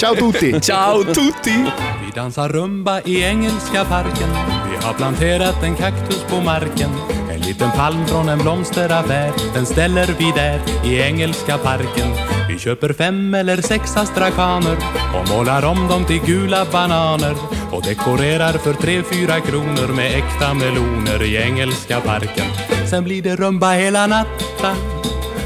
[0.00, 0.60] Ciao tutti!
[0.60, 1.64] Ciao tutti!
[2.04, 4.28] Vi dansar rumba i Engelska parken
[4.70, 7.13] Vi har planterat en kaktus på marken En
[7.46, 12.08] liten palm från en blomsteraffär Den ställer vi där i Engelska parken
[12.48, 14.76] Vi köper fem eller sex astrakaner
[15.14, 17.34] Och målar om dem till gula bananer
[17.72, 22.46] Och dekorerar för tre, fyra kronor Med äkta meloner i Engelska parken
[22.90, 24.76] Sen blir det rumba hela natten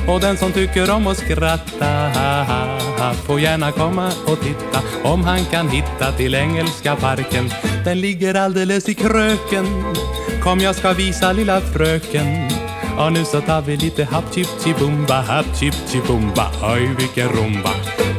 [0.08, 4.82] och den som tycker om att skratta ha, ha, ha, får gärna komma och titta
[5.04, 7.50] om han kan hitta till Engelska parken.
[7.84, 9.66] Den ligger alldeles i kröken.
[10.42, 12.26] Kom jag ska visa lilla fröken.
[12.98, 16.50] Och nu så tar vi lite happ chip chibumba, happ chip chibumba.
[16.62, 17.70] Oj vilken rumba.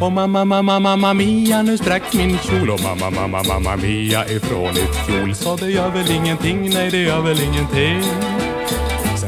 [0.01, 4.69] Och mamma mamma mamma mia nu sprack min kjol och mamma mamma mamma mia ifrån
[4.69, 5.35] ett fjol.
[5.35, 8.03] Så det gör väl ingenting, nej det gör väl ingenting.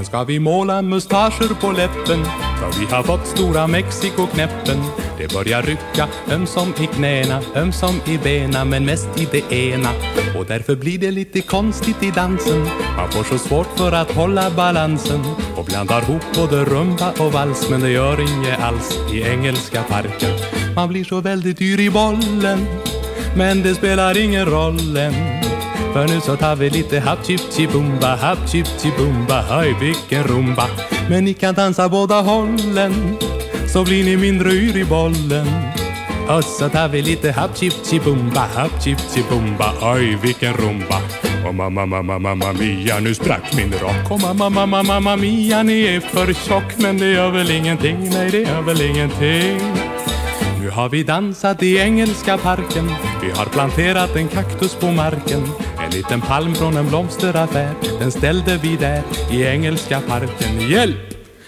[0.01, 2.25] Sen ska vi måla mustascher på läppen
[2.59, 4.83] För vi har fått stora Mexiko-knäppen.
[5.17, 9.89] Det börjar rycka ömsom i knäna Ömsom i bena men mest i det ena.
[10.39, 12.67] Och därför blir det lite konstigt i dansen.
[12.97, 15.21] Man får så svårt för att hålla balansen.
[15.57, 20.31] Och blandar ihop både rumba och vals Men det gör inget alls i Engelska parken.
[20.75, 22.67] Man blir så väldigt dyr i bollen.
[23.35, 25.13] Men det spelar ingen roll än
[25.93, 30.67] för nu så tar vi lite happ chip chibumba, happ chip chibumba, höj vilken rumba.
[31.09, 32.93] Men ni kan dansa båda hållen,
[33.67, 35.47] så blir ni mindre yr i bollen.
[36.29, 41.01] Och så tar vi lite happ chip chibumba, happ chip chibumba, oj vilken rumba.
[41.47, 44.11] Och mamma, mamma, mamma mia, nu sprack min rock.
[44.11, 46.77] Och mamma, mamma, mamma mia, ni är för tjock.
[46.77, 49.59] Men det gör väl ingenting, nej det gör väl ingenting.
[50.61, 52.91] Nu har vi dansat i Engelska parken.
[53.21, 55.43] Vi har planterat en kaktus på marken.
[55.85, 57.73] En liten palm från en blomsteraffär.
[57.99, 60.69] Den ställde vi där i Engelska parken.
[60.69, 60.97] Hjälp!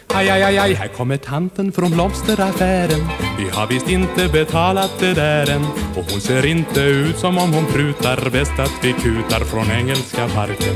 [0.07, 3.07] Aj, aj, aj, aj, här kommer tanten från blomsteraffären.
[3.37, 5.65] Vi har visst inte betalat det där än.
[5.95, 10.27] Och hon ser inte ut som om hon prutar Bäst att vi kutar från Engelska
[10.27, 10.75] parken.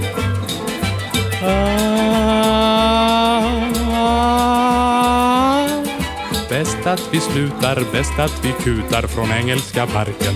[1.44, 1.97] Ah,
[6.58, 10.34] Bäst att vi slutar, bäst att vi kutar från Engelska parken